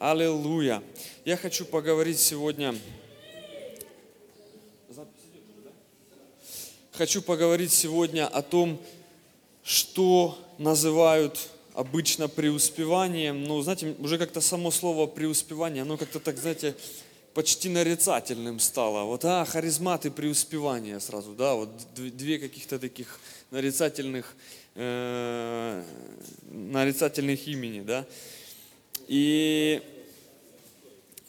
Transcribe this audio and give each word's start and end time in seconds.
Аллилуйя. 0.00 0.80
Я 1.24 1.36
хочу 1.36 1.64
поговорить 1.64 2.20
сегодня... 2.20 2.72
Хочу 6.92 7.20
поговорить 7.20 7.72
сегодня 7.72 8.28
о 8.28 8.42
том, 8.42 8.80
что 9.64 10.38
называют 10.58 11.48
обычно 11.74 12.28
преуспеванием. 12.28 13.42
Ну, 13.42 13.60
знаете, 13.60 13.96
уже 13.98 14.18
как-то 14.18 14.40
само 14.40 14.70
слово 14.70 15.08
преуспевание, 15.08 15.82
оно 15.82 15.96
как-то 15.96 16.20
так, 16.20 16.38
знаете, 16.38 16.76
почти 17.34 17.68
нарицательным 17.68 18.60
стало. 18.60 19.04
Вот, 19.04 19.24
а, 19.24 19.44
харизматы 19.44 20.12
преуспевания 20.12 21.00
сразу, 21.00 21.32
да, 21.32 21.54
вот 21.54 21.70
две 21.94 22.38
каких-то 22.38 22.78
таких 22.78 23.18
нарицательных, 23.50 24.36
э, 24.76 25.82
нарицательных 26.50 27.48
имени, 27.48 27.80
да. 27.80 28.06
И 29.08 29.82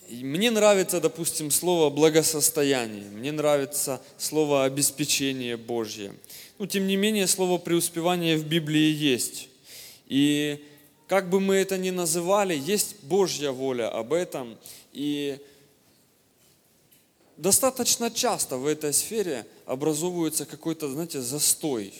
мне 0.09 0.51
нравится, 0.51 0.99
допустим, 0.99 1.49
слово 1.49 1.89
благосостояние, 1.89 3.05
мне 3.05 3.31
нравится 3.31 4.01
слово 4.17 4.65
обеспечение 4.65 5.55
Божье. 5.55 6.13
Но, 6.57 6.67
тем 6.67 6.87
не 6.87 6.97
менее, 6.97 7.25
слово 7.25 7.57
преуспевание 7.57 8.37
в 8.37 8.45
Библии 8.45 8.91
есть. 8.91 9.49
И 10.07 10.63
как 11.07 11.29
бы 11.29 11.39
мы 11.39 11.55
это 11.55 11.77
ни 11.77 11.89
называли, 11.89 12.53
есть 12.57 12.97
Божья 13.03 13.51
воля 13.51 13.89
об 13.89 14.11
этом. 14.11 14.57
И 14.91 15.39
достаточно 17.37 18.11
часто 18.11 18.57
в 18.57 18.65
этой 18.65 18.93
сфере 18.93 19.45
образовывается 19.65 20.45
какой-то, 20.45 20.89
знаете, 20.89 21.21
застой. 21.21 21.93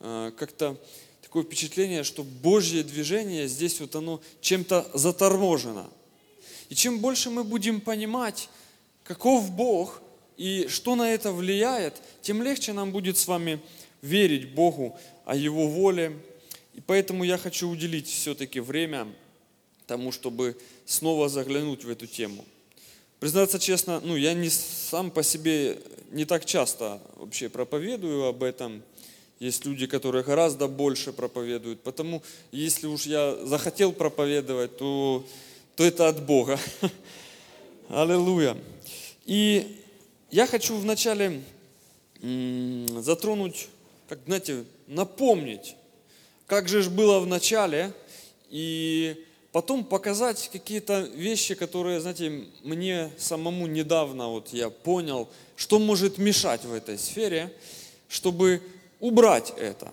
А, 0.00 0.30
как-то 0.32 0.76
такое 1.26 1.42
впечатление, 1.42 2.04
что 2.04 2.22
Божье 2.22 2.84
движение 2.84 3.48
здесь 3.48 3.80
вот 3.80 3.96
оно 3.96 4.20
чем-то 4.40 4.88
заторможено. 4.94 5.90
И 6.68 6.76
чем 6.76 7.00
больше 7.00 7.30
мы 7.30 7.42
будем 7.42 7.80
понимать, 7.80 8.48
каков 9.02 9.50
Бог 9.50 10.00
и 10.36 10.68
что 10.68 10.94
на 10.94 11.10
это 11.10 11.32
влияет, 11.32 12.00
тем 12.22 12.44
легче 12.44 12.72
нам 12.72 12.92
будет 12.92 13.18
с 13.18 13.26
вами 13.26 13.60
верить 14.02 14.54
Богу 14.54 14.96
о 15.24 15.34
Его 15.34 15.66
воле. 15.66 16.16
И 16.74 16.80
поэтому 16.80 17.24
я 17.24 17.38
хочу 17.38 17.68
уделить 17.68 18.06
все-таки 18.06 18.60
время 18.60 19.08
тому, 19.88 20.12
чтобы 20.12 20.56
снова 20.84 21.28
заглянуть 21.28 21.82
в 21.82 21.90
эту 21.90 22.06
тему– 22.06 22.44
Признаться 23.18 23.58
честно, 23.58 24.00
ну, 24.04 24.14
я 24.14 24.34
не 24.34 24.50
сам 24.50 25.10
по 25.10 25.22
себе 25.22 25.78
не 26.10 26.26
так 26.26 26.44
часто 26.44 27.00
вообще 27.16 27.48
проповедую 27.48 28.26
об 28.26 28.42
этом. 28.42 28.82
Есть 29.38 29.66
люди, 29.66 29.86
которые 29.86 30.24
гораздо 30.24 30.66
больше 30.66 31.12
проповедуют. 31.12 31.82
Потому 31.82 32.22
если 32.52 32.86
уж 32.86 33.06
я 33.06 33.36
захотел 33.44 33.92
проповедовать, 33.92 34.76
то, 34.78 35.24
то 35.74 35.84
это 35.84 36.08
от 36.08 36.24
Бога. 36.24 36.58
Аллилуйя. 37.88 38.56
И 39.26 39.82
я 40.30 40.46
хочу 40.46 40.76
вначале 40.76 41.42
затронуть, 42.22 43.68
как, 44.08 44.20
знаете, 44.26 44.64
напомнить, 44.86 45.76
как 46.46 46.68
же 46.68 46.88
было 46.88 47.20
в 47.20 47.26
начале, 47.26 47.92
и 48.48 49.22
потом 49.52 49.84
показать 49.84 50.48
какие-то 50.50 51.00
вещи, 51.00 51.54
которые, 51.54 52.00
знаете, 52.00 52.44
мне 52.62 53.10
самому 53.18 53.66
недавно 53.66 54.28
вот 54.28 54.48
я 54.52 54.70
понял, 54.70 55.28
что 55.56 55.78
может 55.78 56.18
мешать 56.18 56.64
в 56.64 56.72
этой 56.72 56.98
сфере, 56.98 57.52
чтобы 58.08 58.62
убрать 59.00 59.52
это. 59.56 59.92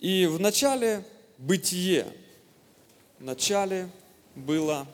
И 0.00 0.26
в 0.26 0.40
начале 0.40 1.04
бытие, 1.38 2.06
в 3.18 3.24
начале 3.24 3.88
было 4.34 4.86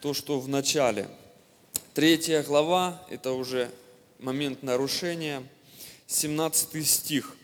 то, 0.00 0.14
что 0.14 0.40
в 0.40 0.48
начале. 0.48 1.08
Третья 1.94 2.42
глава, 2.42 3.02
это 3.08 3.32
уже 3.32 3.70
момент 4.18 4.62
нарушения, 4.62 5.42
17 6.06 6.86
стих. 6.86 7.36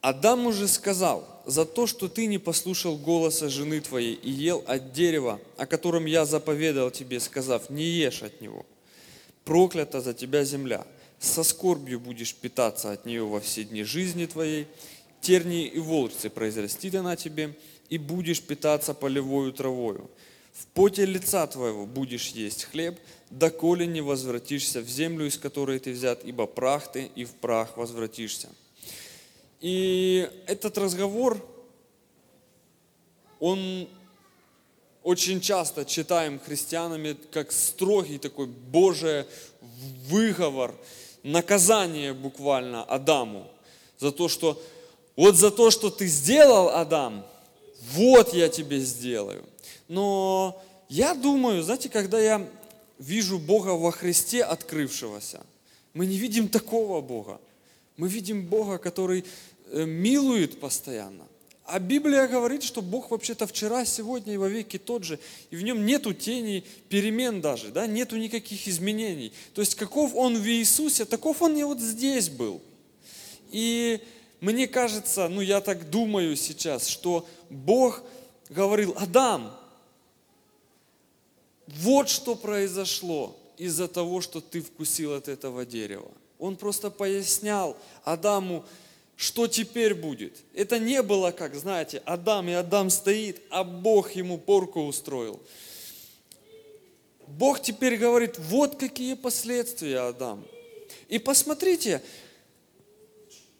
Адам 0.00 0.46
уже 0.46 0.68
сказал– 0.68 1.26
за 1.48 1.64
то, 1.64 1.86
что 1.86 2.10
ты 2.10 2.26
не 2.26 2.36
послушал 2.36 2.98
голоса 2.98 3.48
жены 3.48 3.80
твоей 3.80 4.12
и 4.12 4.30
ел 4.30 4.62
от 4.66 4.92
дерева, 4.92 5.40
о 5.56 5.64
котором 5.64 6.04
я 6.04 6.26
заповедал 6.26 6.90
тебе, 6.90 7.20
сказав, 7.20 7.70
не 7.70 7.84
ешь 7.84 8.22
от 8.22 8.42
него. 8.42 8.66
Проклята 9.46 10.02
за 10.02 10.12
тебя 10.12 10.44
земля, 10.44 10.86
со 11.18 11.42
скорбью 11.42 12.00
будешь 12.00 12.34
питаться 12.34 12.92
от 12.92 13.06
нее 13.06 13.24
во 13.24 13.40
все 13.40 13.64
дни 13.64 13.82
жизни 13.82 14.26
твоей, 14.26 14.66
тернии 15.20 15.66
и 15.66 15.78
волчцы 15.78 16.30
произрастит 16.30 16.94
она 16.94 17.16
тебе, 17.16 17.56
и 17.88 17.98
будешь 17.98 18.42
питаться 18.42 18.94
полевою 18.94 19.52
травою. 19.52 20.10
В 20.52 20.66
поте 20.66 21.04
лица 21.04 21.46
твоего 21.46 21.86
будешь 21.86 22.28
есть 22.28 22.64
хлеб, 22.64 22.98
доколе 23.30 23.86
не 23.86 24.00
возвратишься 24.00 24.80
в 24.80 24.88
землю, 24.88 25.26
из 25.26 25.38
которой 25.38 25.78
ты 25.78 25.92
взят, 25.92 26.24
ибо 26.24 26.46
прах 26.46 26.90
ты, 26.90 27.10
и 27.14 27.24
в 27.24 27.32
прах 27.32 27.76
возвратишься. 27.76 28.48
И 29.60 30.28
этот 30.46 30.78
разговор, 30.78 31.44
он 33.40 33.88
очень 35.02 35.40
часто 35.40 35.84
читаем 35.84 36.38
христианами 36.40 37.16
как 37.30 37.52
строгий 37.52 38.18
такой 38.18 38.46
Божий 38.46 39.24
выговор, 40.08 40.74
наказание 41.22 42.12
буквально 42.12 42.84
Адаму 42.84 43.46
за 43.98 44.12
то, 44.12 44.28
что 44.28 44.60
вот 45.16 45.36
за 45.36 45.50
то, 45.50 45.70
что 45.70 45.90
ты 45.90 46.06
сделал, 46.06 46.68
Адам, 46.70 47.26
вот 47.92 48.34
я 48.34 48.48
тебе 48.48 48.78
сделаю. 48.80 49.44
Но 49.88 50.62
я 50.88 51.14
думаю, 51.14 51.62
знаете, 51.62 51.88
когда 51.88 52.20
я 52.20 52.48
вижу 52.98 53.38
Бога 53.38 53.70
во 53.70 53.90
Христе 53.90 54.44
открывшегося, 54.44 55.40
мы 55.94 56.06
не 56.06 56.16
видим 56.16 56.48
такого 56.48 57.00
Бога. 57.00 57.40
Мы 57.96 58.08
видим 58.08 58.46
Бога, 58.46 58.78
который 58.78 59.24
Э, 59.70 59.84
милует 59.84 60.60
постоянно. 60.60 61.24
А 61.70 61.80
Библия 61.80 62.26
говорит, 62.26 62.62
что 62.62 62.80
Бог 62.80 63.10
вообще-то 63.10 63.46
вчера, 63.46 63.84
сегодня 63.84 64.32
и 64.32 64.36
во 64.38 64.48
веки 64.48 64.78
тот 64.78 65.04
же, 65.04 65.18
и 65.50 65.56
в 65.56 65.62
нем 65.62 65.84
нету 65.84 66.14
тени 66.14 66.64
перемен 66.88 67.42
даже, 67.42 67.68
да, 67.68 67.86
нету 67.86 68.16
никаких 68.16 68.66
изменений. 68.66 69.34
То 69.52 69.60
есть 69.60 69.74
каков 69.74 70.14
Он 70.14 70.38
в 70.38 70.46
Иисусе, 70.46 71.04
таков 71.04 71.42
Он 71.42 71.54
и 71.58 71.62
вот 71.64 71.78
здесь 71.78 72.30
был. 72.30 72.62
И 73.50 74.00
мне 74.40 74.66
кажется, 74.66 75.28
ну 75.28 75.42
я 75.42 75.60
так 75.60 75.90
думаю 75.90 76.36
сейчас, 76.36 76.86
что 76.86 77.28
Бог 77.50 78.02
говорил, 78.48 78.94
Адам, 78.96 79.54
вот 81.66 82.08
что 82.08 82.34
произошло 82.34 83.36
из-за 83.58 83.88
того, 83.88 84.22
что 84.22 84.40
ты 84.40 84.62
вкусил 84.62 85.12
от 85.12 85.28
этого 85.28 85.66
дерева. 85.66 86.10
Он 86.38 86.56
просто 86.56 86.90
пояснял 86.90 87.76
Адаму, 88.04 88.64
что 89.18 89.48
теперь 89.48 89.94
будет? 89.94 90.44
Это 90.54 90.78
не 90.78 91.02
было 91.02 91.32
как, 91.32 91.56
знаете, 91.56 92.00
Адам 92.04 92.48
и 92.48 92.52
Адам 92.52 92.88
стоит, 92.88 93.42
а 93.50 93.64
Бог 93.64 94.12
ему 94.12 94.38
порку 94.38 94.82
устроил. 94.82 95.42
Бог 97.26 97.60
теперь 97.60 97.96
говорит, 97.96 98.38
вот 98.38 98.76
какие 98.76 99.14
последствия, 99.14 100.06
Адам. 100.06 100.46
И 101.08 101.18
посмотрите, 101.18 102.00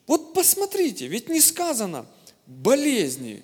вот 0.06 0.32
посмотрите, 0.32 1.08
ведь 1.08 1.28
не 1.28 1.40
сказано 1.40 2.06
болезни. 2.46 3.42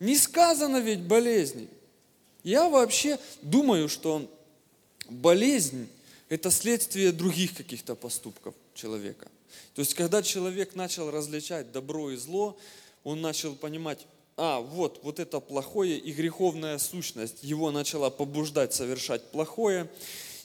Не 0.00 0.16
сказано 0.16 0.78
ведь 0.78 1.02
болезни. 1.02 1.68
Я 2.42 2.70
вообще 2.70 3.18
думаю, 3.42 3.90
что 3.90 4.26
болезнь– 5.10 5.86
это 6.30 6.50
следствие 6.50 7.12
других 7.12 7.54
каких-то 7.54 7.94
поступков 7.94 8.54
человека. 8.72 9.28
То 9.74 9.80
есть, 9.80 9.94
когда 9.94 10.22
человек 10.22 10.74
начал 10.74 11.10
различать 11.10 11.72
добро 11.72 12.10
и 12.10 12.16
зло, 12.16 12.56
он 13.02 13.20
начал 13.20 13.54
понимать, 13.54 14.06
а, 14.36 14.60
вот, 14.60 15.00
вот 15.02 15.20
это 15.20 15.40
плохое 15.40 15.98
и 15.98 16.12
греховная 16.12 16.78
сущность 16.78 17.42
его 17.42 17.70
начала 17.70 18.10
побуждать 18.10 18.72
совершать 18.72 19.30
плохое. 19.30 19.88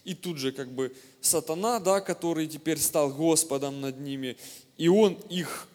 И 0.04 0.16
тут 0.16 0.38
же 0.38 0.51
как 0.51 0.72
бы 0.72 0.95
сатана, 1.22 1.80
да, 1.80 2.01
который 2.01 2.48
теперь 2.48 2.80
стал 2.80 3.12
Господом 3.12 3.81
над 3.81 4.00
ними, 4.00 4.38
и 4.78 4.88
он 4.88 5.13
их 5.30 5.68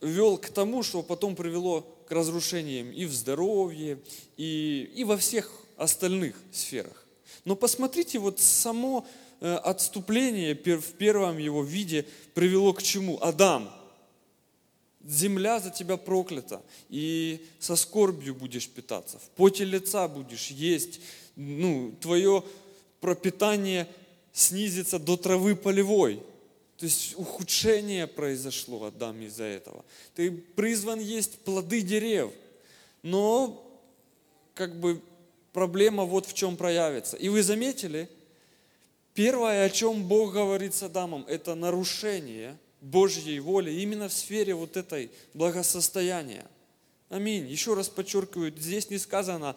вел 0.00 0.38
к 0.38 0.48
тому, 0.48 0.82
что 0.82 1.02
потом 1.02 1.36
привело 1.36 1.82
к 2.08 2.10
разрушениям 2.12 2.90
и 2.92 3.04
в 3.06 3.12
здоровье, 3.12 3.98
и, 4.36 4.90
и 4.94 5.04
во 5.04 5.16
всех 5.16 5.50
остальных 5.76 6.36
сферах. 6.52 7.06
Но 7.44 7.56
посмотрите, 7.56 8.18
вот 8.18 8.38
само 8.38 9.06
отступление 9.42 10.54
в 10.54 10.92
первом 10.92 11.38
его 11.38 11.64
виде 11.64 12.06
привело 12.34 12.72
к 12.72 12.82
чему? 12.82 13.18
Адам, 13.20 13.70
земля 15.04 15.58
за 15.60 15.70
тебя 15.70 15.96
проклята, 15.96 16.62
и 16.88 17.44
со 17.58 17.76
скорбью 17.76 18.34
будешь 18.34 18.68
питаться, 18.68 19.18
в 19.18 19.28
поте 19.36 19.64
лица 19.64 20.06
будешь 20.08 20.48
есть, 20.48 21.00
ну, 21.34 21.94
твое 22.00 22.44
пропитание 23.00 23.88
снизится 24.32 24.98
до 24.98 25.16
травы 25.16 25.56
полевой. 25.56 26.22
То 26.78 26.86
есть 26.86 27.14
ухудшение 27.16 28.06
произошло, 28.06 28.84
Адам, 28.86 29.22
из-за 29.22 29.44
этого. 29.44 29.84
Ты 30.14 30.32
призван 30.32 30.98
есть 30.98 31.38
плоды 31.40 31.80
дерев, 31.80 32.32
но 33.02 33.64
как 34.54 34.78
бы 34.80 35.00
проблема 35.52 36.04
вот 36.04 36.26
в 36.26 36.34
чем 36.34 36.56
проявится. 36.56 37.16
И 37.16 37.28
вы 37.28 37.42
заметили, 37.42 38.08
первое, 39.14 39.64
о 39.64 39.70
чем 39.70 40.04
Бог 40.04 40.32
говорит 40.32 40.74
с 40.74 40.82
Адамом, 40.82 41.24
это 41.28 41.54
нарушение 41.54 42.56
Божьей 42.80 43.38
воли 43.40 43.70
именно 43.70 44.08
в 44.08 44.12
сфере 44.12 44.54
вот 44.54 44.76
этой 44.76 45.10
благосостояния. 45.34 46.46
Аминь. 47.08 47.46
Еще 47.46 47.74
раз 47.74 47.88
подчеркиваю, 47.88 48.52
здесь 48.56 48.90
не 48.90 48.98
сказано 48.98 49.54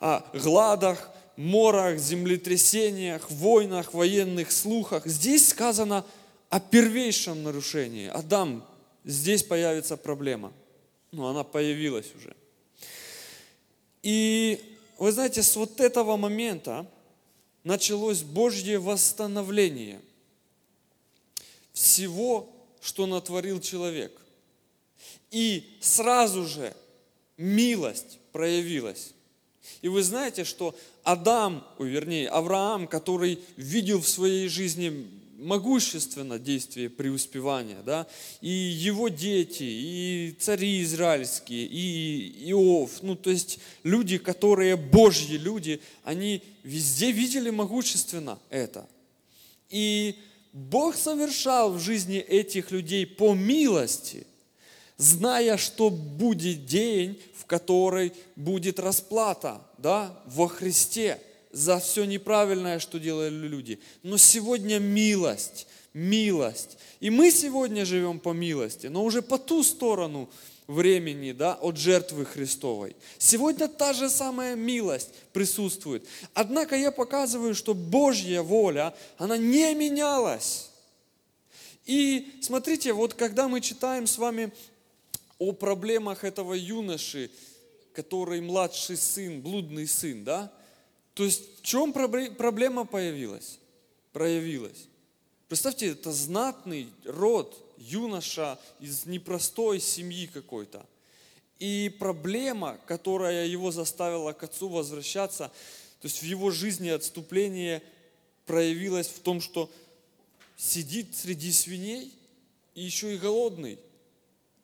о 0.00 0.24
гладах, 0.32 1.10
морах, 1.36 1.98
землетрясениях, 1.98 3.30
войнах, 3.30 3.94
военных 3.94 4.52
слухах. 4.52 5.06
Здесь 5.06 5.48
сказано 5.48 6.04
о 6.48 6.60
первейшем 6.60 7.42
нарушении. 7.42 8.08
Адам, 8.08 8.64
здесь 9.04 9.42
появится 9.42 9.96
проблема. 9.96 10.52
Ну, 11.10 11.26
она 11.26 11.44
появилась 11.44 12.12
уже. 12.16 12.34
И 14.02 14.60
вы 14.98 15.12
знаете, 15.12 15.42
с 15.42 15.56
вот 15.56 15.80
этого 15.80 16.16
момента 16.16 16.86
началось 17.64 18.22
Божье 18.22 18.78
восстановление 18.78 20.00
всего, 21.72 22.48
что 22.80 23.06
натворил 23.06 23.60
человек. 23.60 24.20
И 25.30 25.76
сразу 25.80 26.46
же 26.46 26.74
милость 27.36 28.18
проявилась. 28.30 29.14
И 29.82 29.88
вы 29.88 30.02
знаете, 30.02 30.44
что 30.44 30.76
Адам, 31.02 31.66
вернее, 31.78 32.28
Авраам, 32.28 32.86
который 32.86 33.40
видел 33.56 34.00
в 34.00 34.08
своей 34.08 34.48
жизни 34.48 35.10
могущественно 35.38 36.38
действие 36.38 36.88
преуспевания, 36.88 37.82
да, 37.82 38.06
и 38.40 38.48
его 38.48 39.08
дети, 39.08 39.62
и 39.62 40.36
цари 40.38 40.82
израильские, 40.82 41.66
и 41.66 42.50
Иов, 42.50 43.02
ну, 43.02 43.16
то 43.16 43.30
есть 43.30 43.58
люди, 43.82 44.18
которые 44.18 44.76
Божьи 44.76 45.36
люди, 45.36 45.80
они 46.02 46.42
везде 46.62 47.12
видели 47.12 47.50
могущественно 47.50 48.38
это. 48.50 48.88
И 49.70 50.16
Бог 50.52 50.96
совершал 50.96 51.72
в 51.72 51.80
жизни 51.80 52.18
этих 52.18 52.70
людей 52.70 53.06
по 53.06 53.34
милости, 53.34 54.26
зная, 54.96 55.56
что 55.56 55.90
будет 55.90 56.66
день, 56.66 57.20
в 57.36 57.46
который 57.46 58.12
будет 58.36 58.78
расплата, 58.78 59.60
да, 59.78 60.22
во 60.26 60.48
Христе– 60.48 61.20
за 61.54 61.78
все 61.78 62.04
неправильное, 62.04 62.78
что 62.78 62.98
делали 62.98 63.30
люди. 63.30 63.78
Но 64.02 64.18
сегодня 64.18 64.78
милость, 64.78 65.66
милость. 65.94 66.78
И 67.00 67.10
мы 67.10 67.30
сегодня 67.30 67.84
живем 67.84 68.18
по 68.18 68.32
милости, 68.32 68.88
но 68.88 69.04
уже 69.04 69.22
по 69.22 69.38
ту 69.38 69.62
сторону 69.62 70.28
времени, 70.66 71.32
да, 71.32 71.54
от 71.54 71.76
жертвы 71.76 72.24
Христовой. 72.24 72.96
Сегодня 73.18 73.68
та 73.68 73.92
же 73.92 74.08
самая 74.10 74.56
милость 74.56 75.10
присутствует. 75.32 76.04
Однако 76.32 76.76
я 76.76 76.90
показываю, 76.90 77.54
что 77.54 77.74
Божья 77.74 78.42
воля, 78.42 78.94
она 79.18 79.36
не 79.36 79.74
менялась. 79.74 80.70
И 81.86 82.38
смотрите, 82.40 82.92
вот 82.92 83.14
когда 83.14 83.46
мы 83.46 83.60
читаем 83.60 84.06
с 84.06 84.18
вами 84.18 84.52
о 85.38 85.52
проблемах 85.52 86.24
этого 86.24 86.54
юноши, 86.54 87.30
который 87.92 88.40
младший 88.40 88.96
сын, 88.96 89.40
блудный 89.40 89.86
сын, 89.86 90.24
да, 90.24 90.50
то 91.14 91.24
есть 91.24 91.60
в 91.60 91.62
чем 91.62 91.92
проблема 91.92 92.84
появилась? 92.84 93.58
Проявилась. 94.12 94.88
Представьте, 95.48 95.88
это 95.88 96.12
знатный 96.12 96.88
род, 97.04 97.56
юноша 97.78 98.58
из 98.80 99.06
непростой 99.06 99.80
семьи 99.80 100.26
какой-то. 100.26 100.84
И 101.60 101.94
проблема, 102.00 102.78
которая 102.86 103.46
его 103.46 103.70
заставила 103.70 104.32
к 104.32 104.42
отцу 104.42 104.68
возвращаться, 104.68 105.52
то 106.00 106.08
есть 106.08 106.20
в 106.20 106.24
его 106.24 106.50
жизни 106.50 106.88
отступление 106.88 107.82
проявилось 108.44 109.06
в 109.06 109.20
том, 109.20 109.40
что 109.40 109.70
сидит 110.56 111.14
среди 111.16 111.52
свиней 111.52 112.12
и 112.74 112.82
еще 112.82 113.14
и 113.14 113.18
голодный. 113.18 113.78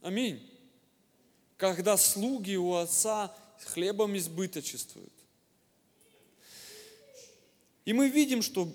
Аминь. 0.02 0.40
Когда 1.56 1.96
слуги 1.96 2.56
у 2.56 2.74
отца 2.74 3.34
хлебом 3.66 4.16
избыточествуют. 4.16 5.12
И 7.90 7.92
мы 7.92 8.08
видим, 8.08 8.40
что 8.40 8.68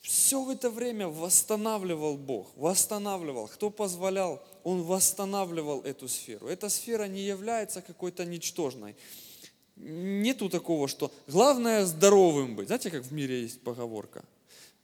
все 0.00 0.42
в 0.42 0.50
это 0.50 0.70
время 0.70 1.06
восстанавливал 1.06 2.16
Бог, 2.16 2.50
восстанавливал. 2.56 3.46
Кто 3.46 3.70
позволял, 3.70 4.42
Он 4.64 4.82
восстанавливал 4.82 5.82
эту 5.82 6.08
сферу. 6.08 6.48
Эта 6.48 6.68
сфера 6.68 7.04
не 7.04 7.20
является 7.20 7.80
какой-то 7.80 8.24
ничтожной. 8.24 8.96
Нету 9.76 10.48
такого, 10.48 10.88
что 10.88 11.12
главное 11.28 11.84
здоровым 11.84 12.56
быть. 12.56 12.66
Знаете, 12.66 12.90
как 12.90 13.04
в 13.04 13.12
мире 13.12 13.42
есть 13.42 13.60
поговорка? 13.60 14.24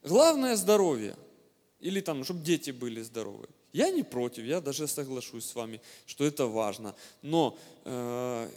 Главное 0.05 0.55
здоровье. 0.55 1.17
Или 1.81 2.01
там, 2.01 2.23
чтобы 2.23 2.45
дети 2.45 2.71
были 2.71 3.03
здоровы. 3.03 3.49
Я 3.73 3.91
не 3.91 4.05
против, 4.05 4.45
я 4.45 4.61
даже 4.61 4.87
соглашусь 4.87 5.45
с 5.45 5.57
вами, 5.57 5.81
что 6.07 6.25
это 6.25 6.47
важно. 6.47 6.95
Но 7.21 7.59
э, 7.85 8.49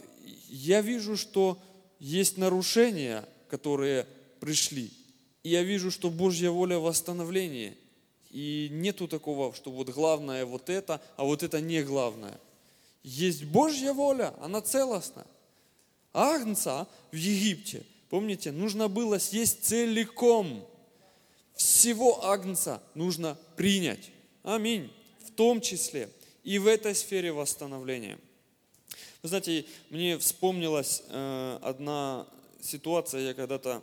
я 0.50 0.82
вижу, 0.82 1.16
что 1.16 1.58
есть 1.98 2.38
нарушения, 2.38 3.28
которые 3.48 4.06
пришли. 4.38 4.99
И 5.42 5.50
я 5.50 5.62
вижу, 5.62 5.90
что 5.90 6.10
Божья 6.10 6.50
воля 6.50 6.78
в 6.78 6.82
восстановлении. 6.82 7.76
И 8.30 8.68
нету 8.70 9.08
такого, 9.08 9.54
что 9.54 9.70
вот 9.70 9.88
главное 9.88 10.44
вот 10.46 10.70
это, 10.70 11.00
а 11.16 11.24
вот 11.24 11.42
это 11.42 11.60
не 11.60 11.82
главное. 11.82 12.38
Есть 13.02 13.44
Божья 13.44 13.92
воля, 13.92 14.34
она 14.40 14.60
целостна. 14.60 15.26
Агнца 16.12 16.86
в 17.12 17.16
Египте, 17.16 17.84
помните, 18.08 18.52
нужно 18.52 18.88
было 18.88 19.18
съесть 19.18 19.64
целиком. 19.64 20.64
Всего 21.54 22.24
агнца 22.24 22.82
нужно 22.94 23.36
принять. 23.56 24.10
Аминь. 24.42 24.92
В 25.24 25.30
том 25.32 25.60
числе 25.60 26.08
и 26.44 26.58
в 26.58 26.66
этой 26.66 26.94
сфере 26.94 27.32
восстановления. 27.32 28.18
Вы 29.22 29.28
знаете, 29.28 29.66
мне 29.90 30.18
вспомнилась 30.18 31.02
э, 31.08 31.58
одна 31.62 32.26
ситуация, 32.60 33.20
я 33.20 33.34
когда-то 33.34 33.82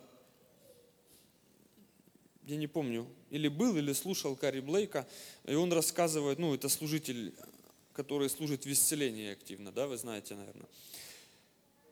я 2.47 2.55
не 2.55 2.67
помню, 2.67 3.05
или 3.29 3.49
был, 3.49 3.75
или 3.75 3.91
слушал 3.91 4.35
Карри 4.35 4.61
Блейка, 4.61 5.05
и 5.45 5.53
он 5.53 5.71
рассказывает, 5.73 6.39
ну, 6.39 6.55
это 6.55 6.69
служитель, 6.69 7.33
который 7.93 8.29
служит 8.29 8.65
в 8.65 8.71
исцелении 8.71 9.31
активно, 9.31 9.71
да, 9.71 9.85
вы 9.85 9.97
знаете, 9.97 10.35
наверное, 10.35 10.67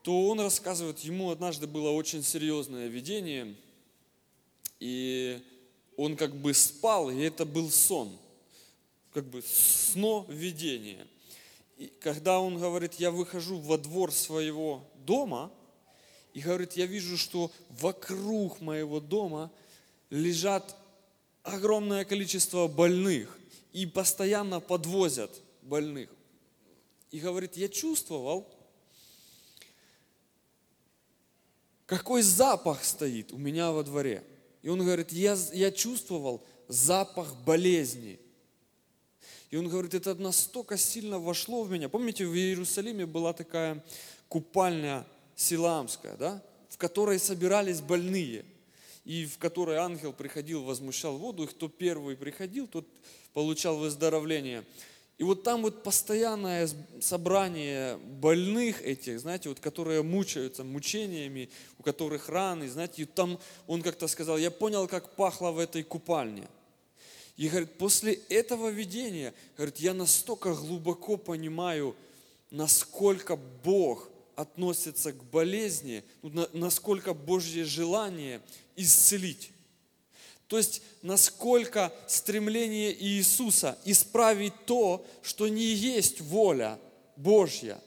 то 0.01 0.27
он 0.27 0.39
рассказывает, 0.39 0.99
ему 0.99 1.31
однажды 1.31 1.67
было 1.67 1.89
очень 1.89 2.23
серьезное 2.23 2.87
видение, 2.87 3.53
и 4.79 5.41
он 5.97 6.15
как 6.15 6.33
бы 6.33 6.53
спал, 6.53 7.09
и 7.09 7.19
это 7.19 7.45
был 7.45 7.69
сон, 7.69 8.17
как 9.13 9.25
бы 9.25 9.41
сновидение. 9.41 11.05
И 11.77 11.87
когда 11.99 12.39
он 12.39 12.57
говорит, 12.59 12.93
я 12.93 13.11
выхожу 13.11 13.59
во 13.59 13.77
двор 13.77 14.13
своего 14.13 14.87
дома, 15.05 15.51
и 16.33 16.39
говорит, 16.39 16.73
я 16.73 16.85
вижу, 16.85 17.17
что 17.17 17.51
вокруг 17.69 18.61
моего 18.61 19.01
дома– 19.01 19.51
лежат 20.09 20.75
огромное 21.43 22.05
количество 22.05 22.67
больных 22.67 23.37
и 23.71 23.85
постоянно 23.85 24.59
подвозят 24.59 25.31
больных. 25.61 26.09
И 27.11 27.19
говорит, 27.19 27.55
я 27.55 27.69
чувствовал, 27.69 28.47
какой 31.85 32.21
запах 32.23 32.83
стоит 32.83 33.31
у 33.31 33.37
меня 33.37 33.71
во 33.71 33.83
дворе. 33.83 34.23
И 34.63 34.69
он 34.69 34.79
говорит, 34.79 35.11
я, 35.11 35.37
я 35.53 35.71
чувствовал 35.71 36.43
запах 36.67 37.35
болезни. 37.45 38.19
И 39.51 39.57
он 39.57 39.69
говорит, 39.69 39.93
это 39.93 40.15
настолько 40.15 40.77
сильно 40.77 41.19
вошло 41.19 41.63
в 41.63 41.71
меня. 41.71 41.87
Помните, 41.87 42.25
в 42.25 42.35
Иерусалиме 42.35 43.05
была 43.05 43.33
такая 43.33 43.83
купальня 44.27 45.05
Силамская, 45.35 46.17
да, 46.17 46.43
в 46.69 46.77
которой 46.77 47.19
собирались 47.19 47.81
больные– 47.81 48.45
и 49.05 49.25
в 49.25 49.37
которой 49.37 49.77
ангел 49.77 50.11
приходил, 50.11 50.63
возмущал 50.63 51.17
воду, 51.17 51.43
и 51.43 51.47
кто 51.47 51.69
первый 51.69 52.17
приходил, 52.17 52.67
тот 52.67 52.85
получал 53.33 53.77
выздоровление. 53.77 54.63
И 55.17 55.23
вот 55.23 55.43
там 55.43 55.61
вот 55.61 55.83
постоянное 55.83 56.67
собрание 56.99 57.97
больных 57.97 58.81
этих, 58.81 59.19
знаете, 59.19 59.47
вот 59.47 59.61
которые 59.61 60.03
мучаются 60.03 60.65
мучениями, 60.65 61.49
у 61.79 61.83
которых 61.83 62.27
раны, 62.27 62.67
знаете, 62.67 63.03
и 63.03 63.05
там 63.05 63.39
он 63.67 63.81
как-то 63.81 64.07
сказал, 64.07 64.37
я 64.37 64.51
понял, 64.51 64.87
как 64.87 65.15
пахло 65.15 65.51
в 65.51 65.59
этой 65.59 65.83
купальне. 65.83 66.49
И 67.37 67.47
говорит, 67.47 67.77
после 67.77 68.13
этого 68.29 68.69
видения, 68.69 69.33
говорит, 69.55 69.77
я 69.77 69.93
настолько 69.93 70.53
глубоко 70.53 71.15
понимаю, 71.15 71.95
насколько 72.51 73.37
Бог 73.63 74.09
относится 74.35 75.11
к 75.11 75.23
болезни, 75.25 76.03
ну, 76.21 76.47
насколько 76.53 77.13
Божье 77.13 77.63
желание 77.63 78.41
исцелить. 78.75 79.51
То 80.47 80.57
есть, 80.57 80.81
насколько 81.01 81.91
стремление 82.07 82.95
Иисуса 83.03 83.77
исправить 83.85 84.53
то, 84.65 85.05
что 85.23 85.47
не 85.47 85.65
есть 85.65 86.21
воля 86.21 86.79
Божья. 87.15 87.79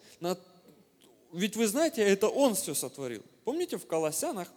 ведь 1.32 1.56
вы 1.56 1.68
знаете, 1.68 2.02
это 2.02 2.28
Он 2.28 2.54
все 2.54 2.74
сотворил. 2.74 3.22
Помните 3.44 3.78
в 3.78 3.86
Колоссянах, 3.86 4.48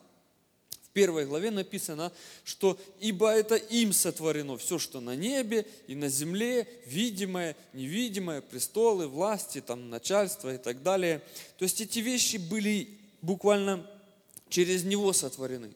первой 0.93 1.25
главе 1.25 1.51
написано, 1.51 2.11
что 2.43 2.77
ибо 2.99 3.29
это 3.29 3.55
им 3.55 3.93
сотворено 3.93 4.57
все, 4.57 4.79
что 4.79 4.99
на 4.99 5.15
небе 5.15 5.65
и 5.87 5.95
на 5.95 6.09
земле, 6.09 6.67
видимое, 6.85 7.55
невидимое, 7.73 8.41
престолы, 8.41 9.07
власти, 9.07 9.61
там, 9.61 9.89
начальство 9.89 10.53
и 10.53 10.57
так 10.57 10.83
далее. 10.83 11.21
То 11.57 11.63
есть 11.63 11.81
эти 11.81 11.99
вещи 11.99 12.37
были 12.37 12.89
буквально 13.21 13.85
через 14.49 14.83
Него 14.83 15.13
сотворены. 15.13 15.71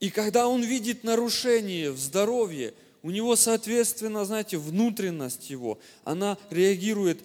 И 0.00 0.10
когда 0.10 0.48
он 0.48 0.62
видит 0.62 1.04
нарушение 1.04 1.90
в 1.90 1.98
здоровье, 1.98 2.74
у 3.02 3.10
него, 3.10 3.36
соответственно, 3.36 4.24
знаете, 4.24 4.56
внутренность 4.56 5.50
его, 5.50 5.78
она 6.04 6.38
реагирует, 6.50 7.20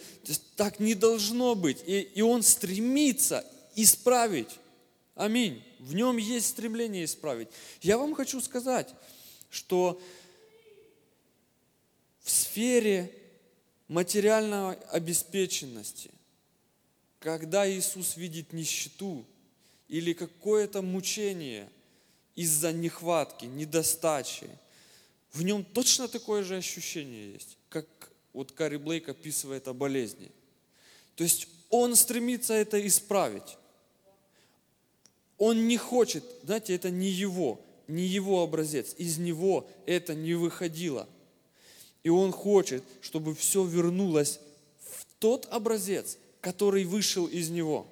так 0.57 0.79
не 0.81 0.93
должно 0.93 1.55
быть. 1.55 1.77
И, 1.86 2.01
и 2.01 2.21
он 2.21 2.43
стремится 2.43 3.45
исправить. 3.75 4.59
Аминь. 5.15 5.63
В 5.79 5.95
нем 5.95 6.17
есть 6.17 6.48
стремление 6.48 7.05
исправить. 7.05 7.48
Я 7.81 7.98
вам 7.98 8.13
хочу 8.13 8.41
сказать, 8.41 8.93
что 9.50 10.01
в 12.21 12.29
сфере 12.29 13.12
материальной 13.88 14.75
обеспеченности, 14.91 16.12
когда 17.19 17.69
Иисус 17.69 18.17
видит 18.17 18.53
нищету 18.53 19.25
или 19.88 20.13
какое-то 20.13 20.81
мучение 20.81 21.69
из-за 22.36 22.71
нехватки, 22.74 23.45
недостачи, 23.45 24.50
в 25.31 25.43
нем 25.43 25.63
точно 25.63 26.07
такое 26.07 26.43
же 26.43 26.57
ощущение 26.57 27.33
есть, 27.33 27.57
как 27.69 27.88
вот 28.33 28.51
Карри 28.51 28.77
Блейк 28.77 29.09
описывает 29.09 29.67
о 29.67 29.74
болезни. 29.74 30.31
То 31.15 31.24
есть 31.24 31.48
он 31.69 31.95
стремится 31.95 32.53
это 32.53 32.86
исправить. 32.86 33.57
Он 35.39 35.67
не 35.67 35.77
хочет, 35.77 36.24
знаете, 36.43 36.75
это 36.75 36.91
не 36.91 37.10
его, 37.10 37.60
не 37.88 38.05
его 38.05 38.43
образец. 38.43 38.93
Из 38.98 39.17
него 39.17 39.67
это 39.86 40.13
не 40.13 40.36
выходило. 40.36 41.08
И 42.03 42.10
он 42.10 42.31
хочет, 42.31 42.84
чтобы 43.01 43.34
все 43.34 43.63
вернулось 43.63 44.39
в 44.79 45.05
тот 45.19 45.48
образец, 45.50 46.17
который 46.41 46.84
вышел 46.84 47.25
из 47.25 47.50
него. 47.50 47.88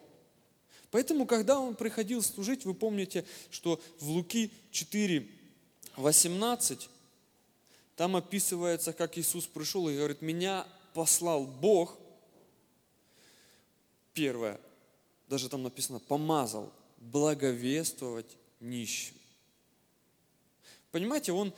Поэтому, 0.92 1.26
когда 1.26 1.60
он 1.60 1.76
приходил 1.76 2.22
служить, 2.22 2.66
вы 2.66 2.74
помните, 2.74 3.26
что 3.50 3.82
в 4.00 4.10
Луки 4.10 4.52
4, 4.72 5.28
18 5.96 6.90
там 7.96 8.16
описывается, 8.16 8.94
как 8.94 9.18
Иисус 9.18 9.48
пришел 9.48 9.90
и 9.90 9.96
говорит, 9.96 10.22
меня 10.22 10.68
послал 10.94 11.46
Бог, 11.46 11.98
первое, 14.14 14.60
даже 15.28 15.50
там 15.50 15.64
написано, 15.64 16.00
помазал, 16.00 16.72
благовествовать 16.98 18.38
нищим. 18.60 19.16
Понимаете, 20.92 21.32
он 21.32 21.54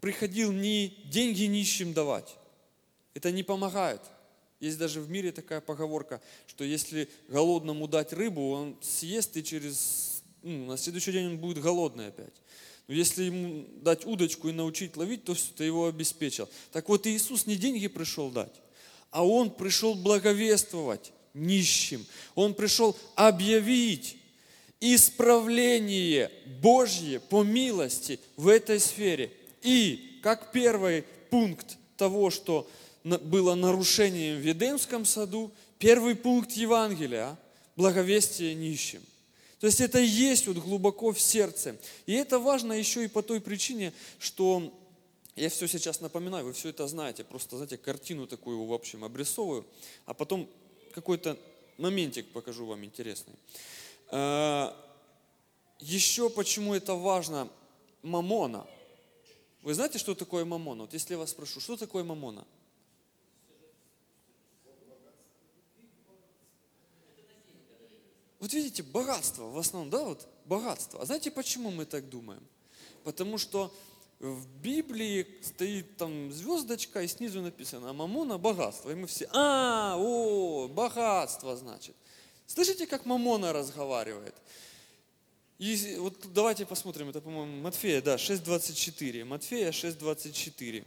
приходил 0.00 0.52
не 0.52 0.88
деньги 1.04 1.44
нищим 1.44 1.92
давать. 1.92 2.36
Это 3.14 3.30
не 3.30 3.42
помогает. 3.42 4.00
Есть 4.60 4.78
даже 4.78 5.00
в 5.00 5.10
мире 5.10 5.32
такая 5.32 5.60
поговорка, 5.60 6.20
что 6.46 6.64
если 6.64 7.08
голодному 7.28 7.88
дать 7.88 8.12
рыбу, 8.12 8.50
он 8.50 8.76
съест 8.80 9.36
и 9.36 9.44
через, 9.44 10.22
ну, 10.42 10.66
на 10.66 10.76
следующий 10.76 11.12
день 11.12 11.26
он 11.26 11.38
будет 11.38 11.60
голодный 11.60 12.08
опять. 12.08 12.34
Но 12.86 12.94
если 12.94 13.24
ему 13.24 13.66
дать 13.80 14.06
удочку 14.06 14.48
и 14.48 14.52
научить 14.52 14.96
ловить, 14.96 15.24
то 15.24 15.34
ты 15.56 15.64
его 15.64 15.86
обеспечил. 15.86 16.48
Так 16.70 16.88
вот, 16.88 17.06
Иисус 17.06 17.46
не 17.46 17.56
деньги 17.56 17.88
пришел 17.88 18.30
дать, 18.30 18.54
а 19.10 19.26
Он 19.26 19.50
пришел 19.50 19.94
благовествовать 19.94 21.12
нищим. 21.34 22.04
Он 22.34 22.54
пришел 22.54 22.96
объявить 23.14 24.21
исправление 24.82 26.30
Божье 26.60 27.20
по 27.20 27.44
милости 27.44 28.18
в 28.36 28.48
этой 28.48 28.80
сфере. 28.80 29.32
И 29.62 30.18
как 30.22 30.50
первый 30.50 31.04
пункт 31.30 31.78
того, 31.96 32.30
что 32.30 32.68
было 33.04 33.54
нарушением 33.54 34.40
в 34.40 34.44
Едемском 34.44 35.04
саду, 35.04 35.52
первый 35.78 36.16
пункт 36.16 36.52
Евангелия– 36.52 37.38
благовестие 37.76 38.54
нищим. 38.54 39.02
То 39.60 39.66
есть 39.66 39.80
это 39.80 40.00
есть 40.00 40.48
вот 40.48 40.56
глубоко 40.56 41.12
в 41.12 41.20
сердце. 41.20 41.76
И 42.06 42.12
это 42.14 42.40
важно 42.40 42.72
еще 42.72 43.04
и 43.04 43.08
по 43.08 43.22
той 43.22 43.40
причине, 43.40 43.92
что 44.18 44.72
я 45.36 45.48
все 45.48 45.68
сейчас 45.68 46.00
напоминаю, 46.00 46.44
вы 46.44 46.52
все 46.52 46.70
это 46.70 46.86
знаете, 46.88 47.22
просто, 47.22 47.56
знаете, 47.56 47.78
картину 47.78 48.26
такую, 48.26 48.64
в 48.64 48.72
общем, 48.72 49.04
обрисовываю, 49.04 49.64
а 50.04 50.12
потом 50.12 50.48
какой-то 50.92 51.38
моментик 51.78 52.26
покажу 52.32 52.66
вам 52.66 52.84
интересный. 52.84 53.34
А, 54.14 54.76
еще 55.80 56.28
почему 56.28 56.74
это 56.74 56.94
важно, 56.94 57.48
мамона. 58.02 58.66
Вы 59.62 59.72
знаете, 59.72 59.98
что 59.98 60.14
такое 60.14 60.44
мамона? 60.44 60.82
Вот 60.82 60.92
если 60.92 61.14
я 61.14 61.18
вас 61.18 61.30
спрошу, 61.30 61.60
что 61.60 61.78
такое 61.78 62.04
мамона? 62.04 62.46
Вот 68.38 68.52
видите, 68.52 68.82
богатство 68.82 69.44
в 69.44 69.56
основном, 69.56 69.88
да, 69.88 70.04
вот 70.04 70.28
богатство. 70.44 71.00
А 71.00 71.06
знаете, 71.06 71.30
почему 71.30 71.70
мы 71.70 71.86
так 71.86 72.08
думаем? 72.08 72.42
Потому 73.04 73.38
что 73.38 73.72
в 74.18 74.46
Библии 74.60 75.26
стоит 75.42 75.96
там 75.96 76.30
звездочка, 76.32 77.02
и 77.02 77.08
снизу 77.08 77.40
написано 77.40 77.90
«А 77.90 77.92
Мамона– 77.92 78.36
богатство. 78.38 78.90
И 78.90 78.94
мы 78.94 79.06
все, 79.06 79.28
а, 79.32 79.96
о, 79.96 80.68
богатство, 80.68 81.56
значит. 81.56 81.96
Слышите, 82.52 82.86
как 82.86 83.06
Мамона 83.06 83.52
разговаривает? 83.52 84.34
И 85.58 85.96
вот 85.98 86.16
давайте 86.32 86.66
посмотрим, 86.66 87.08
это, 87.08 87.20
по-моему, 87.20 87.62
Матфея, 87.62 88.02
да, 88.02 88.16
6.24. 88.16 89.24
Матфея 89.24 89.70
6.24. 89.70 90.84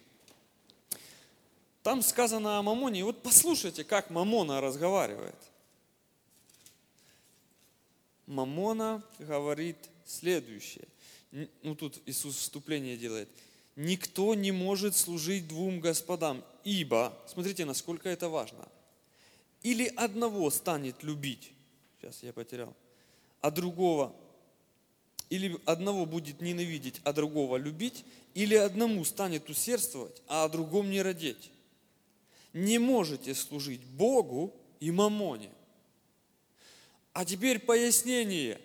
Там 1.83 2.01
сказано 2.01 2.57
о 2.57 2.61
Мамоне, 2.61 3.03
вот 3.03 3.21
послушайте, 3.21 3.83
как 3.83 4.09
Мамона 4.09 4.61
разговаривает– 4.61 5.35
Мамона 8.27 9.03
говорит 9.19 9.77
следующее. 10.05 10.87
Ну 11.61 11.75
тут 11.75 12.01
Иисус 12.05 12.35
вступление 12.35 12.97
делает. 12.97 13.29
Никто 13.75 14.33
не 14.35 14.51
может 14.51 14.95
служить 14.95 15.47
двум 15.47 15.79
господам, 15.79 16.43
ибо, 16.63 17.17
смотрите, 17.27 17.65
насколько 17.65 18.07
это 18.07 18.29
важно, 18.29 18.67
или 19.63 19.91
одного 19.97 20.49
станет 20.49 21.03
любить, 21.03 21.51
сейчас 22.05 22.21
я 22.21 22.33
потерял, 22.33 22.73
а 23.41 23.49
другого, 23.49 24.15
или 25.29 25.59
одного 25.65 26.05
будет 26.05 26.39
ненавидеть, 26.39 27.01
а 27.03 27.13
другого 27.13 27.57
любить, 27.57 28.05
или 28.35 28.53
одному 28.53 29.03
станет 29.05 29.49
усердствовать, 29.49 30.21
а 30.27 30.43
о 30.43 30.49
другом 30.49 30.91
не 30.91 31.01
родить. 31.01 31.51
Не 32.53 32.77
можете 32.77 33.33
служить 33.33 33.83
Богу 33.83 34.53
и 34.79 34.91
мамоне. 34.91 35.49
А 37.13 37.25
теперь 37.25 37.59
пояснение. 37.59 38.61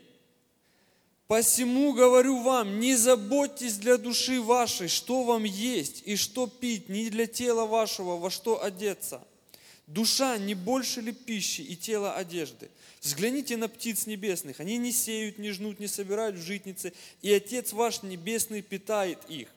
Посему 1.26 1.94
говорю 1.94 2.42
вам, 2.42 2.78
не 2.78 2.94
заботьтесь 2.94 3.76
для 3.76 3.96
души 3.96 4.42
вашей, 4.42 4.88
что 4.88 5.22
вам 5.22 5.44
есть 5.44 6.02
и 6.04 6.16
что 6.16 6.46
пить, 6.46 6.88
не 6.88 7.08
для 7.08 7.26
тела 7.26 7.64
вашего, 7.64 8.16
во 8.16 8.30
что 8.30 8.62
одеться. 8.62 9.24
Душа 9.86 10.36
не 10.38 10.54
больше 10.54 11.00
ли 11.00 11.12
пищи 11.12 11.62
и 11.62 11.76
тело 11.76 12.14
одежды? 12.14 12.68
Взгляните 13.00 13.56
на 13.56 13.68
птиц 13.68 14.06
небесных. 14.06 14.60
Они 14.60 14.76
не 14.76 14.92
сеют, 14.92 15.38
не 15.38 15.52
жнут, 15.52 15.80
не 15.80 15.86
собирают 15.86 16.36
в 16.36 16.42
житницы, 16.42 16.92
и 17.22 17.32
Отец 17.32 17.72
ваш 17.72 18.02
Небесный 18.02 18.60
питает 18.60 19.18
их. 19.28 19.48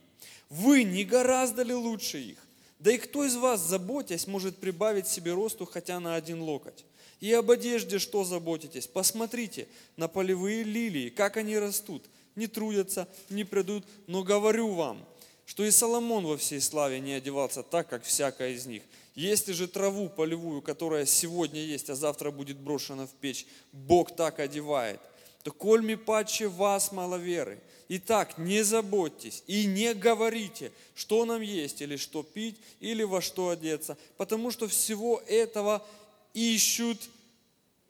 Вы 0.50 0.84
не 0.84 1.04
гораздо 1.04 1.64
ли 1.64 1.74
лучше 1.74 2.20
их? 2.20 2.38
Да 2.80 2.92
и 2.92 2.98
кто 2.98 3.26
из 3.26 3.36
вас, 3.36 3.62
заботясь, 3.62 4.28
может 4.28 4.58
прибавить 4.58 5.08
себе 5.08 5.34
росту 5.34 5.66
хотя 5.66 6.00
на 6.00 6.16
один 6.16 6.42
локоть? 6.42 6.86
И 7.20 7.32
об 7.34 7.52
одежде 7.52 8.00
что 8.00 8.24
заботитесь? 8.24 8.88
Посмотрите 8.88 9.68
на 9.98 10.08
полевые 10.08 10.64
лилии, 10.64 11.10
как 11.10 11.38
они 11.38 11.58
растут. 11.58 12.04
Не 12.36 12.48
трудятся, 12.48 13.08
не 13.30 13.44
придут, 13.44 13.86
но 14.08 14.24
говорю 14.24 14.70
вам, 14.70 15.06
что 15.46 15.64
и 15.64 15.72
Соломон 15.72 16.26
во 16.26 16.38
всей 16.38 16.62
славе 16.62 17.00
не 17.00 17.14
одевался 17.14 17.64
так, 17.64 17.90
как 17.90 18.04
всякая 18.04 18.52
из 18.52 18.66
них. 18.66 18.84
Если 19.16 19.52
же 19.52 19.68
траву 19.68 20.10
полевую, 20.10 20.62
которая 20.62 21.06
сегодня 21.06 21.62
есть, 21.62 21.90
а 21.90 21.96
завтра 21.96 22.32
будет 22.32 22.58
брошена 22.58 23.06
в 23.06 23.12
печь, 23.12 23.46
Бог 23.72 24.16
так 24.16 24.40
одевает, 24.40 25.00
то 25.44 25.52
кольми 25.52 25.96
паче 25.96 26.48
вас 26.48 26.92
мало 26.92 27.18
веры. 27.18 27.60
Итак, 27.90 28.38
не 28.38 28.64
заботьтесь 28.64 29.44
и 29.46 29.66
не 29.66 29.94
говорите, 29.94 30.72
что 30.96 31.26
нам 31.26 31.42
есть, 31.42 31.82
или 31.82 31.98
что 31.98 32.24
пить, 32.24 32.58
или 32.80 33.04
во 33.04 33.22
что 33.22 33.50
одеться, 33.50 33.98
потому 34.18 34.50
что 34.52 34.68
всего 34.68 35.22
этого 35.28 35.86
ищут 36.34 36.98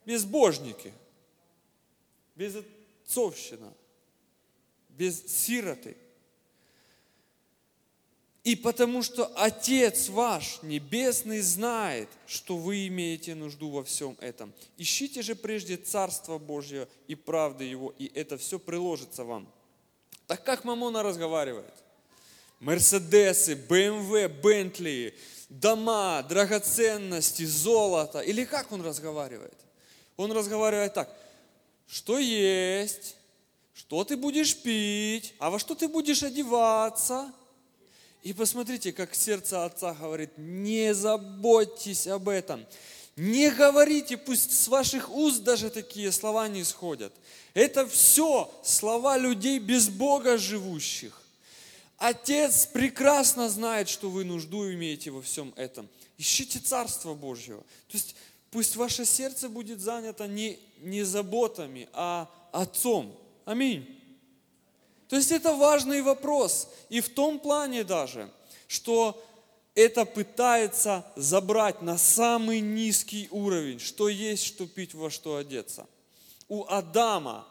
безбожники, 0.06 0.92
безотцовщина, 2.36 3.74
без 4.90 5.26
сироты. 5.26 5.96
И 8.44 8.58
потому 8.58 9.04
что 9.04 9.32
Отец 9.36 10.10
ваш 10.10 10.60
Небесный 10.64 11.40
знает, 11.40 12.10
что 12.28 12.58
вы 12.58 12.88
имеете 12.88 13.36
нужду 13.36 13.70
во 13.70 13.86
всем 13.86 14.18
этом. 14.20 14.54
Ищите 14.78 15.22
же 15.22 15.34
прежде 15.34 15.78
Царство 15.78 16.38
Божье 16.40 16.90
и 17.08 17.16
правды 17.16 17.64
Его, 17.64 17.94
и 17.98 18.12
это 18.14 18.38
все 18.38 18.60
приложится 18.60 19.24
вам. 19.24 19.48
Так 20.28 20.44
как 20.44 20.66
Мамона 20.66 21.04
разговаривает? 21.04 21.74
Мерседесы, 22.60 23.56
БМВ, 23.56 24.30
Бентли, 24.42 25.16
дома, 25.50 26.22
драгоценности, 26.24 27.44
золото. 27.46 28.20
Или 28.20 28.44
как 28.44 28.72
он 28.74 28.82
разговаривает? 28.82 29.58
Он 30.18 30.32
разговаривает 30.34 30.94
так. 30.94 31.10
Что 31.88 32.20
есть? 32.20 33.16
Что 33.74 34.04
ты 34.04 34.18
будешь 34.18 34.56
пить? 34.56 35.34
А 35.40 35.50
во 35.50 35.60
что 35.60 35.76
ты 35.76 35.88
будешь 35.88 36.24
одеваться? 36.24 37.34
И 38.24 38.32
посмотрите, 38.32 38.94
как 38.94 39.14
сердце 39.14 39.66
отца 39.66 39.94
говорит, 39.94 40.32
не 40.38 40.94
заботьтесь 40.94 42.08
об 42.08 42.30
этом. 42.30 42.66
Не 43.18 43.52
говорите, 43.52 44.18
пусть 44.18 44.52
с 44.58 44.68
ваших 44.70 45.14
уст 45.14 45.44
даже 45.44 45.70
такие 45.70 46.12
слова 46.12 46.48
не 46.48 46.64
сходят. 46.64 47.14
Это 47.54 47.86
все 47.86 48.50
слова 48.64 49.18
людей 49.18 49.60
без 49.60 49.90
Бога 49.90 50.38
живущих. 50.38 51.22
Отец 51.98 52.66
прекрасно 52.66 53.50
знает, 53.50 53.88
что 53.88 54.10
вы 54.10 54.24
нужду 54.24 54.72
имеете 54.72 55.12
во 55.12 55.22
всем 55.22 55.54
этом. 55.58 55.88
Ищите 56.18 56.60
Царство 56.60 57.14
Божьего. 57.14 57.60
То 57.60 57.98
есть 57.98 58.16
пусть 58.52 58.76
ваше 58.78 59.06
сердце 59.06 59.50
будет 59.50 59.80
занято 59.82 60.28
не, 60.28 60.58
не 60.80 61.04
заботами, 61.04 61.90
а 61.94 62.30
Отцом. 62.52 63.18
Аминь. 63.46 64.03
То 65.14 65.18
есть 65.18 65.32
это 65.32 65.54
важный 65.54 66.02
вопрос. 66.02 66.68
И 66.90 67.00
в 67.00 67.08
том 67.08 67.38
плане 67.38 67.84
даже, 67.84 68.32
что 68.68 69.24
это 69.76 70.06
пытается 70.06 71.06
забрать 71.16 71.84
на 71.84 72.00
самый 72.00 72.62
низкий 72.62 73.28
уровень, 73.30 73.78
что 73.78 74.10
есть, 74.10 74.44
что 74.44 74.66
пить, 74.66 74.96
во 74.96 75.12
что 75.12 75.36
одеться. 75.36 75.88
У 76.48 76.66
Адама 76.66 77.48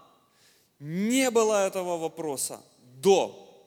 не 0.80 1.30
было 1.30 1.64
этого 1.64 1.98
вопроса 1.98 2.60
до. 3.00 3.64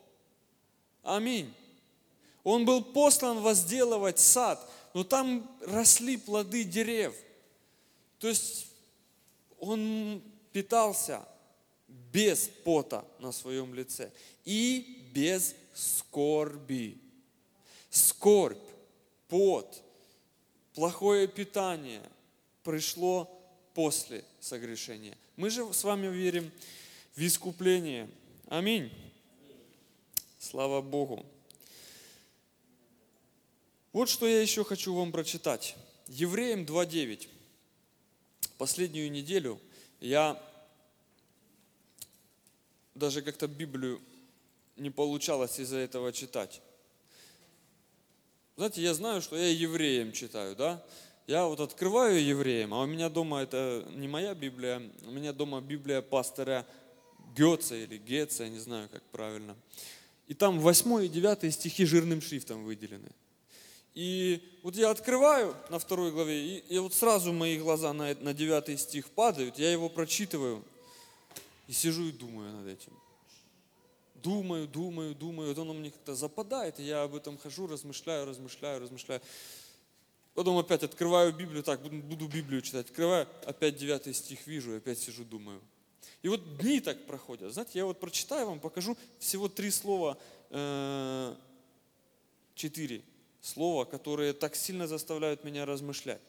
Аминь. 1.01 1.53
Он 2.43 2.65
был 2.65 2.83
послан 2.83 3.39
возделывать 3.39 4.19
сад, 4.19 4.59
но 4.93 5.05
там 5.05 5.49
росли 5.61 6.17
плоды 6.17 6.65
дерев. 6.65 7.15
То 8.19 8.27
есть 8.27 8.67
он 9.57 10.21
питался 10.51 11.25
без 12.11 12.47
пота 12.63 13.05
на 13.19 13.31
своем 13.31 13.73
лице 13.73 14.11
и 14.45 15.09
без 15.13 15.55
скорби. 15.73 16.97
Скорбь, 17.89 18.57
пот, 19.27 19.81
плохое 20.73 21.27
питание 21.27 22.01
пришло 22.63 23.29
после 23.73 24.23
согрешения. 24.39 25.17
Мы 25.35 25.49
же 25.49 25.71
с 25.73 25.83
вами 25.83 26.07
верим 26.07 26.51
в 27.15 27.21
искупление. 27.21 28.09
Аминь. 28.47 28.91
Слава 30.39 30.81
Богу. 30.81 31.25
Вот 33.91 34.09
что 34.09 34.27
я 34.27 34.41
еще 34.41 34.63
хочу 34.63 34.93
вам 34.93 35.11
прочитать. 35.11 35.75
Евреям 36.07 36.65
2.9. 36.65 37.27
Последнюю 38.57 39.11
неделю 39.11 39.59
я 39.99 40.41
даже 42.95 43.21
как-то 43.21 43.47
Библию 43.47 44.01
не 44.77 44.89
получалось 44.89 45.59
из-за 45.59 45.77
этого 45.77 46.11
читать. 46.11 46.61
Знаете, 48.55 48.81
я 48.81 48.93
знаю, 48.93 49.21
что 49.21 49.35
я 49.35 49.49
евреям 49.49 50.13
читаю, 50.13 50.55
да? 50.55 50.83
Я 51.27 51.45
вот 51.45 51.59
открываю 51.59 52.23
евреям, 52.23 52.73
а 52.73 52.81
у 52.81 52.85
меня 52.85 53.09
дома 53.09 53.41
это 53.41 53.85
не 53.95 54.07
моя 54.07 54.33
Библия, 54.33 54.81
у 55.05 55.11
меня 55.11 55.33
дома 55.33 55.59
Библия 55.59 56.01
пастора 56.01 56.65
Гетца 57.35 57.75
или 57.75 57.97
Гетца, 57.97 58.43
я 58.43 58.49
не 58.49 58.59
знаю, 58.59 58.87
как 58.89 59.03
правильно. 59.03 59.55
И 60.27 60.33
там 60.33 60.59
8 60.59 61.05
и 61.05 61.07
9 61.07 61.53
стихи 61.53 61.85
жирным 61.85 62.21
шрифтом 62.21 62.63
выделены. 62.63 63.09
И 63.93 64.41
вот 64.61 64.75
я 64.75 64.89
открываю 64.89 65.55
на 65.69 65.79
второй 65.79 66.11
главе, 66.11 66.57
и, 66.57 66.57
и 66.75 66.79
вот 66.79 66.93
сразу 66.93 67.33
мои 67.33 67.57
глаза 67.57 67.91
на, 67.93 68.13
на 68.15 68.33
9 68.33 68.79
стих 68.79 69.09
падают, 69.09 69.57
я 69.57 69.71
его 69.71 69.89
прочитываю, 69.89 70.63
и 71.67 71.73
сижу 71.73 72.07
и 72.07 72.11
думаю 72.11 72.51
над 72.53 72.67
этим. 72.67 72.93
Думаю, 74.15 74.67
думаю, 74.67 75.13
думаю. 75.13 75.49
Вот 75.49 75.61
оно 75.61 75.73
мне 75.73 75.91
как-то 75.91 76.15
западает, 76.15 76.79
и 76.79 76.83
я 76.83 77.03
об 77.03 77.15
этом 77.15 77.37
хожу, 77.37 77.67
размышляю, 77.67 78.25
размышляю, 78.25 78.81
размышляю. 78.81 79.21
Потом 80.33 80.57
опять 80.57 80.83
открываю 80.83 81.33
Библию, 81.33 81.63
так, 81.63 81.81
буду, 81.81 82.27
Библию 82.27 82.61
читать. 82.61 82.87
Открываю, 82.87 83.27
опять 83.45 83.77
девятый 83.77 84.13
стих 84.13 84.47
вижу, 84.47 84.73
и 84.73 84.77
опять 84.77 84.99
сижу, 84.99 85.23
думаю. 85.23 85.61
И 86.23 86.27
вот 86.27 86.57
дни 86.57 86.79
так 86.79 87.05
проходят. 87.05 87.53
Знаете, 87.53 87.79
я 87.79 87.85
вот 87.85 87.99
прочитаю 87.99 88.47
вам, 88.47 88.59
покажу 88.59 88.97
всего 89.19 89.47
три 89.47 89.71
слова, 89.71 90.17
э, 90.49 91.35
четыре 92.55 93.03
слова, 93.41 93.85
которые 93.85 94.33
так 94.33 94.55
сильно 94.55 94.87
заставляют 94.87 95.43
меня 95.43 95.65
размышлять. 95.65 96.21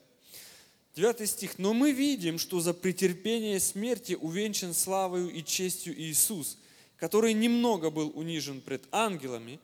Девятый 0.97 1.27
стих. 1.27 1.59
«Но 1.59 1.75
мы 1.75 1.93
видим, 1.93 2.39
что 2.39 2.59
за 2.61 2.73
претерпение 2.73 3.61
смерти 3.61 4.15
увенчан 4.15 4.73
славою 4.73 5.31
и 5.31 5.45
честью 5.45 5.95
Иисус, 6.01 6.57
который 6.97 7.35
немного 7.35 7.91
был 7.91 8.11
унижен 8.15 8.63
пред 8.63 8.83
ангелами, 8.91 9.61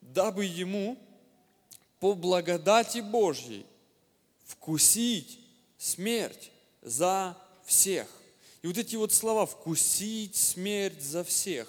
дабы 0.00 0.46
ему 0.46 0.98
по 2.00 2.14
благодати 2.14 3.00
Божьей 3.00 3.66
вкусить 4.46 5.38
смерть 5.76 6.50
за 6.80 7.36
всех». 7.66 8.08
И 8.62 8.66
вот 8.66 8.78
эти 8.78 8.96
вот 8.96 9.12
слова 9.12 9.44
«вкусить 9.44 10.36
смерть 10.36 11.02
за 11.02 11.22
всех», 11.22 11.68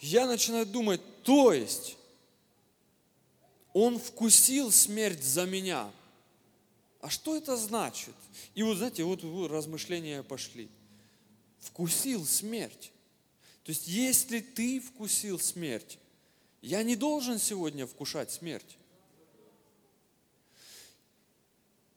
я 0.00 0.26
начинаю 0.26 0.66
думать, 0.66 1.00
то 1.22 1.52
есть 1.52 1.96
он 3.72 4.00
вкусил 4.00 4.72
смерть 4.72 5.22
за 5.22 5.46
меня– 5.46 5.88
а 7.00 7.08
что 7.08 7.36
это 7.36 7.56
значит? 7.56 8.14
И 8.54 8.62
вот, 8.62 8.76
знаете, 8.76 9.04
вот 9.04 9.24
размышления 9.50 10.22
пошли. 10.22 10.68
Вкусил 11.60 12.26
смерть. 12.26 12.92
То 13.64 13.70
есть, 13.70 13.86
если 13.86 14.40
ты 14.40 14.80
вкусил 14.80 15.38
смерть, 15.38 15.98
я 16.62 16.82
не 16.82 16.96
должен 16.96 17.38
сегодня 17.38 17.86
вкушать 17.86 18.30
смерть. 18.30 18.76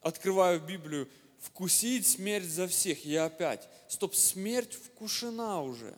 Открываю 0.02 0.62
Библию, 0.62 1.10
вкусить 1.40 2.08
смерть 2.08 2.46
за 2.46 2.68
всех. 2.68 3.06
Я 3.06 3.26
опять, 3.26 3.68
стоп, 3.88 4.16
смерть 4.16 4.74
вкушена 4.74 5.62
уже. 5.62 5.96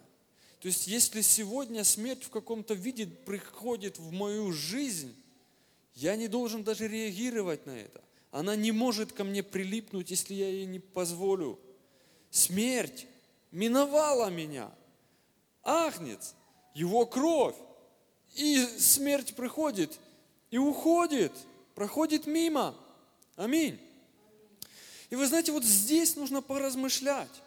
То 0.59 0.67
есть, 0.67 0.87
если 0.87 1.21
сегодня 1.21 1.83
смерть 1.83 2.23
в 2.23 2.29
каком-то 2.29 2.73
виде 2.73 3.05
приходит 3.05 3.99
в 3.99 4.11
мою 4.11 4.51
жизнь, 4.51 5.15
я 5.93 6.15
не 6.15 6.27
должен 6.27 6.63
даже 6.63 6.87
реагировать 6.87 7.65
на 7.67 7.71
это. 7.71 8.04
Она 8.35 8.57
не 8.57 8.73
может 8.73 9.13
ко 9.13 9.23
мне 9.23 9.43
прилипнуть, 9.43 10.11
если 10.11 10.33
я 10.33 10.49
ей 10.49 10.65
не 10.65 10.79
позволю. 10.79 11.57
Смерть 12.29 13.07
миновала 13.49 14.29
меня. 14.29 14.69
Агнец, 15.63 16.35
его 16.73 17.05
кровь. 17.05 17.55
И 18.33 18.61
смерть 18.77 19.37
приходит 19.37 19.97
и 20.51 20.57
уходит, 20.57 21.31
проходит 21.75 22.27
мимо. 22.27 22.75
Аминь. 23.37 23.79
И 25.09 25.15
вы 25.15 25.27
знаете, 25.27 25.53
вот 25.53 25.63
здесь 25.63 26.17
нужно 26.17 26.41
поразмышлять. 26.41 27.41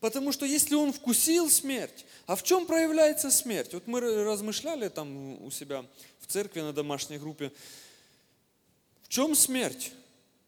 Потому 0.00 0.32
что 0.32 0.46
если 0.46 0.76
он 0.76 0.94
вкусил 0.94 1.50
смерть, 1.50 2.06
а 2.24 2.36
в 2.36 2.42
чем 2.42 2.64
проявляется 2.64 3.30
смерть? 3.30 3.74
Вот 3.74 3.86
мы 3.86 4.00
размышляли 4.00 4.88
там 4.88 5.42
у 5.44 5.50
себя 5.50 5.84
в 6.20 6.26
церкви 6.26 6.62
на 6.62 6.72
домашней 6.72 7.18
группе, 7.18 7.52
чем 9.10 9.34
смерть? 9.34 9.90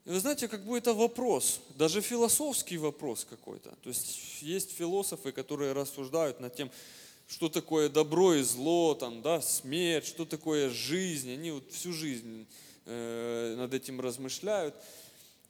И 0.05 0.11
вы 0.11 0.21
знаете, 0.21 0.47
как 0.47 0.65
бы 0.65 0.79
это 0.79 0.95
вопрос, 0.95 1.61
даже 1.77 2.01
философский 2.01 2.79
вопрос 2.79 3.27
какой-то. 3.29 3.71
То 3.83 3.89
есть 3.89 4.41
есть 4.41 4.71
философы, 4.71 5.33
которые 5.33 5.73
рассуждают 5.73 6.39
над 6.39 6.55
тем, 6.55 6.71
что 7.27 7.49
такое 7.49 7.89
добро 7.89 8.35
и 8.35 8.43
зло, 8.43 8.95
там, 8.95 9.21
да, 9.21 9.41
смерть, 9.41 10.07
что 10.07 10.25
такое 10.25 10.71
жизнь. 10.71 11.33
Они 11.33 11.51
вот 11.51 11.73
всю 11.73 11.93
жизнь 11.93 12.47
э, 12.87 13.57
над 13.57 13.75
этим 13.75 14.01
размышляют. 14.01 14.77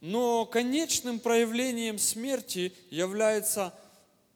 Но 0.01 0.47
конечным 0.47 1.21
проявлением 1.21 1.99
смерти 1.99 2.73
является 2.89 3.75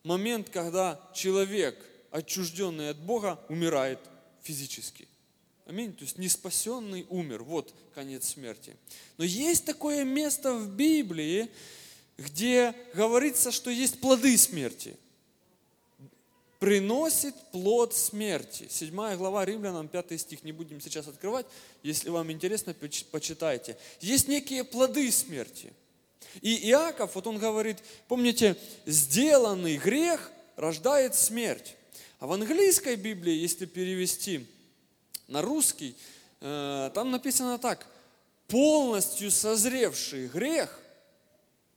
момент, 0.04 0.50
когда 0.50 1.00
человек, 1.14 1.82
отчужденный 2.10 2.90
от 2.90 2.98
Бога, 2.98 3.40
умирает 3.48 4.00
физически. 4.42 5.08
Аминь. 5.66 5.92
То 5.92 6.04
есть 6.04 6.18
неспасенный 6.18 7.06
умер. 7.10 7.42
Вот 7.42 7.74
конец 7.94 8.28
смерти. 8.28 8.76
Но 9.18 9.24
есть 9.24 9.64
такое 9.64 10.04
место 10.04 10.54
в 10.54 10.70
Библии, 10.70 11.48
где 12.16 12.74
говорится, 12.94 13.50
что 13.52 13.70
есть 13.70 14.00
плоды 14.00 14.38
смерти. 14.38 14.96
приносит 16.58 17.34
плод 17.52 17.94
смерти. 17.94 18.66
Седьмая 18.70 19.16
глава 19.16 19.44
Римлянам, 19.44 19.88
пятый 19.88 20.18
стих, 20.18 20.42
не 20.42 20.52
будем 20.52 20.80
сейчас 20.80 21.06
открывать, 21.06 21.46
если 21.82 22.08
вам 22.08 22.32
интересно, 22.32 22.74
почитайте. 23.10 23.76
Есть 24.00 24.28
некие 24.28 24.64
плоды 24.64 25.10
смерти. 25.12 25.72
И 26.40 26.68
Иаков, 26.68 27.14
вот 27.14 27.26
он 27.26 27.38
говорит, 27.38 27.78
помните, 28.08 28.56
сделанный 28.84 29.76
грех 29.76 30.30
рождает 30.56 31.14
смерть. 31.14 31.76
А 32.18 32.26
в 32.26 32.32
английской 32.32 32.96
Библии, 32.96 33.34
если 33.34 33.66
перевести 33.66 34.46
на 35.28 35.42
русский, 35.42 35.96
э, 36.40 36.90
там 36.94 37.10
написано 37.10 37.58
так, 37.58 37.86
полностью 38.48 39.30
созревший 39.30 40.28
грех 40.28 40.80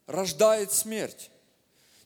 рождает 0.06 0.72
смерть. 0.72 1.30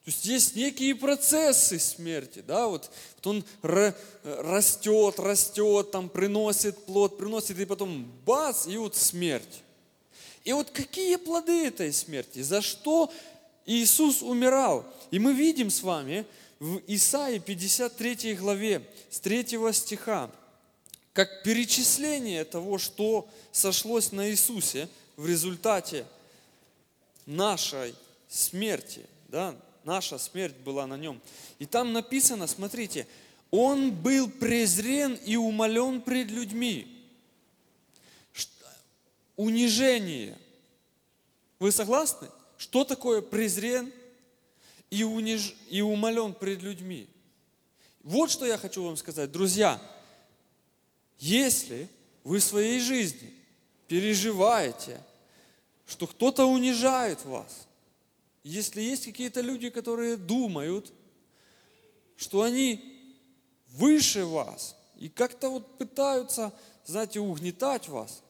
То 0.04 0.10
есть 0.10 0.26
есть 0.26 0.54
некие 0.54 0.94
процессы 0.94 1.78
смерти, 1.78 2.44
да, 2.46 2.66
вот, 2.66 2.90
вот 3.16 3.26
он 3.26 3.44
растет, 3.62 5.18
растет, 5.18 5.90
там 5.92 6.10
приносит 6.10 6.84
плод, 6.84 7.16
приносит, 7.16 7.58
и 7.58 7.64
потом 7.64 8.12
бац, 8.26 8.66
и 8.66 8.76
вот 8.76 8.96
смерть. 8.96 9.62
И 10.44 10.52
вот 10.52 10.70
какие 10.70 11.16
плоды 11.16 11.66
этой 11.66 11.90
смерти? 11.90 12.42
За 12.42 12.60
что 12.60 13.10
Иисус 13.64 14.20
умирал? 14.20 14.84
И 15.10 15.18
мы 15.18 15.32
видим 15.32 15.70
с 15.70 15.82
вами 15.82 16.26
в 16.60 16.82
Исаии 16.86 17.38
53 17.38 18.34
главе 18.34 18.86
с 19.08 19.20
3 19.20 19.72
стиха, 19.72 20.30
как 21.14 21.44
перечисление 21.44 22.44
того, 22.44 22.76
что 22.76 23.26
сошлось 23.52 24.12
на 24.12 24.30
Иисусе 24.30 24.88
в 25.16 25.26
результате 25.26 26.04
нашей 27.24 27.94
смерти, 28.28 29.06
да, 29.28 29.54
наша 29.84 30.18
смерть 30.18 30.56
была 30.56 30.86
на 30.88 30.96
нем. 30.96 31.20
И 31.60 31.66
там 31.66 31.92
написано, 31.92 32.48
смотрите, 32.48 33.06
он 33.52 33.92
был 33.92 34.28
презрен 34.28 35.14
и 35.24 35.36
умолен 35.36 36.02
пред 36.02 36.32
людьми. 36.32 36.90
Унижение. 39.36 40.36
Вы 41.60 41.70
согласны? 41.70 42.28
Что 42.58 42.84
такое 42.84 43.20
презрен 43.20 43.92
и, 44.90 45.04
униж... 45.04 45.54
и 45.70 45.80
умолен 45.80 46.34
пред 46.34 46.62
людьми? 46.62 47.08
Вот 48.02 48.32
что 48.32 48.46
я 48.46 48.58
хочу 48.58 48.82
вам 48.82 48.96
сказать, 48.96 49.30
друзья. 49.30 49.80
Если 51.18 51.88
вы 52.22 52.38
в 52.38 52.44
своей 52.44 52.80
жизни 52.80 53.32
переживаете, 53.88 55.00
что 55.86 56.06
кто-то 56.06 56.46
унижает 56.46 57.24
вас, 57.24 57.66
если 58.42 58.82
есть 58.82 59.04
какие-то 59.04 59.40
люди, 59.40 59.70
которые 59.70 60.16
думают, 60.16 60.92
что 62.16 62.42
они 62.42 62.82
выше 63.68 64.24
вас 64.24 64.76
и 64.96 65.08
как-то 65.08 65.48
вот 65.50 65.78
пытаются, 65.78 66.52
знаете, 66.84 67.20
угнетать 67.20 67.88
вас, 67.88 68.22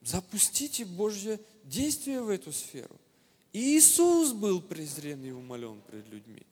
запустите 0.00 0.84
Божье 0.84 1.40
действие 1.64 2.22
в 2.22 2.28
эту 2.28 2.52
сферу. 2.52 2.96
И 3.52 3.76
Иисус 3.76 4.32
был 4.32 4.60
презрен 4.60 5.24
и 5.24 5.30
умолен 5.30 5.80
пред 5.88 6.06
людьми. 6.08 6.42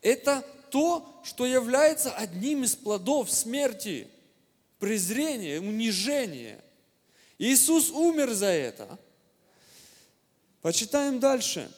Это 0.00 0.44
то, 0.70 1.20
что 1.22 1.46
является 1.46 2.10
одним 2.12 2.64
из 2.64 2.74
плодов 2.74 3.30
смерти, 3.30 4.08
презрения, 4.82 5.60
унижения. 5.60 6.60
Иисус 7.38 7.90
умер 7.90 8.32
за 8.32 8.46
это. 8.48 8.98
Почитаем 10.60 11.20
дальше 11.20 11.70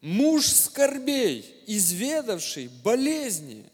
муж 0.00 0.46
скорбей, 0.46 1.44
изведавший 1.68 2.66
болезни. 2.82 3.64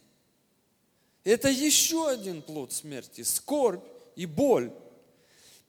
Это 1.25 1.49
еще 1.49 2.11
один 2.11 2.43
плод 2.43 2.75
смерти, 2.75 3.23
скорбь 3.23 3.83
и 4.15 4.27
боль. 4.27 4.71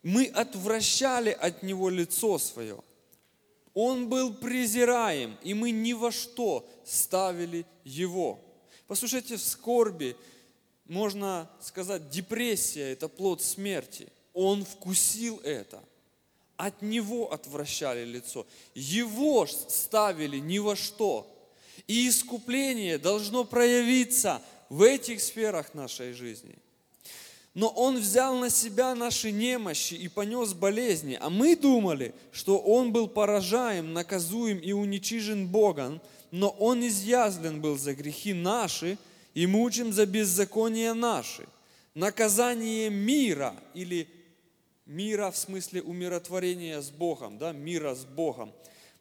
Мы 0.04 0.26
отвращали 0.26 1.30
от 1.30 1.64
него 1.64 1.90
лицо 1.90 2.38
свое. 2.40 2.84
Он 3.74 4.10
был 4.10 4.34
презираем, 4.34 5.38
и 5.44 5.54
мы 5.54 5.72
ни 5.72 5.94
во 5.94 6.12
что 6.12 6.70
ставили 6.84 7.66
его. 7.86 8.38
Послушайте, 8.86 9.38
в 9.38 9.42
скорби, 9.42 10.18
можно 10.88 11.50
сказать, 11.62 12.10
депрессия– 12.10 12.92
это 12.94 13.08
плод 13.08 13.42
смерти. 13.42 14.08
Он 14.34 14.64
вкусил 14.66 15.40
это– 15.44 15.84
от 16.58 16.82
Него 16.82 17.32
отвращали 17.32 18.04
лицо. 18.04 18.46
Его 18.74 19.46
ставили 19.46 20.40
ни 20.40 20.58
во 20.58 20.76
что. 20.76 21.32
И 21.88 22.10
искупление 22.10 22.98
должно 22.98 23.44
проявиться 23.46 24.42
в 24.70 24.82
этих 24.82 25.22
сферах 25.22 25.74
нашей 25.74 26.14
жизни. 26.14 26.56
Но 27.54 27.70
Он 27.70 27.98
взял 27.98 28.36
на 28.36 28.50
себя 28.50 28.94
наши 28.96 29.32
немощи 29.32 29.94
и 29.94 30.08
понес 30.08 30.54
болезни, 30.54 31.18
а 31.20 31.30
мы 31.30 31.56
думали, 31.56 32.14
что 32.32 32.60
Он 32.60 32.92
был 32.92 33.08
поражаем, 33.08 33.94
наказуем 33.94 34.58
и 34.60 34.74
уничижен 34.74 35.48
Богом, 35.48 36.02
но 36.32 36.50
Он 36.50 36.86
изъязлен 36.86 37.62
был 37.62 37.78
за 37.78 37.94
грехи 37.94 38.34
наши 38.34 38.98
и 39.38 39.46
мучим 39.46 39.94
за 39.94 40.08
беззакония 40.08 40.96
наши. 40.96 41.48
Наказание 41.94 42.90
мира 42.90 43.54
или 43.76 44.10
мира 44.88 45.30
в 45.30 45.38
смысле 45.38 45.84
умиротворения 45.84 46.82
с 46.82 46.90
Богом, 46.90 47.38
да, 47.38 47.52
мира 47.52 47.94
с 47.94 48.04
Богом, 48.04 48.52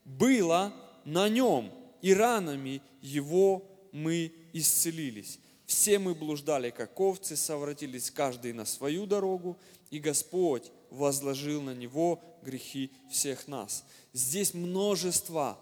было 0.04 0.74
на 1.06 1.30
нем, 1.30 1.72
и 2.02 2.12
ранами 2.12 2.82
его 3.00 3.62
мы 3.92 4.30
исцелились. 4.52 5.38
Все 5.64 5.98
мы 5.98 6.14
блуждали, 6.14 6.68
как 6.68 7.00
овцы, 7.00 7.34
совратились 7.34 8.10
каждый 8.10 8.52
на 8.52 8.66
свою 8.66 9.06
дорогу, 9.06 9.56
и 9.90 9.98
Господь 9.98 10.70
возложил 10.90 11.62
на 11.62 11.74
него 11.74 12.22
грехи 12.42 12.92
всех 13.10 13.48
нас. 13.48 13.86
Здесь 14.12 14.52
множество 14.52 15.58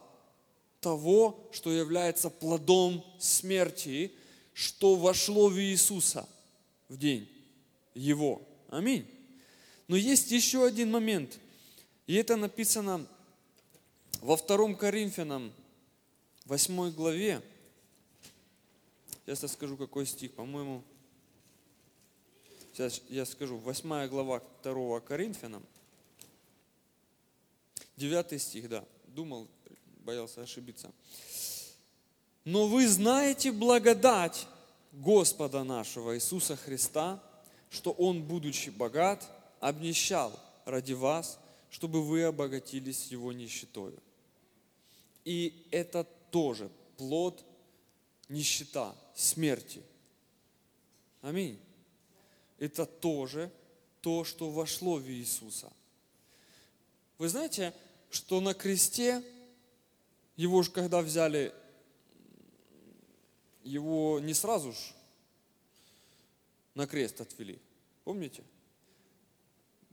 того, 0.81 1.49
что 1.53 1.71
является 1.71 2.29
плодом 2.29 3.05
смерти, 3.21 4.11
что 4.55 4.95
вошло 4.95 5.49
в 5.49 5.59
Иисуса 5.59 6.27
в 6.89 6.97
день 6.97 7.29
Его. 7.95 8.41
Аминь. 8.71 9.07
Но 9.89 9.97
есть 9.97 10.31
еще 10.31 10.65
один 10.65 10.91
момент, 10.91 11.39
и 12.07 12.15
это 12.15 12.37
написано 12.37 13.07
во 14.23 14.37
втором 14.37 14.77
Коринфянам, 14.77 15.53
8 16.47 16.91
главе. 16.93 17.43
Сейчас 19.27 19.43
я 19.43 19.49
скажу, 19.49 19.77
какой 19.77 20.07
стих, 20.07 20.33
по-моему, 20.33 20.83
сейчас 22.73 23.03
я 23.09 23.27
скажу, 23.27 23.59
8 23.59 24.09
глава 24.09 24.43
2 24.63 25.01
Коринфянам, 25.01 25.65
9 27.97 28.41
стих, 28.41 28.69
да, 28.69 28.85
думал, 29.09 29.49
боялся 30.05 30.43
ошибиться. 30.43 30.93
Но 32.45 32.69
вы 32.69 32.87
знаете 32.87 33.53
благодать 33.53 34.47
Господа 34.93 35.65
нашего 35.65 36.15
Иисуса 36.17 36.57
Христа, 36.57 37.23
что 37.71 37.91
Он, 37.93 38.23
будучи 38.23 38.71
богат, 38.71 39.27
обнищал 39.61 40.39
ради 40.65 40.93
вас, 40.93 41.39
чтобы 41.71 42.05
вы 42.05 42.25
обогатились 42.25 43.07
его 43.07 43.33
нищетою. 43.33 43.99
И 45.25 45.67
это 45.71 46.05
тоже 46.31 46.71
плод 46.97 47.45
нищета, 48.29 48.95
смерти. 49.15 49.83
Аминь. 51.23 51.59
Это 52.59 52.85
тоже 52.85 53.51
то, 54.03 54.25
что 54.25 54.51
вошло 54.51 54.97
в 54.97 55.09
Иисуса. 55.09 55.73
Вы 57.19 57.29
знаете, 57.29 57.73
что 58.11 58.41
на 58.41 58.53
кресте, 58.53 59.23
его 60.37 60.63
же 60.63 60.71
когда 60.71 61.01
взяли, 61.01 61.55
его 63.65 64.21
не 64.21 64.35
сразу 64.35 64.73
же 64.73 64.95
на 66.75 66.87
крест 66.87 67.21
отвели. 67.21 67.59
Помните? 68.05 68.45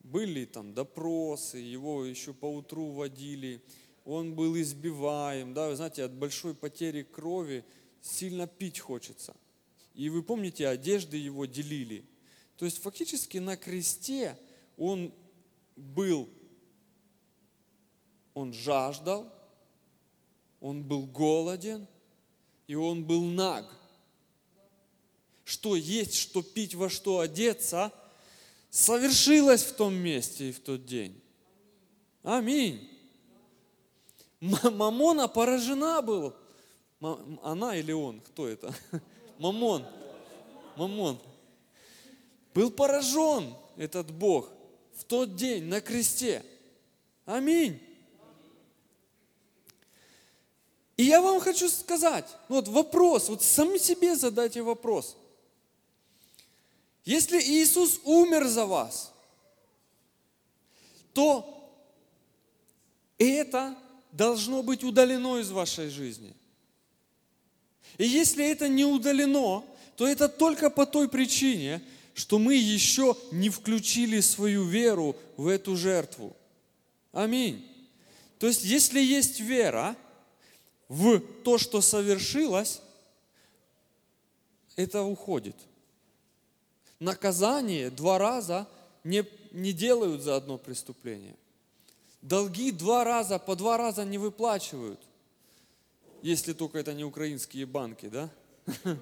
были 0.03 0.45
там 0.45 0.73
допросы, 0.73 1.57
его 1.57 2.05
еще 2.05 2.33
по 2.33 2.45
утру 2.45 2.91
водили, 2.91 3.63
он 4.03 4.35
был 4.35 4.59
избиваем, 4.59 5.53
да, 5.53 5.69
вы 5.69 5.75
знаете, 5.75 6.03
от 6.03 6.13
большой 6.13 6.55
потери 6.55 7.03
крови 7.03 7.63
сильно 8.01 8.47
пить 8.47 8.79
хочется. 8.79 9.35
И 9.93 10.09
вы 10.09 10.23
помните, 10.23 10.67
одежды 10.67 11.17
его 11.17 11.45
делили. 11.45 12.05
То 12.57 12.65
есть 12.65 12.81
фактически 12.81 13.37
на 13.37 13.57
кресте 13.57 14.37
он 14.77 15.13
был, 15.75 16.29
он 18.33 18.53
жаждал, 18.53 19.31
он 20.59 20.83
был 20.83 21.05
голоден, 21.05 21.87
и 22.71 22.75
он 22.75 23.03
был 23.03 23.25
наг. 23.25 23.65
Что 25.43 25.75
есть, 25.75 26.15
что 26.15 26.41
пить, 26.41 26.73
во 26.73 26.89
что 26.89 27.19
одеться– 27.19 27.91
совершилось 28.69 29.63
в 29.63 29.75
том 29.75 29.93
месте 29.93 30.49
и 30.49 30.51
в 30.53 30.61
тот 30.61 30.85
день. 30.85 31.21
Аминь. 32.23 32.89
Мамона 34.39 35.27
поражена 35.27 36.01
была 36.01 36.33
Она 37.43 37.75
или 37.75 37.91
он? 37.91 38.21
Кто 38.21 38.47
это? 38.47 38.73
Мамон. 39.37 39.85
Мамон. 40.77 41.19
Был 42.53 42.71
поражен 42.71 43.53
этот 43.75 44.11
Бог 44.11 44.49
в 44.95 45.03
тот 45.03 45.35
день 45.35 45.65
на 45.65 45.81
кресте. 45.81 46.41
Аминь. 47.25 47.81
И 51.01 51.05
я 51.05 51.19
вам 51.19 51.39
хочу 51.39 51.67
сказать, 51.67 52.27
ну 52.47 52.57
вот 52.57 52.67
вопрос, 52.67 53.27
вот 53.27 53.41
сами 53.41 53.79
себе 53.79 54.15
задайте 54.15 54.61
вопрос. 54.61 55.17
Если 57.05 57.39
Иисус 57.39 57.99
умер 58.03 58.47
за 58.47 58.67
вас, 58.67 59.11
то 61.13 61.73
это 63.17 63.75
должно 64.11 64.61
быть 64.61 64.83
удалено 64.83 65.39
из 65.39 65.49
вашей 65.49 65.89
жизни. 65.89 66.35
И 67.97 68.05
если 68.05 68.45
это 68.45 68.67
не 68.67 68.85
удалено, 68.85 69.65
то 69.95 70.07
это 70.07 70.29
только 70.29 70.69
по 70.69 70.85
той 70.85 71.09
причине, 71.09 71.81
что 72.13 72.37
мы 72.37 72.53
еще 72.53 73.17
не 73.31 73.49
включили 73.49 74.19
свою 74.19 74.65
веру 74.65 75.15
в 75.35 75.47
эту 75.47 75.75
жертву. 75.75 76.35
Аминь. 77.11 77.67
То 78.37 78.45
есть, 78.45 78.63
если 78.63 79.01
есть 79.01 79.39
вера 79.39 79.97
в 80.91 81.21
то, 81.43 81.57
что 81.57 81.79
совершилось, 81.79 82.81
это 84.75 85.03
уходит. 85.03 85.55
Наказание 86.99 87.89
два 87.89 88.17
раза 88.17 88.67
не, 89.05 89.23
не 89.51 89.71
делают 89.71 90.21
за 90.21 90.35
одно 90.35 90.57
преступление. 90.57 91.37
Долги 92.21 92.73
два 92.73 93.05
раза, 93.05 93.39
по 93.39 93.55
два 93.55 93.77
раза 93.77 94.03
не 94.03 94.17
выплачивают. 94.17 94.99
Если 96.23 96.51
только 96.51 96.79
это 96.79 96.93
не 96.93 97.05
украинские 97.05 97.65
банки, 97.65 98.07
да? 98.07 98.29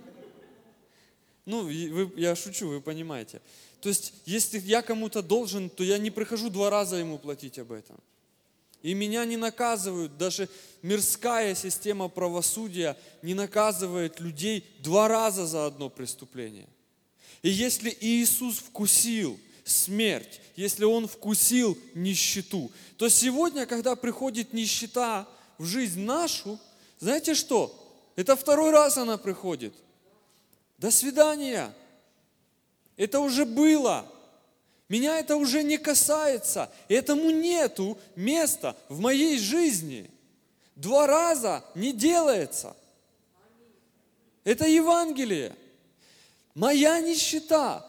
Ну, 1.46 1.64
вы, 1.64 2.12
я 2.16 2.36
шучу, 2.36 2.68
вы 2.68 2.80
понимаете. 2.80 3.42
То 3.82 3.90
есть, 3.90 4.14
если 4.28 4.60
я 4.60 4.84
кому-то 4.84 5.24
должен, 5.24 5.72
то 5.72 5.84
я 5.84 5.98
не 5.98 6.12
прихожу 6.12 6.52
два 6.52 6.70
раза 6.70 6.98
ему 6.98 7.18
платить 7.18 7.58
об 7.58 7.72
этом. 7.72 7.98
И 8.82 8.94
меня 8.94 9.26
не 9.26 9.36
наказывают, 9.36 10.18
даже 10.18 10.48
мирская 10.82 11.54
система 11.54 12.08
правосудия 12.08 12.98
не 13.22 13.34
наказывает 13.34 14.20
людей 14.20 14.66
два 14.80 15.08
раза 15.08 15.46
за 15.46 15.66
одно 15.66 15.90
преступление. 15.90 16.68
И 17.42 17.50
если 17.50 17.96
Иисус 18.00 18.58
вкусил 18.60 19.40
смерть, 19.66 20.40
если 20.56 20.86
Он 20.86 21.08
вкусил 21.08 21.78
нищету, 21.94 22.72
то 22.98 23.10
сегодня, 23.10 23.66
когда 23.66 23.96
приходит 23.96 24.54
нищета 24.54 25.28
в 25.58 25.66
жизнь 25.66 26.02
нашу, 26.02 26.60
знаете 27.00 27.34
что? 27.34 27.76
Это 28.16 28.36
второй 28.36 28.72
раз 28.72 28.98
она 28.98 29.18
приходит. 29.18 29.74
До 30.78 30.92
свидания. 30.92 31.74
Это 32.98 33.20
уже 33.20 33.46
было. 33.46 34.06
Меня 34.90 35.20
это 35.20 35.38
уже 35.38 35.62
не 35.64 35.78
касается. 35.78 36.72
Этому 36.88 37.30
нету 37.30 37.98
места 38.16 38.76
в 38.90 39.00
моей 39.00 39.38
жизни. 39.38 40.10
Два 40.76 41.06
раза 41.06 41.64
не 41.76 41.94
делается. 41.94 42.76
Это 44.44 44.68
Евангелие. 44.68 45.56
Моя 46.56 47.00
нищета, 47.00 47.86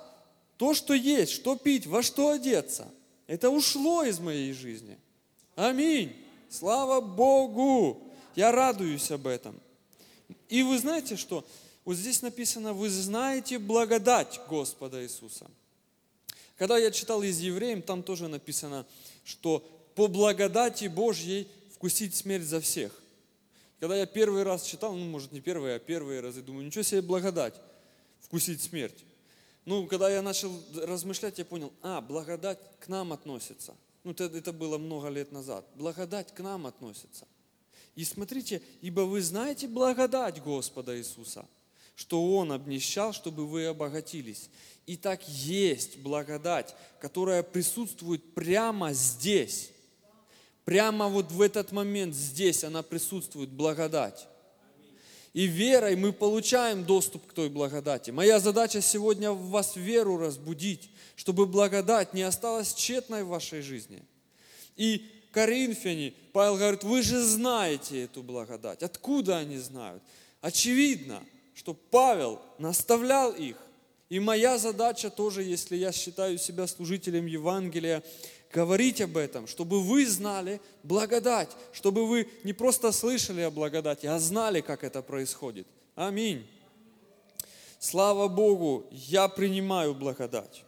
то, 0.59 0.75
что 0.75 0.93
есть, 0.93 1.33
что 1.33 1.57
пить, 1.57 1.87
во 1.87 2.03
что 2.03 2.31
одеться, 2.31 2.87
это 3.27 3.49
ушло 3.49 4.05
из 4.05 4.19
моей 4.19 4.53
жизни. 4.53 4.99
Аминь. 5.57 6.15
Слава 6.51 7.01
Богу. 7.01 8.13
Я 8.37 8.53
радуюсь 8.53 9.11
об 9.11 9.27
этом. 9.27 9.59
И 10.49 10.63
вы 10.63 10.79
знаете, 10.79 11.17
что 11.17 11.47
вот 11.85 11.97
здесь 11.97 12.21
написано, 12.21 12.75
вы 12.75 12.91
знаете 12.91 13.59
благодать 13.59 14.41
Господа 14.49 15.03
Иисуса. 15.03 15.47
Когда 16.61 16.77
я 16.77 16.91
читал 16.91 17.23
из 17.23 17.41
Евреям, 17.41 17.81
там 17.81 18.03
тоже 18.03 18.29
написано, 18.29 18.85
что 19.25 19.67
по 19.95 20.09
благодати 20.09 20.89
Божьей 20.89 21.49
вкусить 21.73 22.15
смерть 22.15 22.45
за 22.45 22.61
всех. 22.61 22.93
Когда 23.79 23.97
я 23.97 24.05
первый 24.05 24.43
раз 24.43 24.65
читал, 24.65 24.95
ну, 24.95 25.07
может, 25.07 25.33
не 25.33 25.41
первый, 25.41 25.75
а 25.75 25.79
первый 25.79 26.21
раз, 26.21 26.37
я 26.37 26.43
думаю, 26.43 26.67
ничего 26.67 26.83
себе 26.83 27.01
благодать, 27.01 27.55
вкусить 28.21 28.61
смерть. 28.61 29.07
Ну, 29.65 29.87
когда 29.87 30.11
я 30.11 30.21
начал 30.21 30.53
размышлять, 30.75 31.39
я 31.39 31.47
понял, 31.47 31.73
а, 31.81 32.03
благодать 32.03 32.59
к 32.79 32.89
нам 32.89 33.15
относится. 33.15 33.75
Ну, 34.05 34.11
это, 34.11 34.25
это 34.25 34.53
было 34.53 34.77
много 34.77 35.09
лет 35.09 35.33
назад. 35.33 35.65
Благодать 35.77 36.35
к 36.35 36.41
нам 36.41 36.67
относится. 36.67 37.27
И 37.95 38.05
смотрите, 38.05 38.61
ибо 38.83 39.01
вы 39.01 39.23
знаете 39.23 39.67
благодать 39.67 40.43
Господа 40.43 40.99
Иисуса, 40.99 41.49
что 41.95 42.35
Он 42.37 42.53
обнищал, 42.53 43.15
чтобы 43.15 43.47
вы 43.47 43.65
обогатились. 43.65 44.51
И 44.91 44.97
так 44.97 45.23
есть 45.29 45.99
благодать, 45.99 46.75
которая 46.99 47.45
присутствует 47.45 48.35
прямо 48.35 48.93
здесь. 48.93 49.71
Прямо 50.65 51.07
вот 51.07 51.31
в 51.31 51.41
этот 51.43 51.71
момент 51.71 52.13
здесь 52.13 52.65
она 52.65 52.83
присутствует, 52.83 53.51
благодать. 53.51 54.27
И 55.33 55.47
верой 55.47 55.95
мы 55.95 56.13
получаем 56.13 56.85
доступ 56.85 57.25
к 57.29 57.33
той 57.35 57.49
благодати. 57.49 58.11
Моя 58.11 58.41
задача 58.41 58.81
сегодня 58.81 59.31
в 59.31 59.51
вас 59.51 59.77
веру 59.77 60.19
разбудить, 60.19 60.91
чтобы 61.15 61.47
благодать 61.47 62.13
не 62.13 62.23
осталась 62.23 62.75
тщетной 62.75 63.23
в 63.23 63.29
вашей 63.29 63.63
жизни. 63.63 64.03
И 64.75 65.07
Коринфяне, 65.31 66.15
Павел 66.33 66.57
говорит, 66.57 66.83
вы 66.83 67.03
же 67.05 67.23
знаете 67.23 68.03
эту 68.03 68.25
благодать. 68.25 68.83
Откуда 68.83 69.39
они 69.39 69.59
знают? 69.59 70.03
Очевидно, 70.41 71.23
что 71.55 71.75
Павел 71.75 72.43
наставлял 72.59 73.31
их. 73.31 73.57
И 74.11 74.19
моя 74.19 74.59
задача 74.59 75.09
тоже, 75.09 75.45
если 75.45 75.77
я 75.77 75.93
считаю 75.93 76.37
себя 76.37 76.67
служителем 76.67 77.27
Евангелия, 77.27 78.03
говорить 78.53 79.01
об 79.01 79.17
этом, 79.17 79.47
чтобы 79.47 79.81
вы 79.81 80.05
знали 80.05 80.61
благодать, 80.83 81.51
чтобы 81.73 82.07
вы 82.07 82.29
не 82.43 82.53
просто 82.53 82.91
слышали 82.91 83.41
о 83.43 83.53
благодати, 83.53 84.07
а 84.07 84.19
знали, 84.19 84.63
как 84.63 84.83
это 84.83 85.01
происходит. 85.01 85.69
Аминь. 85.95 86.45
Слава 87.79 88.27
Богу, 88.27 88.87
я 88.91 89.29
принимаю 89.29 89.95
благодать. 89.95 90.65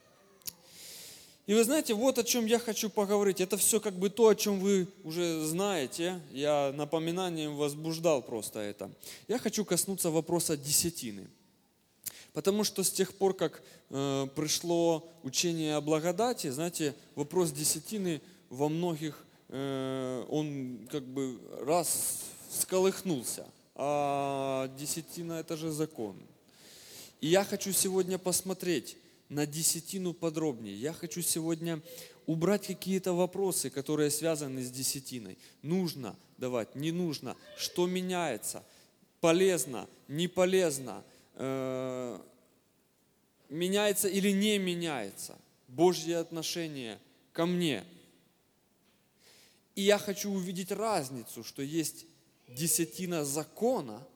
И 1.46 1.54
вы 1.54 1.64
знаете, 1.64 1.94
вот 1.94 2.18
о 2.18 2.24
чем 2.24 2.46
я 2.46 2.60
хочу 2.60 2.88
поговорить. 2.88 3.40
Это 3.40 3.56
все 3.56 3.80
как 3.80 3.94
бы 3.94 4.08
то, 4.08 4.28
о 4.28 4.36
чем 4.36 4.60
вы 4.60 4.86
уже 5.02 5.44
знаете. 5.44 6.20
Я 6.30 6.72
напоминанием 6.76 7.56
возбуждал 7.56 8.22
просто 8.22 8.60
это. 8.60 8.88
Я 9.26 9.38
хочу 9.38 9.64
коснуться 9.64 10.10
вопроса 10.10 10.56
десятины. 10.56 11.26
Потому 12.32 12.64
что 12.64 12.82
с 12.82 12.90
тех 12.90 13.14
пор, 13.14 13.34
как 13.34 13.62
э, 13.90 14.26
пришло 14.34 15.08
учение 15.22 15.76
о 15.76 15.80
благодати, 15.80 16.48
знаете, 16.50 16.94
вопрос 17.14 17.52
десятины 17.52 18.22
во 18.48 18.68
многих, 18.68 19.24
э, 19.48 20.24
он 20.28 20.88
как 20.90 21.04
бы 21.04 21.38
раз 21.60 22.20
сколыхнулся. 22.50 23.46
А 23.74 24.68
десятина 24.78 25.34
это 25.34 25.56
же 25.56 25.70
закон. 25.70 26.16
И 27.20 27.28
я 27.28 27.44
хочу 27.44 27.72
сегодня 27.72 28.18
посмотреть, 28.18 28.96
на 29.32 29.46
десятину 29.46 30.12
подробнее. 30.12 30.76
Я 30.76 30.92
хочу 30.92 31.22
сегодня 31.22 31.80
убрать 32.26 32.66
какие-то 32.66 33.14
вопросы, 33.14 33.70
которые 33.70 34.10
связаны 34.10 34.62
с 34.62 34.70
десятиной. 34.70 35.38
Нужно 35.62 36.16
давать, 36.36 36.74
не 36.74 36.92
нужно, 36.92 37.34
что 37.56 37.86
меняется, 37.86 38.62
полезно, 39.20 39.88
не 40.06 40.28
полезно, 40.28 41.02
э, 41.42 42.18
меняется 43.48 44.08
или 44.08 44.30
не 44.30 44.58
меняется 44.58 45.36
Божье 45.66 46.18
отношение 46.18 47.00
ко 47.32 47.46
мне. 47.46 47.84
И 49.74 49.82
я 49.82 49.98
хочу 49.98 50.30
увидеть 50.30 50.70
разницу, 50.70 51.42
что 51.42 51.62
есть 51.62 52.06
десятина 52.48 53.24
закона, 53.24 54.06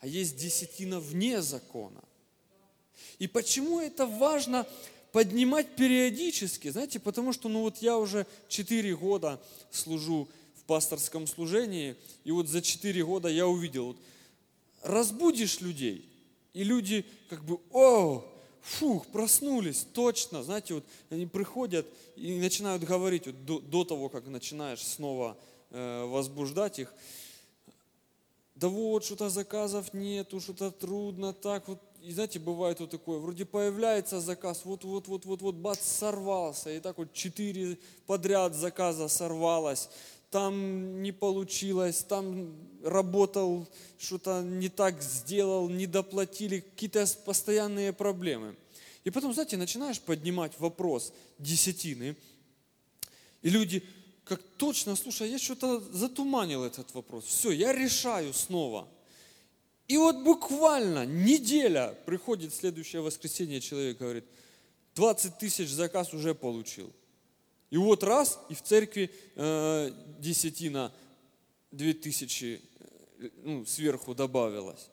а 0.00 0.06
есть 0.06 0.36
десятина 0.36 1.00
вне 1.00 1.42
закона. 1.42 2.02
И 3.18 3.26
почему 3.26 3.80
это 3.80 4.06
важно 4.06 4.66
поднимать 5.10 5.76
периодически? 5.76 6.68
Знаете, 6.68 6.98
потому 6.98 7.32
что 7.32 7.48
ну 7.48 7.62
вот 7.62 7.78
я 7.78 7.98
уже 7.98 8.26
4 8.48 8.96
года 8.96 9.42
служу 9.70 10.28
в 10.54 10.62
пасторском 10.64 11.26
служении, 11.26 11.96
и 12.24 12.30
вот 12.30 12.48
за 12.48 12.62
4 12.62 13.04
года 13.04 13.28
я 13.28 13.46
увидел, 13.46 13.86
вот, 13.88 13.96
разбудишь 14.82 15.60
людей, 15.60 16.11
и 16.52 16.64
люди 16.64 17.04
как 17.28 17.44
бы, 17.44 17.58
о, 17.70 18.24
фух, 18.60 19.06
проснулись, 19.08 19.86
точно, 19.92 20.42
знаете, 20.42 20.74
вот 20.74 20.84
они 21.10 21.26
приходят 21.26 21.86
и 22.16 22.38
начинают 22.38 22.84
говорить 22.84 23.26
вот, 23.26 23.44
до, 23.44 23.58
до 23.60 23.84
того, 23.84 24.08
как 24.08 24.26
начинаешь 24.26 24.84
снова 24.84 25.36
э, 25.70 26.04
возбуждать 26.04 26.78
их, 26.78 26.92
да 28.54 28.68
вот, 28.68 29.04
что-то 29.04 29.30
заказов 29.30 29.92
нету, 29.92 30.40
что-то 30.40 30.70
трудно, 30.70 31.32
так 31.32 31.68
вот 31.68 31.80
и 32.02 32.12
знаете, 32.12 32.40
бывает 32.40 32.80
вот 32.80 32.90
такое, 32.90 33.18
вроде 33.18 33.44
появляется 33.44 34.20
заказ, 34.20 34.62
вот-вот-вот-вот-вот, 34.64 35.54
бац, 35.54 35.80
сорвался, 35.80 36.70
и 36.70 36.80
так 36.80 36.98
вот 36.98 37.12
четыре 37.12 37.78
подряд 38.06 38.54
заказа 38.56 39.06
сорвалось, 39.06 39.88
там 40.32 41.02
не 41.02 41.12
получилось, 41.12 42.02
там 42.08 42.56
работал, 42.82 43.68
что-то 43.98 44.42
не 44.42 44.70
так 44.70 45.02
сделал, 45.02 45.68
не 45.68 45.86
доплатили, 45.86 46.60
какие-то 46.60 47.06
постоянные 47.26 47.92
проблемы. 47.92 48.56
И 49.04 49.10
потом, 49.10 49.34
знаете, 49.34 49.58
начинаешь 49.58 50.00
поднимать 50.00 50.58
вопрос 50.58 51.12
десятины, 51.38 52.16
и 53.42 53.50
люди, 53.50 53.82
как 54.24 54.40
точно, 54.56 54.96
слушай, 54.96 55.28
я 55.28 55.38
что-то 55.38 55.80
затуманил 55.80 56.64
этот 56.64 56.94
вопрос. 56.94 57.24
Все, 57.24 57.50
я 57.50 57.72
решаю 57.72 58.32
снова. 58.32 58.88
И 59.86 59.98
вот 59.98 60.16
буквально 60.22 61.04
неделя 61.04 61.94
приходит 62.06 62.54
следующее 62.54 63.02
воскресенье, 63.02 63.60
человек 63.60 63.98
говорит, 63.98 64.24
20 64.94 65.38
тысяч 65.38 65.68
заказ 65.68 66.14
уже 66.14 66.34
получил. 66.34 66.90
И 67.72 67.78
вот 67.78 68.04
раз, 68.04 68.38
и 68.50 68.54
в 68.54 68.60
церкви 68.60 69.10
э, 69.34 69.90
десятина 70.18 70.92
2000 71.70 72.60
э, 73.18 73.28
ну, 73.44 73.64
сверху 73.64 74.14
добавилось. 74.14 74.90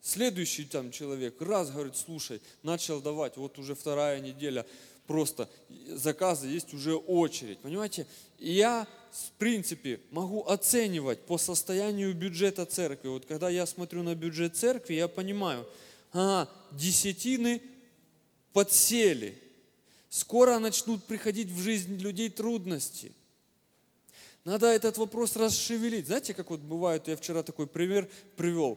Следующий 0.00 0.64
там 0.64 0.92
человек 0.92 1.42
раз 1.42 1.72
говорит, 1.72 1.96
слушай, 1.96 2.40
начал 2.62 3.00
давать, 3.00 3.36
вот 3.36 3.58
уже 3.58 3.74
вторая 3.74 4.20
неделя, 4.20 4.64
просто 5.08 5.50
заказы 5.88 6.46
есть 6.46 6.72
уже 6.74 6.94
очередь. 6.94 7.58
Понимаете, 7.58 8.06
я 8.38 8.86
в 9.10 9.32
принципе 9.32 9.98
могу 10.12 10.44
оценивать 10.44 11.22
по 11.22 11.38
состоянию 11.38 12.14
бюджета 12.14 12.66
церкви. 12.66 13.08
Вот 13.08 13.26
когда 13.26 13.50
я 13.50 13.66
смотрю 13.66 14.04
на 14.04 14.14
бюджет 14.14 14.56
церкви, 14.56 14.94
я 14.94 15.08
понимаю, 15.08 15.66
а, 16.12 16.48
десятины 16.70 17.60
подсели. 18.52 19.36
Скоро 20.12 20.58
начнут 20.58 21.02
приходить 21.04 21.48
в 21.48 21.58
жизнь 21.58 21.96
людей 21.96 22.28
трудности– 22.28 23.12
надо 24.44 24.66
этот 24.66 24.98
вопрос 24.98 25.36
расшевелить. 25.36 26.06
Знаете, 26.06 26.34
как 26.34 26.50
вот 26.50 26.58
бывает, 26.58 27.06
я 27.06 27.16
вчера 27.16 27.44
такой 27.44 27.68
пример 27.68 28.10
привел, 28.36 28.76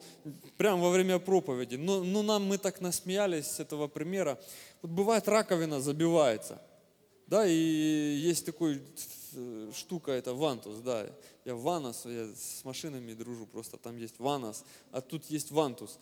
прямо 0.58 0.84
во 0.84 0.92
время 0.92 1.18
проповеди. 1.18 1.76
Но, 1.76 2.04
но 2.04 2.22
нам 2.22 2.44
мы 2.46 2.60
так 2.60 2.82
насмеялись 2.82 3.48
с 3.48 3.60
этого 3.60 3.88
примера. 3.88 4.40
Вот 4.84 4.92
бывает 4.92 5.28
раковина 5.28 5.82
забивается. 5.82 6.62
Да, 7.26 7.48
и 7.48 7.52
есть 7.56 8.46
такой 8.46 8.80
э, 9.34 9.72
штука, 9.76 10.12
это 10.12 10.36
вантус, 10.36 10.78
да. 10.82 11.08
Я 11.46 11.56
ванос, 11.56 12.06
я 12.06 12.28
с 12.28 12.64
машинами 12.64 13.14
дружу, 13.14 13.48
просто 13.48 13.78
там 13.78 13.98
есть 13.98 14.20
ванос, 14.20 14.64
а 14.92 15.02
тут 15.02 15.26
есть 15.32 15.50
вантус. 15.50 15.98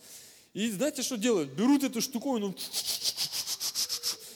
И 0.52 0.70
знаете, 0.70 1.02
что 1.02 1.16
делают? 1.16 1.50
Берут 1.52 1.82
эту 1.82 2.02
штуковину, 2.02 2.54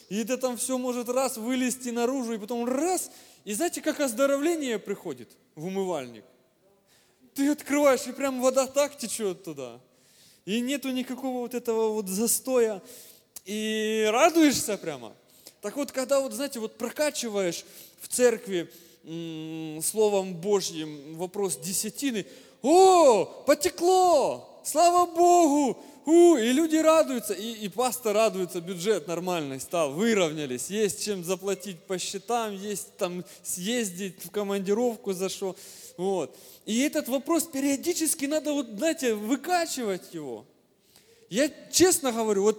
и 0.08 0.20
это 0.22 0.38
там 0.38 0.56
все 0.56 0.78
может 0.78 1.08
раз 1.08 1.36
вылезти 1.36 1.90
наружу, 1.90 2.34
и 2.34 2.38
потом 2.38 2.64
раз, 2.66 3.10
и 3.44 3.52
знаете, 3.52 3.80
как 3.80 4.00
оздоровление 4.00 4.78
приходит 4.78 5.28
в 5.54 5.66
умывальник? 5.66 6.24
Ты 7.34 7.48
открываешь, 7.50 8.06
и 8.06 8.12
прям 8.12 8.40
вода 8.40 8.66
так 8.66 8.96
течет 8.98 9.44
туда. 9.44 9.80
И 10.44 10.60
нету 10.60 10.90
никакого 10.90 11.40
вот 11.40 11.54
этого 11.54 11.90
вот 11.90 12.08
застоя. 12.08 12.82
И 13.44 14.08
радуешься 14.10 14.76
прямо. 14.76 15.12
Так 15.60 15.76
вот, 15.76 15.92
когда 15.92 16.20
вот, 16.20 16.32
знаете, 16.32 16.58
вот 16.58 16.78
прокачиваешь 16.78 17.64
в 18.00 18.08
церкви 18.08 18.70
м- 19.04 19.80
Словом 19.82 20.34
Божьим 20.34 21.16
вопрос 21.16 21.56
десятины, 21.56 22.26
о, 22.62 23.24
потекло, 23.46 24.60
слава 24.64 25.06
Богу, 25.10 25.82
у, 26.08 26.36
и 26.36 26.52
люди 26.52 26.76
радуются, 26.76 27.34
и, 27.34 27.52
и 27.52 27.68
пастор 27.68 28.14
радуется, 28.14 28.60
бюджет 28.60 29.06
нормальный 29.06 29.60
стал, 29.60 29.92
выровнялись, 29.92 30.70
есть 30.70 31.04
чем 31.04 31.24
заплатить 31.24 31.78
по 31.80 31.98
счетам, 31.98 32.56
есть 32.56 32.96
там 32.96 33.24
съездить 33.42 34.24
в 34.24 34.30
командировку 34.30 35.12
за 35.12 35.28
что. 35.28 35.56
Вот. 35.96 36.36
И 36.64 36.80
этот 36.80 37.08
вопрос 37.08 37.44
периодически 37.44 38.26
надо, 38.26 38.52
вот, 38.52 38.66
знаете, 38.68 39.14
выкачивать 39.14 40.14
его. 40.14 40.46
Я 41.28 41.50
честно 41.70 42.12
говорю, 42.12 42.42
вот 42.42 42.58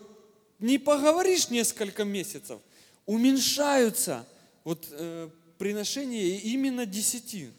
не 0.59 0.77
поговоришь 0.77 1.49
несколько 1.49 2.03
месяцев, 2.03 2.59
уменьшаются 3.05 4.25
вот, 4.63 4.85
э, 4.91 5.29
приношения 5.57 6.39
именно 6.39 6.85
десятин. 6.85 7.53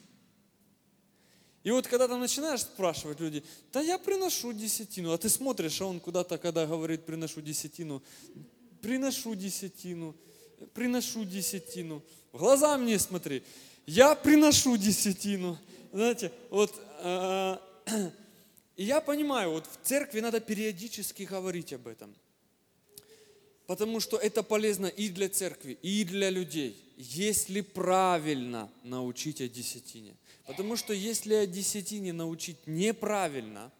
И 1.63 1.69
вот 1.69 1.87
когда 1.87 2.07
там 2.07 2.19
начинаешь 2.19 2.61
спрашивать 2.61 3.19
люди, 3.19 3.43
да 3.71 3.81
я 3.81 3.99
приношу 3.99 4.51
десятину, 4.51 5.11
а 5.11 5.17
ты 5.17 5.29
смотришь, 5.29 5.79
а 5.81 5.85
он 5.85 5.99
куда-то, 5.99 6.37
когда 6.37 6.65
говорит, 6.65 7.05
приношу 7.05 7.41
десятину, 7.41 8.01
приношу 8.81 9.35
десятину, 9.35 10.15
приношу 10.73 11.23
десятину. 11.23 12.01
В 12.31 12.39
глаза 12.39 12.77
мне 12.77 12.97
смотри, 12.97 13.43
я 13.85 14.15
приношу 14.15 14.75
десятину. 14.75 15.57
Знаете, 15.93 16.31
вот, 16.49 16.73
э, 16.99 17.57
и 18.75 18.83
я 18.83 18.99
понимаю, 18.99 19.51
вот 19.51 19.67
в 19.67 19.85
церкви 19.85 20.19
надо 20.19 20.39
периодически 20.39 21.23
говорить 21.23 21.73
об 21.73 21.87
этом. 21.87 22.15
Потому 23.67 23.99
что 23.99 24.17
это 24.17 24.41
полезно 24.41 24.87
и 24.87 25.09
для 25.09 25.29
церкви, 25.29 25.77
и 25.81 26.03
для 26.03 26.29
людей, 26.29 26.75
если 26.97 27.61
правильно 27.61 28.69
научить 28.83 29.41
о 29.41 29.47
десятине. 29.47 30.15
Потому 30.45 30.75
что 30.75 30.93
если 30.93 31.35
о 31.35 31.45
десятине 31.45 32.13
научить 32.13 32.67
неправильно, 32.67 33.71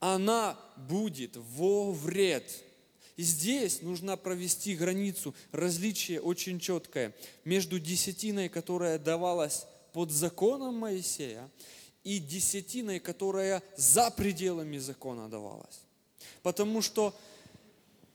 она 0.00 0.58
будет 0.76 1.36
во 1.36 1.92
вред. 1.92 2.64
И 3.16 3.22
здесь 3.22 3.82
нужно 3.82 4.16
провести 4.16 4.76
границу, 4.76 5.34
различие 5.50 6.20
очень 6.20 6.60
четкое 6.60 7.14
между 7.44 7.80
десятиной, 7.80 8.48
которая 8.48 8.98
давалась 8.98 9.66
под 9.92 10.12
законом 10.12 10.76
Моисея, 10.76 11.50
и 12.04 12.20
десятиной, 12.20 13.00
которая 13.00 13.62
за 13.76 14.10
пределами 14.10 14.78
закона 14.78 15.28
давалась. 15.28 15.80
Потому 16.42 16.80
что 16.80 17.14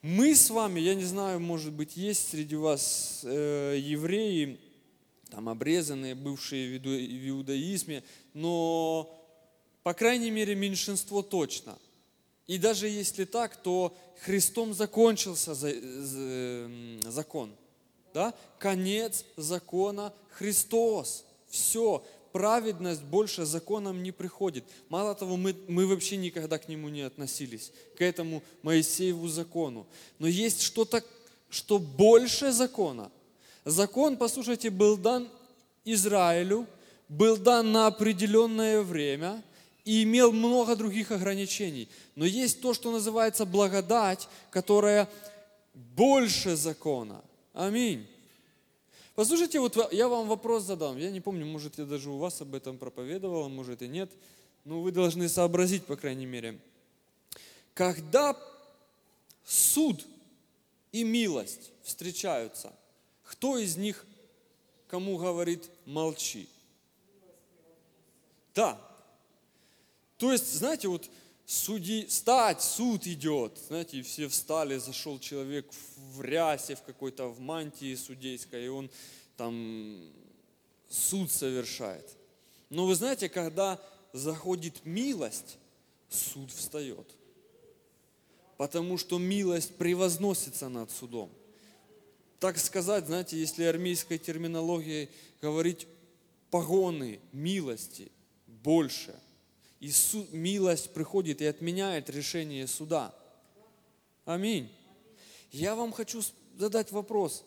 мы 0.02 0.36
с 0.36 0.50
вами, 0.50 0.80
я 0.80 0.96
не 0.96 1.04
знаю, 1.04 1.40
может 1.40 1.74
быть, 1.74 1.96
есть 1.96 2.30
среди 2.30 2.56
вас 2.56 3.22
э, 3.24 3.78
евреи, 3.80 4.60
там 5.34 5.50
обрезанные, 5.50 6.13
бывшие 6.13 6.78
в 6.78 7.30
иудаизме, 7.30 8.04
но, 8.36 9.12
по 9.82 9.96
крайней 9.96 10.30
мере, 10.30 10.54
меньшинство 10.54 11.24
точно. 11.24 11.76
И 12.46 12.60
даже 12.60 12.88
если 12.88 13.26
так, 13.26 13.56
то 13.56 13.98
Христом 14.26 14.76
закончился 14.76 15.56
закон. 17.10 17.52
Да? 18.13 18.36
Конец 18.60 19.26
закона 19.36 20.13
Христос. 20.30 21.26
Все, 21.50 22.06
праведность 22.32 23.02
больше 23.02 23.46
законом 23.46 24.04
не 24.04 24.12
приходит. 24.12 24.65
Мало 24.89 25.15
того, 25.15 25.36
мы, 25.36 25.56
мы 25.67 25.88
вообще 25.88 26.17
никогда 26.17 26.60
к 26.60 26.67
нему 26.67 26.89
не 26.89 27.02
относились, 27.02 27.72
к 27.98 28.02
этому 28.02 28.43
Моисееву 28.62 29.28
закону. 29.28 29.88
Но 30.19 30.28
есть 30.28 30.62
что-то, 30.62 31.04
что 31.50 31.80
больше 31.80 32.52
закона– 32.52 33.12
Закон, 33.65 34.17
послушайте, 34.17 34.69
был 34.69 34.97
дан 34.97 35.30
Израилю, 35.86 36.67
был 37.08 37.38
дан 37.38 37.71
на 37.71 37.88
определенное 37.88 38.82
время 38.82 39.41
и 39.86 40.04
имел 40.04 40.32
много 40.34 40.76
других 40.76 41.12
ограничений. 41.12 41.88
Но 42.15 42.26
есть 42.26 42.62
то, 42.62 42.73
что 42.73 42.91
называется 42.91 43.45
благодать, 43.45 44.28
которая 44.49 45.10
больше 45.73 46.56
закона. 46.56 47.23
Аминь. 47.54 48.06
Послушайте, 49.15 49.60
вот 49.60 49.93
я 49.93 50.08
вам 50.08 50.28
вопрос 50.28 50.63
задам. 50.63 50.97
Я 50.97 51.12
не 51.12 51.21
помню, 51.21 51.45
может, 51.45 51.78
я 51.78 51.86
даже 51.86 52.10
у 52.10 52.17
вас 52.17 52.41
об 52.41 52.56
этом 52.56 52.78
проповедовал, 52.78 53.47
может 53.47 53.82
и 53.82 53.88
нет. 53.88 54.12
Но 54.65 54.82
вы 54.82 54.91
должны 54.91 55.30
сообразить, 55.30 55.86
по 55.86 55.95
крайней 55.95 56.26
мере. 56.26 56.60
Когда 57.73 58.38
суд 59.45 60.06
и 60.91 61.04
милость 61.04 61.71
встречаются– 61.84 62.73
кто 63.24 63.58
из 63.58 63.78
них 63.78 64.06
кому 64.88 65.18
говорит 65.18 65.70
молчи? 65.86 66.48
Да. 68.54 68.80
То 70.18 70.32
есть, 70.32 70.54
знаете, 70.54 70.88
вот 70.88 71.10
суди, 71.46 72.08
стать, 72.10 72.62
суд 72.62 73.08
идет. 73.08 73.58
Знаете, 73.68 73.98
и 73.98 74.02
все 74.02 74.28
встали, 74.28 74.78
зашел 74.78 75.20
человек 75.20 75.66
в 76.14 76.22
рясе, 76.22 76.76
в 76.76 76.84
какой-то, 76.84 77.28
в 77.28 77.40
мантии 77.40 77.96
судейской, 77.96 78.66
и 78.66 78.70
он 78.70 78.89
там 79.36 80.00
суд 80.89 81.32
совершает. 81.32 82.08
Но 82.70 82.86
вы 82.86 82.95
знаете, 82.95 83.30
когда 83.30 83.82
заходит 84.14 84.86
милость, 84.86 85.58
суд 86.10 86.52
встает. 86.52 87.08
Потому 88.58 88.97
что 89.00 89.18
милость 89.18 89.76
превозносится 89.76 90.70
над 90.70 90.91
судом 90.91 91.32
так 92.44 92.58
сказать, 92.58 93.06
знаете, 93.06 93.39
если 93.39 93.64
армейской 93.64 94.18
терминологией 94.18 95.10
говорить 95.41 95.88
погоны, 96.52 97.22
милости 97.32 98.12
больше. 98.48 99.18
И 99.80 99.89
суд, 99.89 100.34
милость 100.34 100.94
приходит 100.94 101.41
и 101.41 101.46
отменяет 101.46 102.10
решение 102.10 102.68
суда. 102.68 103.16
Аминь. 104.26 104.70
Я 105.54 105.74
вам 105.74 105.94
хочу 105.94 106.22
задать 106.58 106.91
вопрос. 106.91 107.46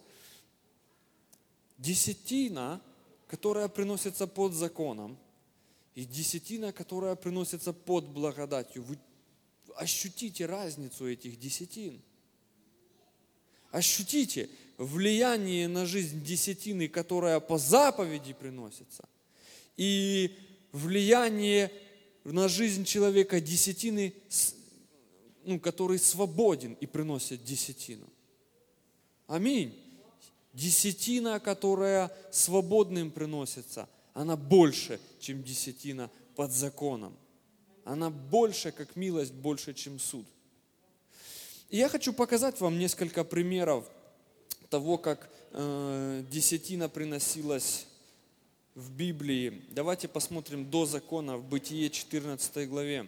Десятина 1.76 2.80
которая 3.28 3.68
приносится 3.68 4.26
под 4.26 4.54
законом, 4.54 5.18
и 5.94 6.06
десятина, 6.06 6.72
которая 6.72 7.16
приносится 7.16 7.74
под 7.74 8.06
благодатью. 8.06 8.82
Вы 8.82 8.98
ощутите 9.74 10.46
разницу 10.46 11.06
этих 11.06 11.38
десятин. 11.38 12.00
Ощутите 13.72 14.48
влияние 14.78 15.68
на 15.68 15.86
жизнь 15.86 16.22
десятины, 16.22 16.88
которая 16.88 17.40
по 17.40 17.58
заповеди 17.58 18.32
приносится, 18.32 19.08
и 19.76 20.36
влияние 20.72 21.72
на 22.24 22.48
жизнь 22.48 22.84
человека 22.84 23.40
десятины, 23.40 24.14
ну, 25.44 25.60
который 25.60 25.98
свободен 25.98 26.74
и 26.80 26.86
приносит 26.86 27.44
десятину. 27.44 28.06
Аминь. 29.26 29.74
Десятина, 30.52 31.38
которая 31.38 32.10
свободным 32.30 33.10
приносится, 33.10 33.88
она 34.14 34.36
больше, 34.36 34.98
чем 35.20 35.42
десятина 35.42 36.10
под 36.34 36.50
законом. 36.52 37.16
Она 37.84 38.10
больше, 38.10 38.72
как 38.72 38.96
милость, 38.96 39.32
больше, 39.32 39.74
чем 39.74 39.98
суд. 39.98 40.26
И 41.68 41.76
я 41.76 41.88
хочу 41.88 42.12
показать 42.12 42.60
вам 42.60 42.78
несколько 42.78 43.22
примеров 43.22 43.88
того, 44.70 44.98
как 44.98 45.30
э, 45.52 46.22
десятина 46.30 46.88
приносилась 46.88 47.86
в 48.74 48.90
Библии. 48.90 49.62
Давайте 49.70 50.08
посмотрим 50.08 50.70
до 50.70 50.86
закона 50.86 51.36
в 51.36 51.44
Бытие 51.44 51.88
14 51.88 52.68
главе. 52.68 53.06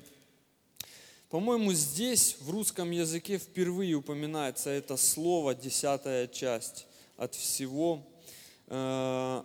По-моему, 1.28 1.72
здесь 1.74 2.36
в 2.40 2.50
русском 2.50 2.90
языке 2.90 3.36
впервые 3.36 3.94
упоминается 3.94 4.70
это 4.70 4.96
слово, 4.96 5.54
десятая 5.54 6.26
часть 6.26 6.86
от 7.18 7.34
всего. 7.34 8.02
Э, 8.68 9.42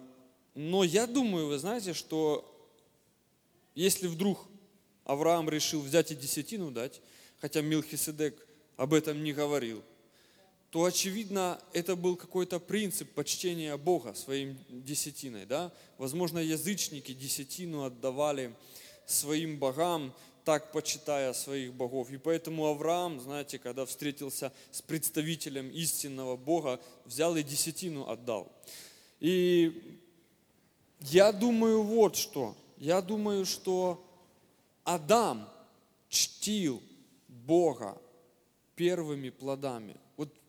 но 0.56 0.84
я 0.84 1.08
думаю, 1.08 1.48
вы 1.48 1.58
знаете, 1.58 1.94
что 1.94 2.50
если 3.76 4.08
вдруг 4.08 4.48
Авраам 5.04 5.50
решил 5.50 5.82
взять 5.82 6.12
и 6.12 6.16
десятину 6.16 6.72
дать, 6.72 7.02
хотя 7.42 7.62
Милхиседек 7.62 8.48
об 8.78 8.94
этом 8.94 9.24
не 9.24 9.34
говорил, 9.34 9.84
то, 10.74 10.86
очевидно, 10.86 11.62
это 11.72 11.96
был 11.96 12.16
какой-то 12.16 12.60
принцип 12.60 13.08
почтения 13.14 13.78
Бога 13.78 14.16
своим 14.16 14.58
десятиной. 14.70 15.46
Да? 15.46 15.72
Возможно, 16.00 16.40
язычники 16.40 17.14
десятину 17.14 17.84
отдавали 17.84 18.56
своим 19.06 19.60
богам, 19.60 20.12
так 20.44 20.72
почитая 20.72 21.34
своих 21.34 21.76
богов. 21.76 22.10
И 22.10 22.18
поэтому 22.18 22.66
Авраам, 22.66 23.20
знаете, 23.20 23.60
когда 23.60 23.86
встретился 23.86 24.52
с 24.72 24.82
представителем 24.82 25.70
истинного 25.70 26.38
Бога, 26.38 26.80
взял 27.06 27.36
и 27.36 27.44
десятину 27.44 28.10
отдал. 28.10 28.52
И 29.20 30.00
я 31.02 31.32
думаю 31.32 31.84
вот 31.84 32.16
что. 32.16 32.58
Я 32.78 33.04
думаю, 33.04 33.46
что 33.46 34.04
Адам 34.86 35.48
чтил 36.10 36.82
Бога 37.28 37.96
первыми 38.76 39.30
плодами. 39.30 39.98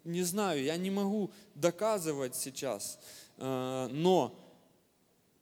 Не 0.04 0.22
знаю, 0.22 0.62
я 0.62 0.76
не 0.76 0.90
могу 0.90 1.30
доказывать 1.54 2.36
сейчас, 2.36 2.98
э, 3.38 3.88
но 3.90 4.38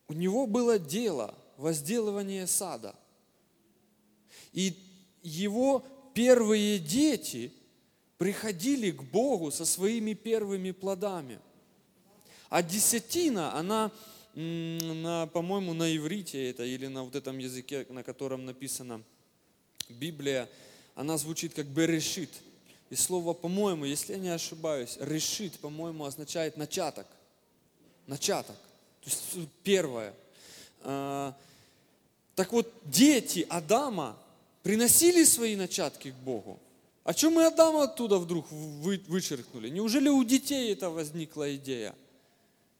у 0.09 0.13
него 0.13 0.47
было 0.47 0.79
дело 0.79 1.35
возделывание 1.57 2.47
сада. 2.47 2.95
И 4.53 4.77
его 5.23 5.85
первые 6.15 6.79
дети 6.79 7.53
приходили 8.19 8.91
к 8.91 9.03
Богу 9.03 9.51
со 9.51 9.65
своими 9.65 10.15
первыми 10.15 10.71
плодами. 10.71 11.41
А 12.51 12.63
десятина, 12.63 13.57
она, 13.57 13.91
на, 14.35 15.27
по-моему, 15.29 15.73
на 15.75 15.97
иврите 15.97 16.51
это 16.51 16.65
или 16.65 16.87
на 16.87 17.03
вот 17.03 17.17
этом 17.17 17.39
языке, 17.39 17.87
на 17.89 18.03
котором 18.03 18.45
написана 18.45 19.03
Библия, 19.89 20.49
она 20.95 21.17
звучит 21.17 21.55
как 21.55 21.67
бы 21.67 21.87
решит. 21.87 22.31
И 22.93 22.95
слово, 22.95 23.33
по-моему, 23.33 23.87
если 23.87 24.13
я 24.13 24.19
не 24.19 24.29
ошибаюсь, 24.29 24.99
решит, 25.01 25.59
по-моему, 25.61 26.05
означает 26.05 26.59
начаток. 26.59 27.07
Начаток. 28.07 28.55
То 29.01 29.09
есть 29.09 29.49
первое. 29.63 30.13
А, 30.83 31.35
так 32.35 32.53
вот, 32.53 32.71
дети 32.85 33.47
Адама 33.49 34.15
приносили 34.63 35.25
свои 35.25 35.57
начатки 35.57 36.11
к 36.11 36.15
Богу. 36.17 36.61
А 37.03 37.15
что 37.15 37.31
мы 37.31 37.47
Адама 37.47 37.85
оттуда 37.85 38.19
вдруг 38.19 38.45
вычеркнули? 38.51 39.71
Неужели 39.71 40.11
у 40.11 40.23
детей 40.23 40.71
это 40.71 40.91
возникла 40.91 41.57
идея? 41.57 41.95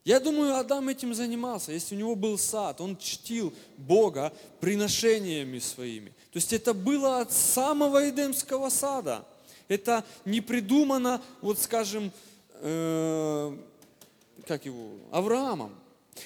Я 0.05 0.21
думаю, 0.21 0.57
Адам 0.57 0.91
этим 0.91 1.15
занимался. 1.15 1.73
Если 1.73 1.95
у 1.95 1.99
него 1.99 2.17
был 2.17 2.37
сад, 2.37 2.83
он 2.83 2.99
чтил 2.99 3.51
Бога 3.79 4.31
приношениями 4.61 5.59
своими. 5.59 6.11
То 6.11 6.37
есть 6.37 6.53
это 6.53 6.75
было 6.75 7.23
от 7.23 7.33
самого 7.33 8.11
Эдемского 8.11 8.69
сада. 8.69 9.25
Это 9.69 10.05
не 10.25 10.41
придумано, 10.41 11.23
вот 11.41 11.59
скажем, 11.59 12.13
э, 12.55 13.59
как 14.47 14.65
его, 14.65 14.93
Авраамом. 15.11 15.75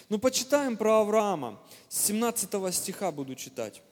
Ну, 0.08 0.18
почитаем 0.18 0.76
про 0.76 1.00
Авраама. 1.00 1.60
С 1.88 2.06
17 2.06 2.72
стиха 2.72 3.12
буду 3.12 3.34
читать. 3.34 3.82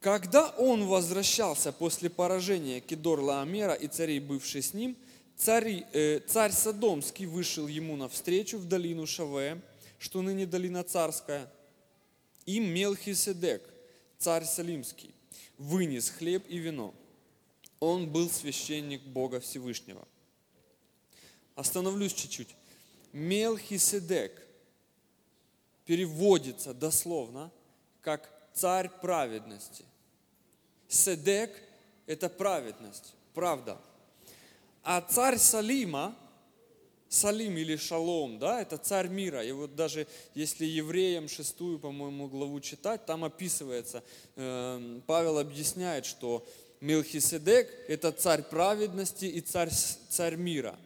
Когда 0.00 0.50
он 0.50 0.86
возвращался 0.86 1.72
после 1.72 2.10
поражения 2.10 2.80
Кедор 2.80 3.20
Лаамера 3.20 3.74
и 3.74 3.88
царей, 3.88 4.20
бывших 4.20 4.64
с 4.64 4.72
ним, 4.72 4.96
царь, 5.36 5.84
э, 5.92 6.20
царь 6.20 6.52
Содомский 6.52 7.26
вышел 7.26 7.66
ему 7.66 7.96
навстречу 7.96 8.58
в 8.58 8.66
долину 8.66 9.06
Шаве, 9.06 9.60
что 9.98 10.22
ныне 10.22 10.46
долина 10.46 10.84
царская, 10.84 11.52
и 12.44 12.60
Мелхиседек, 12.60 13.62
царь 14.18 14.44
Салимский 14.44 15.15
вынес 15.58 16.10
хлеб 16.10 16.44
и 16.48 16.58
вино. 16.58 16.94
Он 17.80 18.10
был 18.10 18.30
священник 18.30 19.02
Бога 19.02 19.40
Всевышнего. 19.40 20.06
Остановлюсь 21.54 22.14
чуть-чуть. 22.14 22.54
Мелхиседек 23.12 24.46
переводится 25.84 26.74
дословно 26.74 27.50
как 28.02 28.30
царь 28.52 28.88
праведности. 28.88 29.84
Седек– 30.88 31.50
это 32.06 32.28
праведность, 32.28 33.14
правда. 33.34 33.80
А 34.82 35.00
царь 35.00 35.38
Салима 35.38 36.14
Салим 37.08 37.56
или 37.56 37.76
Шалом, 37.76 38.38
да, 38.38 38.60
это 38.60 38.76
царь 38.78 39.08
мира. 39.08 39.44
И 39.44 39.52
вот 39.52 39.76
даже 39.76 40.06
если 40.34 40.64
евреям 40.64 41.28
шестую, 41.28 41.78
по-моему, 41.78 42.28
главу 42.28 42.60
читать, 42.60 43.06
там 43.06 43.24
описывается, 43.24 44.02
э, 44.34 45.00
Павел 45.06 45.38
объясняет, 45.38 46.04
что 46.04 46.46
Мелхиседек– 46.80 47.68
это 47.88 48.12
царь 48.12 48.42
праведности 48.42 49.24
и 49.24 49.40
царь, 49.40 49.70
царь 50.08 50.36
мира. 50.36 50.78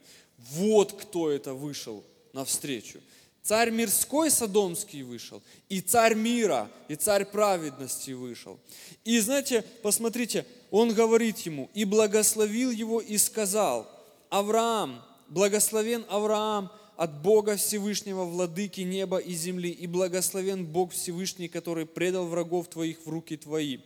Вот 0.53 0.93
кто 0.93 1.31
это 1.31 1.53
вышел 1.53 2.05
навстречу. 2.33 3.01
Царь 3.43 3.71
мирской 3.71 4.31
Содомский 4.31 5.03
вышел, 5.03 5.43
и 5.69 5.81
царь 5.81 6.15
мира, 6.15 6.71
и 6.89 6.95
царь 6.95 7.25
праведности 7.25 8.11
вышел. 8.13 8.61
И 9.05 9.19
знаете, 9.19 9.65
посмотрите, 9.83 10.47
он 10.71 10.95
говорит 10.95 11.39
ему, 11.39 11.71
и 11.75 11.85
благословил 11.85 12.71
его, 12.71 13.01
и 13.01 13.17
сказал, 13.17 13.91
Авраам, 14.29 15.03
Благословен 15.31 16.05
Авраам 16.09 16.73
от 16.97 17.23
Бога 17.23 17.57
Всевышнего, 17.57 18.25
владыки 18.25 18.81
неба 18.81 19.19
и 19.19 19.33
земли, 19.33 19.71
и 19.71 19.87
благословен 19.87 20.67
Бог 20.67 20.93
Всевышний, 20.93 21.49
который 21.49 21.87
предал 21.87 22.27
врагов 22.27 22.69
твоих 22.69 23.07
в 23.07 23.09
руки 23.09 23.37
твои. 23.37 23.79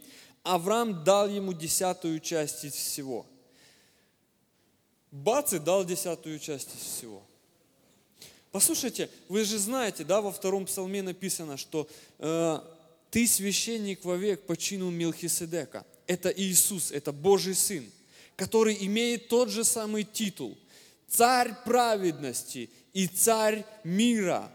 Авраам 0.42 1.04
дал 1.04 1.28
ему 1.28 1.52
десятую 1.52 2.18
часть 2.20 2.64
из 2.64 2.72
всего. 2.72 3.26
Бац 5.10 5.52
и 5.52 5.58
дал 5.58 5.84
десятую 5.84 6.38
часть 6.38 6.74
из 6.74 6.80
всего. 6.80 7.22
Послушайте, 8.50 9.10
вы 9.28 9.44
же 9.44 9.58
знаете, 9.58 10.02
да, 10.02 10.22
во 10.22 10.32
втором 10.32 10.64
псалме 10.64 11.02
написано, 11.02 11.58
что 11.58 11.86
э, 12.20 12.60
ты 13.10 13.26
священник 13.26 14.02
вовек 14.04 14.46
по 14.46 14.56
чину 14.56 14.90
Милхиседека. 14.90 15.84
Это 16.06 16.30
Иисус, 16.30 16.90
это 16.90 17.12
Божий 17.12 17.54
Сын, 17.54 17.84
который 18.34 18.78
имеет 18.86 19.28
тот 19.28 19.50
же 19.50 19.62
самый 19.62 20.04
титул– 20.04 20.56
царь 21.14 21.54
праведности 21.64 22.70
и 22.92 23.06
царь 23.06 23.64
мира. 23.84 24.50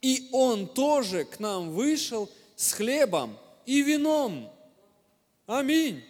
И 0.00 0.28
он 0.32 0.66
тоже 0.66 1.24
к 1.24 1.40
нам 1.40 1.70
вышел 1.70 2.30
с 2.56 2.72
хлебом 2.72 3.38
и 3.66 3.82
вином. 3.82 4.50
Аминь. 5.46 6.02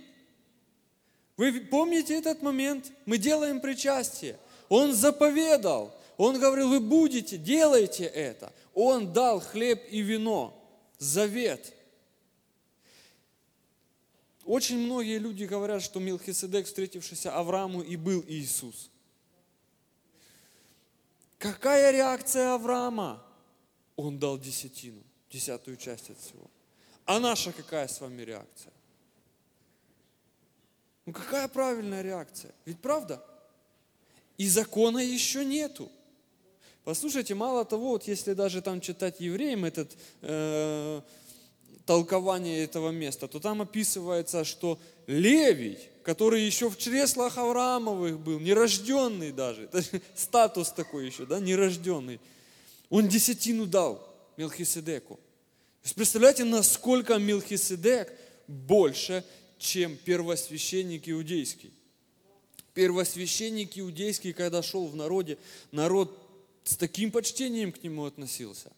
Вы 1.36 1.60
помните 1.60 2.14
этот 2.14 2.42
момент? 2.42 2.92
Мы 3.06 3.18
делаем 3.18 3.60
причастие. 3.60 4.38
Он 4.68 4.92
заповедал. 4.92 5.92
Он 6.16 6.38
говорил, 6.38 6.68
вы 6.68 6.80
будете, 6.80 7.36
делайте 7.36 8.04
это. 8.04 8.52
Он 8.74 9.12
дал 9.12 9.40
хлеб 9.40 9.82
и 9.90 10.00
вино. 10.00 10.56
Завет. 10.98 11.72
Очень 14.44 14.78
многие 14.78 15.18
люди 15.18 15.44
говорят, 15.44 15.82
что 15.82 15.98
Милхиседек, 15.98 16.66
встретившийся 16.66 17.34
Аврааму, 17.34 17.82
и 17.82 17.96
был 17.96 18.24
Иисус. 18.28 18.90
Какая 21.44 21.90
реакция 21.90 22.54
Авраама? 22.54 23.22
Он 23.96 24.18
дал 24.18 24.38
десятину, 24.38 25.02
десятую 25.28 25.76
часть 25.76 26.08
от 26.08 26.18
всего. 26.18 26.50
А 27.04 27.20
наша 27.20 27.52
какая 27.52 27.86
с 27.86 28.00
вами 28.00 28.22
реакция? 28.22 28.72
Ну 31.04 31.12
какая 31.12 31.46
правильная 31.48 32.00
реакция? 32.00 32.54
Ведь 32.64 32.80
правда? 32.80 33.22
И 34.38 34.48
закона 34.48 35.00
еще 35.00 35.44
нету. 35.44 35.92
Послушайте, 36.82 37.34
мало 37.34 37.66
того, 37.66 37.90
вот 37.90 38.04
если 38.04 38.32
даже 38.32 38.62
там 38.62 38.80
читать 38.80 39.20
евреям 39.20 39.66
этот 39.66 39.94
э, 40.22 41.02
толкование 41.84 42.64
этого 42.64 42.90
места, 42.90 43.28
то 43.28 43.38
там 43.38 43.60
описывается, 43.60 44.44
что 44.44 44.80
Левий, 45.06 45.78
который 46.04 46.42
еще 46.42 46.68
в 46.68 46.76
чреслах 46.76 47.38
Авраамовых 47.38 48.20
был, 48.20 48.38
нерожденный 48.38 49.32
даже, 49.32 49.70
статус 50.14 50.70
такой 50.70 51.06
еще, 51.06 51.24
да, 51.24 51.40
нерожденный, 51.40 52.20
он 52.90 53.08
десятину 53.08 53.66
дал 53.66 54.06
Мелхиседеку. 54.36 55.18
То 55.82 55.94
представляете, 55.94 56.44
насколько 56.44 57.16
Мелхиседек 57.16 58.12
больше, 58.46 59.24
чем 59.58 59.96
первосвященник 59.96 61.08
иудейский. 61.08 61.72
Первосвященник 62.74 63.78
иудейский, 63.78 64.32
когда 64.32 64.62
шел 64.62 64.86
в 64.86 64.96
народе, 64.96 65.38
народ 65.72 66.20
с 66.64 66.76
таким 66.76 67.10
почтением 67.10 67.72
к 67.72 67.82
нему 67.82 68.04
относился. 68.04 68.70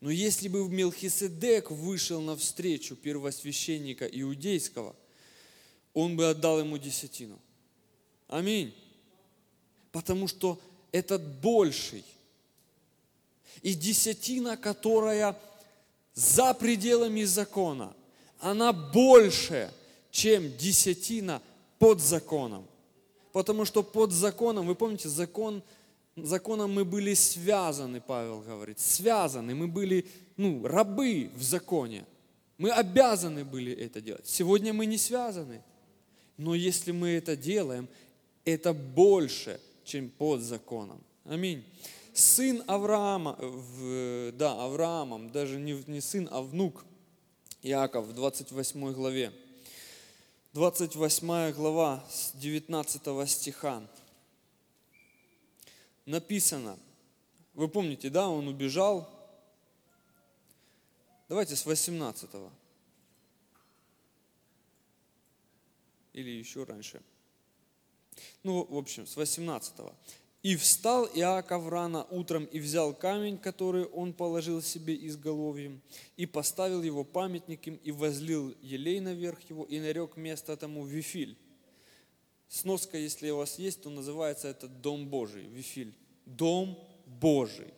Но 0.00 0.10
если 0.10 0.48
бы 0.48 0.68
Мелхиседек 0.68 1.70
вышел 1.70 2.20
навстречу 2.20 2.96
первосвященника 2.96 4.06
иудейского, 4.06 4.96
он 5.94 6.16
бы 6.16 6.28
отдал 6.28 6.60
ему 6.60 6.78
десятину. 6.78 7.38
Аминь. 8.28 8.74
Потому 9.90 10.26
что 10.26 10.58
этот 10.90 11.22
больший. 11.40 12.04
И 13.62 13.74
десятина, 13.74 14.56
которая 14.56 15.36
за 16.14 16.54
пределами 16.54 17.24
закона, 17.24 17.94
она 18.40 18.72
больше, 18.72 19.72
чем 20.10 20.56
десятина 20.56 21.40
под 21.78 22.00
законом. 22.00 22.66
Потому 23.32 23.64
что 23.64 23.82
под 23.82 24.12
законом, 24.12 24.66
вы 24.66 24.74
помните, 24.74 25.08
закон, 25.08 25.62
законом 26.16 26.72
мы 26.72 26.84
были 26.84 27.14
связаны, 27.14 28.00
Павел 28.00 28.40
говорит, 28.40 28.78
связаны, 28.78 29.54
мы 29.54 29.68
были 29.68 30.06
ну, 30.36 30.66
рабы 30.66 31.30
в 31.34 31.42
законе. 31.42 32.04
Мы 32.58 32.70
обязаны 32.70 33.44
были 33.44 33.72
это 33.72 34.00
делать. 34.00 34.26
Сегодня 34.26 34.72
мы 34.72 34.86
не 34.86 34.98
связаны. 34.98 35.62
Но 36.36 36.54
если 36.54 36.92
мы 36.92 37.10
это 37.10 37.36
делаем, 37.36 37.88
это 38.44 38.72
больше, 38.72 39.60
чем 39.84 40.10
под 40.10 40.40
законом. 40.40 41.00
Аминь. 41.24 41.64
Сын 42.12 42.62
Авраама, 42.66 43.38
да, 44.34 44.64
Авраамом, 44.64 45.30
даже 45.32 45.58
не, 45.58 45.82
не 45.86 46.00
сын, 46.00 46.28
а 46.30 46.42
внук 46.42 46.84
Иаков 47.62 48.06
в 48.06 48.12
28 48.12 48.92
главе. 48.92 49.32
28 50.52 51.52
глава 51.52 52.04
с 52.10 52.32
19 52.34 53.30
стиха. 53.30 53.82
Написано, 56.04 56.78
вы 57.54 57.68
помните, 57.68 58.10
да, 58.10 58.28
он 58.28 58.48
убежал. 58.48 59.08
Давайте 61.28 61.56
с 61.56 61.64
18 61.64 62.30
или 66.12 66.30
еще 66.30 66.64
раньше. 66.64 67.02
Ну, 68.42 68.64
в 68.68 68.76
общем, 68.76 69.06
с 69.06 69.16
18 69.16 69.78
-го. 69.78 69.92
«И 70.42 70.56
встал 70.56 71.06
Иаков 71.14 71.68
рано 71.68 72.04
утром 72.10 72.44
и 72.46 72.58
взял 72.58 72.94
камень, 72.94 73.38
который 73.38 73.84
он 73.84 74.12
положил 74.12 74.60
себе 74.60 74.94
изголовьем, 75.06 75.80
и 76.16 76.26
поставил 76.26 76.82
его 76.82 77.04
памятником, 77.04 77.76
и 77.76 77.92
возлил 77.92 78.52
елей 78.60 79.00
наверх 79.00 79.38
его, 79.50 79.64
и 79.64 79.78
нарек 79.78 80.16
место 80.16 80.56
тому 80.56 80.84
Вифиль». 80.84 81.36
Сноска, 82.48 82.98
если 82.98 83.30
у 83.30 83.36
вас 83.36 83.58
есть, 83.58 83.82
то 83.82 83.90
называется 83.90 84.48
это 84.48 84.68
Дом 84.68 85.08
Божий, 85.08 85.44
Вифиль. 85.44 85.94
Дом 86.26 86.76
Божий. 87.06 87.72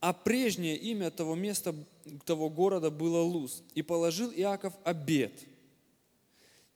А 0.00 0.12
прежнее 0.12 0.76
имя 0.76 1.10
того 1.10 1.34
места, 1.36 1.74
того 2.24 2.50
города 2.50 2.90
было 2.90 3.22
Луз. 3.22 3.62
И 3.74 3.82
положил 3.82 4.30
Иаков 4.32 4.74
обед– 4.84 5.32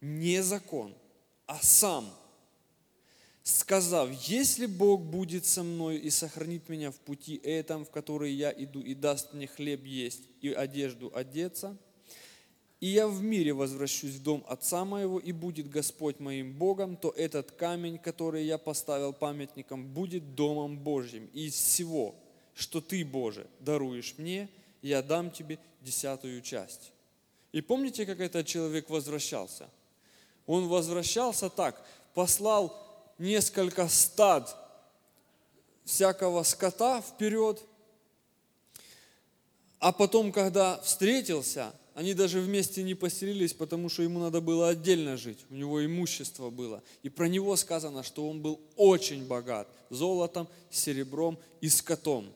не 0.03 0.43
закон, 0.43 0.95
а 1.47 1.59
сам, 1.63 2.13
сказав, 3.45 4.11
если 4.29 4.67
Бог 4.67 5.01
будет 5.01 5.47
со 5.47 5.63
мной 5.63 5.97
и 5.97 6.11
сохранит 6.11 6.69
меня 6.69 6.91
в 6.91 6.97
пути 6.97 7.37
этом, 7.37 7.85
в 7.85 7.91
который 7.91 8.33
я 8.33 8.53
иду, 8.53 8.81
и 8.81 8.95
даст 8.95 9.33
мне 9.33 9.47
хлеб 9.47 9.85
есть 9.85 10.25
и 10.41 10.53
одежду 10.53 11.11
одеться, 11.15 11.79
и 12.81 12.89
я 12.89 13.07
в 13.07 13.23
мире 13.23 13.53
возвращусь 13.53 14.15
в 14.15 14.23
дом 14.25 14.45
отца 14.49 14.85
моего, 14.85 15.21
и 15.21 15.31
будет 15.31 15.71
Господь 15.71 16.19
моим 16.19 16.53
Богом, 16.53 16.97
то 16.97 17.11
этот 17.11 17.53
камень, 17.53 17.97
который 17.97 18.45
я 18.45 18.59
поставил 18.59 19.13
памятником, 19.13 19.87
будет 19.87 20.35
домом 20.35 20.77
Божьим. 20.77 21.31
И 21.33 21.47
из 21.47 21.55
всего, 21.55 22.17
что 22.55 22.81
ты, 22.81 23.05
Боже, 23.05 23.47
даруешь 23.61 24.17
мне, 24.19 24.49
я 24.83 25.01
дам 25.01 25.31
тебе 25.31 25.61
десятую 25.81 26.43
часть. 26.43 26.91
И 27.53 27.61
помните, 27.61 28.05
как 28.05 28.19
этот 28.19 28.49
человек 28.49 28.91
возвращался– 28.91 29.71
он 30.47 30.69
возвращался 30.69 31.49
так, 31.49 31.85
послал 32.15 32.77
несколько 33.19 33.89
стад 33.89 34.57
всякого 35.85 36.43
скота 36.43 37.01
вперед, 37.01 37.63
а 39.79 39.93
потом, 39.93 40.33
когда 40.33 40.81
встретился, 40.83 41.73
они 41.95 42.15
даже 42.15 42.41
вместе 42.41 42.83
не 42.83 42.95
поселились, 42.95 43.53
потому 43.53 43.89
что 43.89 44.03
ему 44.03 44.21
надо 44.21 44.41
было 44.41 44.69
отдельно 44.69 45.17
жить, 45.17 45.45
у 45.51 45.55
него 45.55 45.85
имущество 45.85 46.51
было. 46.51 46.83
И 47.03 47.09
про 47.09 47.29
него 47.29 47.57
сказано, 47.57 48.03
что 48.03 48.29
он 48.29 48.41
был 48.41 48.61
очень 48.77 49.27
богат 49.27 49.69
золотом, 49.91 50.49
серебром 50.71 51.39
и 51.61 51.69
скотом. 51.69 52.33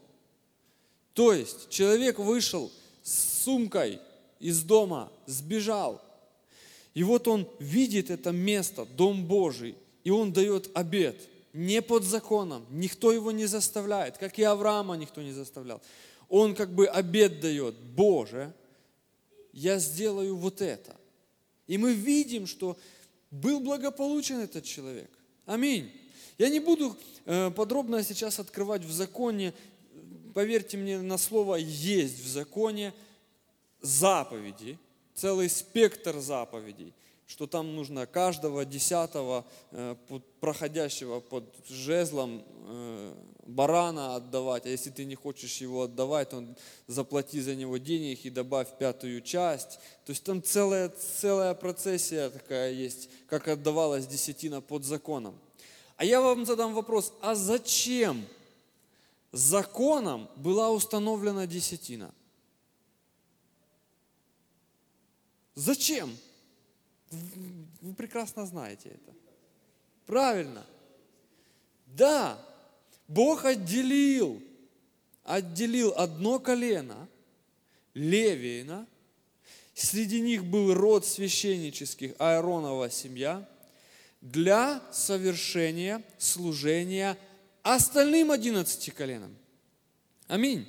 То 1.14 1.32
есть 1.32 1.70
человек 1.70 2.18
вышел 2.18 2.70
с 3.02 3.44
сумкой 3.44 3.98
из 4.38 4.62
дома, 4.62 5.10
сбежал, 5.26 6.02
и 6.96 7.02
вот 7.02 7.28
он 7.28 7.46
видит 7.58 8.08
это 8.08 8.32
место, 8.32 8.86
Дом 8.86 9.26
Божий, 9.26 9.74
и 10.02 10.08
он 10.08 10.32
дает 10.32 10.70
обед, 10.72 11.28
не 11.52 11.82
под 11.82 12.04
законом, 12.04 12.64
никто 12.70 13.12
его 13.12 13.32
не 13.32 13.44
заставляет, 13.44 14.16
как 14.16 14.38
и 14.38 14.42
Авраама 14.42 14.96
никто 14.96 15.20
не 15.20 15.32
заставлял. 15.32 15.82
Он 16.30 16.54
как 16.54 16.74
бы 16.74 16.86
обед 16.86 17.40
дает, 17.40 17.74
Боже, 17.74 18.50
я 19.52 19.78
сделаю 19.78 20.36
вот 20.36 20.62
это. 20.62 20.96
И 21.66 21.76
мы 21.76 21.92
видим, 21.92 22.46
что 22.46 22.78
был 23.30 23.60
благополучен 23.60 24.38
этот 24.38 24.64
человек. 24.64 25.10
Аминь. 25.44 25.92
Я 26.38 26.48
не 26.48 26.60
буду 26.60 26.96
э, 27.26 27.50
подробно 27.50 28.02
сейчас 28.04 28.38
открывать 28.38 28.84
в 28.84 28.90
законе, 28.90 29.52
поверьте 30.32 30.78
мне 30.78 30.98
на 31.02 31.18
слово, 31.18 31.56
есть 31.56 32.24
в 32.24 32.26
законе 32.26 32.94
заповеди, 33.82 34.78
целый 35.16 35.48
спектр 35.48 36.18
заповедей, 36.18 36.94
что 37.26 37.46
там 37.46 37.74
нужно 37.74 38.06
каждого 38.06 38.64
десятого 38.64 39.44
э, 39.72 39.96
проходящего 40.40 41.20
под 41.20 41.44
жезлом 41.68 42.44
э, 42.68 43.14
барана 43.46 44.16
отдавать, 44.16 44.66
а 44.66 44.68
если 44.68 44.90
ты 44.90 45.04
не 45.04 45.14
хочешь 45.14 45.56
его 45.56 45.82
отдавать, 45.82 46.30
то 46.30 46.44
заплати 46.86 47.40
за 47.40 47.56
него 47.56 47.78
денег 47.78 48.24
и 48.24 48.30
добавь 48.30 48.68
пятую 48.78 49.22
часть. 49.22 49.78
То 50.04 50.10
есть 50.10 50.22
там 50.22 50.42
целая, 50.42 50.88
целая 50.88 51.54
процессия 51.54 52.30
такая 52.30 52.72
есть, 52.72 53.08
как 53.28 53.48
отдавалась 53.48 54.06
десятина 54.06 54.60
под 54.60 54.84
законом. 54.84 55.34
А 55.96 56.04
я 56.04 56.20
вам 56.20 56.44
задам 56.44 56.74
вопрос, 56.74 57.12
а 57.22 57.34
зачем 57.34 58.24
законом 59.32 60.28
была 60.36 60.70
установлена 60.70 61.46
десятина? 61.46 62.12
Зачем? 65.56 66.16
Вы 67.80 67.94
прекрасно 67.94 68.46
знаете 68.46 68.90
это. 68.90 69.14
Правильно. 70.04 70.64
Да, 71.86 72.38
Бог 73.08 73.44
отделил, 73.44 74.42
отделил 75.24 75.94
одно 75.96 76.38
колено, 76.38 77.08
Левиина, 77.94 78.86
среди 79.72 80.20
них 80.20 80.44
был 80.44 80.74
род 80.74 81.06
священнических, 81.06 82.14
Ааронова 82.18 82.90
семья, 82.90 83.48
для 84.20 84.82
совершения 84.92 86.02
служения 86.18 87.16
остальным 87.62 88.30
одиннадцати 88.30 88.90
коленам. 88.90 89.34
Аминь. 90.26 90.66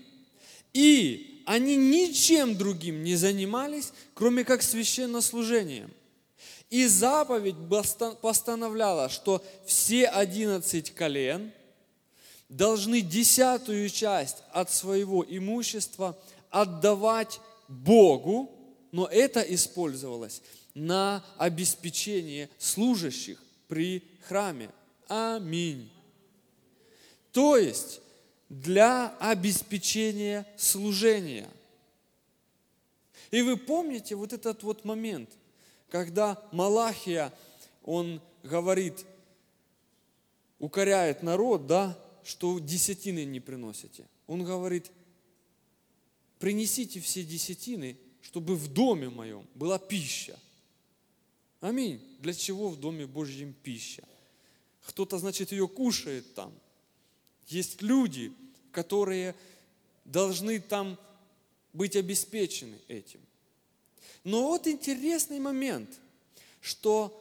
И 0.72 1.37
они 1.48 1.78
ничем 1.78 2.58
другим 2.58 3.04
не 3.04 3.16
занимались, 3.16 3.94
кроме 4.14 4.44
как 4.44 4.62
священнослужением. 4.62 5.94
И 6.70 6.86
заповедь 6.88 7.56
постановляла, 8.22 9.08
что 9.08 9.42
все 9.66 10.08
одиннадцать 10.08 10.94
колен 10.94 11.54
должны 12.50 13.00
десятую 13.00 13.90
часть 13.90 14.44
от 14.52 14.74
своего 14.74 15.26
имущества 15.26 16.18
отдавать 16.50 17.40
Богу, 17.70 18.52
но 18.92 19.08
это 19.08 19.40
использовалось 19.40 20.42
на 20.74 21.24
обеспечение 21.38 22.50
служащих 22.58 23.42
при 23.70 24.04
храме. 24.28 24.70
Аминь. 25.08 25.90
То 27.32 27.56
есть 27.56 28.02
для 28.50 29.10
обеспечения 29.18 30.46
служения. 30.58 31.50
И 33.32 33.42
вы 33.42 33.58
помните 33.58 34.16
вот 34.16 34.32
этот 34.34 34.64
вот 34.64 34.86
момент, 34.86 35.30
когда 35.90 36.42
Малахия, 36.52 37.34
он 37.84 38.22
говорит, 38.44 39.06
укоряет 40.60 41.24
народ, 41.24 41.68
да, 41.68 41.98
что 42.24 42.60
десятины 42.60 43.26
не 43.26 43.40
приносите. 43.40 44.06
Он 44.28 44.44
говорит, 44.44 44.92
принесите 46.40 47.00
все 47.00 47.24
десятины, 47.24 47.98
чтобы 48.22 48.56
в 48.56 48.68
доме 48.72 49.10
моем 49.10 49.46
была 49.56 49.80
пища. 49.80 50.38
Аминь. 51.60 52.02
Для 52.20 52.34
чего 52.34 52.70
в 52.70 52.80
доме 52.80 53.08
Божьем 53.08 53.54
пища? 53.54 54.04
Кто-то, 54.86 55.18
значит, 55.18 55.52
ее 55.52 55.68
кушает 55.68 56.34
там. 56.34 56.54
Есть 57.48 57.82
люди, 57.82 58.34
которые 58.72 59.36
должны 60.06 60.60
там 60.60 60.98
быть 61.74 61.96
обеспечены 61.96 62.78
этим. 62.88 63.20
Но 64.24 64.48
вот 64.48 64.68
интересный 64.68 65.40
момент, 65.40 65.90
что 66.62 67.14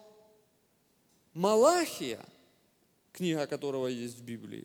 Малахия, 1.34 2.24
книга 3.12 3.46
которого 3.46 3.86
есть 3.86 4.18
в 4.18 4.22
Библии, 4.22 4.64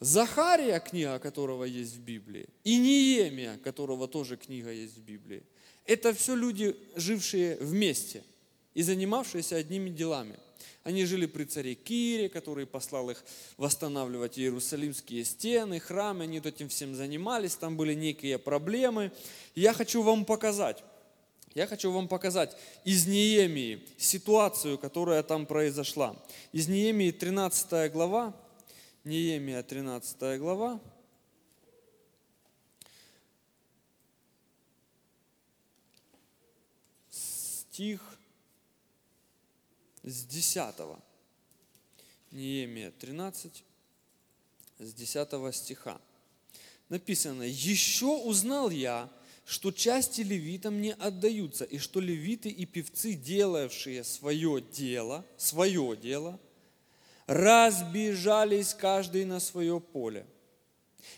Захария, 0.00 0.80
книга 0.80 1.18
которого 1.18 1.64
есть 1.64 1.96
в 1.96 2.00
Библии, 2.00 2.46
и 2.62 2.78
Неемия, 2.78 3.58
которого 3.58 4.06
тоже 4.06 4.36
книга 4.36 4.70
есть 4.70 4.96
в 4.96 5.02
Библии, 5.02 5.42
это 5.86 6.14
все 6.14 6.34
люди, 6.34 6.76
жившие 6.96 7.56
вместе 7.56 8.24
и 8.74 8.82
занимавшиеся 8.82 9.56
одними 9.56 9.90
делами. 9.90 10.38
Они 10.82 11.04
жили 11.04 11.26
при 11.26 11.44
царе 11.44 11.74
Кире, 11.74 12.28
который 12.28 12.66
послал 12.66 13.10
их 13.10 13.24
восстанавливать 13.56 14.38
иерусалимские 14.38 15.24
стены, 15.24 15.80
храмы, 15.80 16.24
они 16.24 16.38
этим 16.38 16.68
всем 16.68 16.94
занимались, 16.94 17.56
там 17.56 17.76
были 17.76 17.94
некие 17.94 18.38
проблемы. 18.38 19.10
Я 19.54 19.72
хочу 19.72 20.02
вам 20.02 20.24
показать, 20.24 20.84
я 21.54 21.66
хочу 21.66 21.90
вам 21.90 22.08
показать 22.08 22.56
из 22.84 23.06
Неемии 23.06 23.86
ситуацию, 23.96 24.76
которая 24.76 25.22
там 25.22 25.46
произошла. 25.46 26.16
Из 26.52 26.68
Неемии 26.68 27.12
13 27.12 27.92
глава, 27.92 28.34
Неемия 29.04 29.62
13 29.62 30.38
глава, 30.40 30.80
стих 37.10 38.13
с 40.04 40.24
10. 40.24 40.74
Неемия 42.30 42.90
13, 42.92 43.64
с 44.78 44.94
10 44.94 45.54
стиха. 45.54 46.00
Написано, 46.88 47.42
«Еще 47.42 48.06
узнал 48.06 48.70
я, 48.70 49.10
что 49.46 49.72
части 49.72 50.20
левитам 50.20 50.80
не 50.80 50.92
отдаются, 50.92 51.64
и 51.64 51.78
что 51.78 52.00
левиты 52.00 52.48
и 52.48 52.66
певцы, 52.66 53.14
делавшие 53.14 54.04
свое 54.04 54.62
дело, 54.72 55.24
свое 55.36 55.96
дело, 55.96 56.38
разбежались 57.26 58.74
каждый 58.74 59.24
на 59.24 59.40
свое 59.40 59.80
поле. 59.80 60.26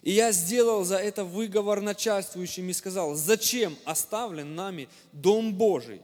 И 0.02 0.12
я 0.12 0.32
сделал 0.32 0.84
за 0.84 0.96
это 0.96 1.24
выговор 1.24 1.80
начальствующим 1.80 2.68
и 2.68 2.72
сказал, 2.72 3.14
зачем 3.14 3.76
оставлен 3.84 4.54
нами 4.54 4.88
Дом 5.12 5.54
Божий? 5.54 6.02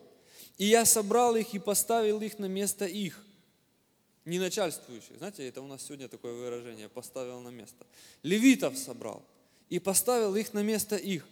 И 0.63 0.67
я 0.67 0.85
собрал 0.85 1.35
их 1.35 1.55
и 1.55 1.59
поставил 1.59 2.21
их 2.21 2.39
на 2.39 2.45
место 2.45 2.85
их. 2.85 3.21
Не 4.25 4.39
начальствующих. 4.39 5.19
Знаете, 5.19 5.49
это 5.49 5.61
у 5.61 5.67
нас 5.67 5.83
сегодня 5.83 6.07
такое 6.07 6.35
выражение, 6.35 6.89
поставил 6.89 7.41
на 7.41 7.49
место. 7.49 7.85
Левитов 8.23 8.79
собрал 8.79 9.25
и 9.71 9.81
поставил 9.81 10.37
их 10.37 10.53
на 10.53 10.63
место 10.63 10.95
их. 10.95 11.27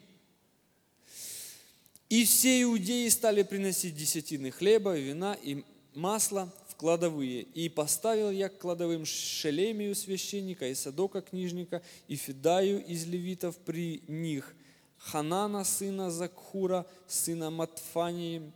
И 2.09 2.25
все 2.25 2.61
иудеи 2.63 3.07
стали 3.07 3.45
приносить 3.45 3.95
десятины 3.95 4.51
хлеба, 4.51 4.99
вина 4.99 5.39
и 5.41 5.63
масла 5.95 6.53
в 6.67 6.75
кладовые. 6.75 7.43
И 7.43 7.69
поставил 7.69 8.33
я 8.33 8.49
к 8.49 8.59
кладовым 8.59 9.07
Шелемию 9.07 9.95
священника, 9.95 10.67
и 10.67 10.75
Садока 10.75 11.21
книжника, 11.21 11.83
и 12.09 12.17
Федаю 12.17 12.85
из 12.85 13.07
левитов 13.07 13.57
при 13.59 14.03
них, 14.09 14.57
Ханана, 14.99 15.63
сына 15.63 16.11
Закхура, 16.11 16.85
сына 17.07 17.51
Матфании, 17.51 18.53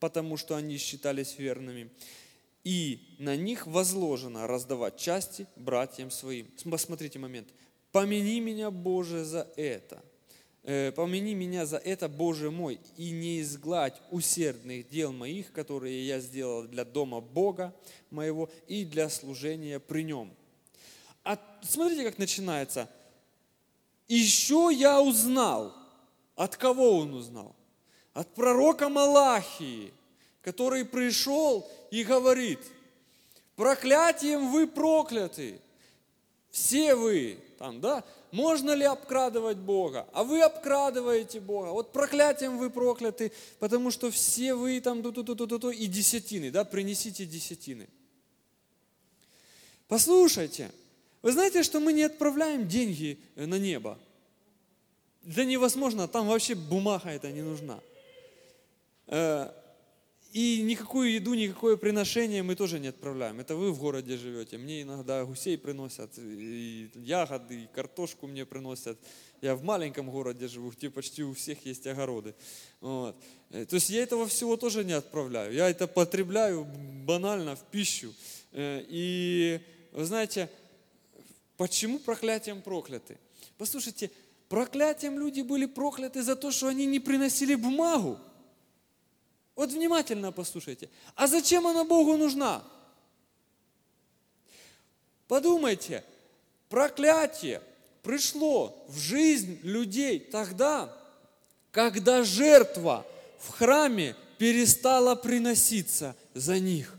потому 0.00 0.36
что 0.36 0.56
они 0.56 0.78
считались 0.78 1.38
верными. 1.38 1.90
И 2.64 3.16
на 3.18 3.36
них 3.36 3.66
возложено 3.66 4.46
раздавать 4.46 4.96
части 4.96 5.46
братьям 5.56 6.10
своим. 6.10 6.48
Посмотрите 6.70 7.18
момент. 7.18 7.48
«Помяни 7.92 8.40
меня, 8.40 8.70
Боже, 8.70 9.24
за 9.24 9.48
это». 9.56 10.02
Э, 10.62 10.92
«Помяни 10.92 11.34
меня 11.34 11.64
за 11.64 11.78
это, 11.78 12.08
Боже 12.08 12.50
мой, 12.50 12.78
и 12.96 13.10
не 13.10 13.40
изгладь 13.40 14.00
усердных 14.10 14.88
дел 14.88 15.12
моих, 15.12 15.52
которые 15.52 16.06
я 16.06 16.20
сделал 16.20 16.64
для 16.64 16.84
дома 16.84 17.20
Бога 17.20 17.74
моего 18.10 18.50
и 18.68 18.84
для 18.84 19.08
служения 19.08 19.80
при 19.80 20.02
нем». 20.02 20.32
А 21.24 21.38
смотрите, 21.62 22.04
как 22.04 22.18
начинается. 22.18 22.88
«Еще 24.06 24.70
я 24.72 25.00
узнал». 25.00 25.74
От 26.36 26.56
кого 26.56 26.98
он 26.98 27.12
узнал? 27.12 27.54
От 28.14 28.34
пророка 28.34 28.88
Малахии, 28.88 29.92
который 30.42 30.84
пришел 30.84 31.68
и 31.90 32.04
говорит, 32.04 32.60
проклятием 33.56 34.50
вы 34.50 34.66
прокляты, 34.66 35.60
все 36.50 36.94
вы, 36.94 37.38
там, 37.58 37.80
да, 37.80 38.04
можно 38.32 38.72
ли 38.72 38.84
обкрадывать 38.84 39.58
Бога? 39.58 40.08
А 40.12 40.24
вы 40.24 40.40
обкрадываете 40.40 41.40
Бога. 41.40 41.68
Вот 41.68 41.92
проклятием 41.92 42.58
вы 42.58 42.70
прокляты, 42.70 43.32
потому 43.58 43.90
что 43.90 44.10
все 44.10 44.54
вы 44.54 44.80
там 44.80 45.02
ту 45.02 45.12
ту 45.12 45.24
ту 45.24 45.34
ту 45.34 45.58
ту 45.58 45.70
и 45.70 45.86
десятины, 45.86 46.50
да, 46.50 46.64
принесите 46.64 47.26
десятины. 47.26 47.88
Послушайте, 49.88 50.70
вы 51.22 51.32
знаете, 51.32 51.62
что 51.62 51.80
мы 51.80 51.92
не 51.92 52.04
отправляем 52.04 52.68
деньги 52.68 53.18
на 53.34 53.58
небо? 53.58 53.98
Да 55.22 55.44
невозможно, 55.44 56.08
там 56.08 56.28
вообще 56.28 56.54
бумага 56.54 57.10
это 57.10 57.30
не 57.30 57.42
нужна. 57.42 57.80
Э, 59.10 59.50
и 60.32 60.62
никакую 60.62 61.12
еду, 61.12 61.34
никакое 61.34 61.76
приношение 61.76 62.44
мы 62.44 62.54
тоже 62.54 62.78
не 62.78 62.86
отправляем. 62.86 63.40
Это 63.40 63.56
вы 63.56 63.72
в 63.72 63.80
городе 63.80 64.16
живете. 64.16 64.58
Мне 64.58 64.82
иногда 64.82 65.24
гусей 65.24 65.58
приносят, 65.58 66.16
и 66.18 66.88
ягоды, 66.94 67.64
и 67.64 67.66
картошку 67.66 68.28
мне 68.28 68.46
приносят. 68.46 68.96
Я 69.42 69.56
в 69.56 69.64
маленьком 69.64 70.08
городе 70.08 70.46
живу, 70.46 70.70
где 70.70 70.88
почти 70.88 71.24
у 71.24 71.34
всех 71.34 71.66
есть 71.66 71.84
огороды. 71.88 72.36
Вот. 72.80 73.16
Э, 73.50 73.64
то 73.66 73.74
есть 73.74 73.90
я 73.90 74.04
этого 74.04 74.28
всего 74.28 74.56
тоже 74.56 74.84
не 74.84 74.92
отправляю. 74.92 75.52
Я 75.52 75.68
это 75.68 75.88
потребляю 75.88 76.64
банально 77.04 77.56
в 77.56 77.64
пищу. 77.64 78.14
Э, 78.52 78.84
и 78.88 79.60
вы 79.90 80.04
знаете, 80.04 80.48
почему 81.56 81.98
проклятием 81.98 82.62
прокляты? 82.62 83.18
Послушайте, 83.58 84.12
проклятием 84.48 85.18
люди 85.18 85.40
были 85.40 85.66
прокляты 85.66 86.22
за 86.22 86.36
то, 86.36 86.52
что 86.52 86.68
они 86.68 86.86
не 86.86 87.00
приносили 87.00 87.56
бумагу. 87.56 88.20
Вот 89.60 89.72
внимательно 89.72 90.32
послушайте. 90.32 90.88
А 91.14 91.26
зачем 91.26 91.66
она 91.66 91.84
Богу 91.84 92.16
нужна? 92.16 92.64
Подумайте, 95.28 96.02
проклятие 96.70 97.60
пришло 98.02 98.82
в 98.88 98.96
жизнь 98.96 99.60
людей 99.62 100.18
тогда, 100.18 100.96
когда 101.72 102.24
жертва 102.24 103.06
в 103.38 103.50
храме 103.50 104.16
перестала 104.38 105.14
приноситься 105.14 106.16
за 106.32 106.58
них. 106.58 106.98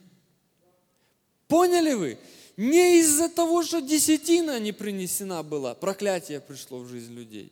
Поняли 1.48 1.94
вы? 1.94 2.20
Не 2.58 3.00
из-за 3.00 3.28
того, 3.28 3.64
что 3.64 3.82
десятина 3.82 4.60
не 4.60 4.72
принесена 4.72 5.42
была, 5.42 5.74
проклятие 5.74 6.40
пришло 6.40 6.78
в 6.78 6.88
жизнь 6.88 7.16
людей. 7.16 7.52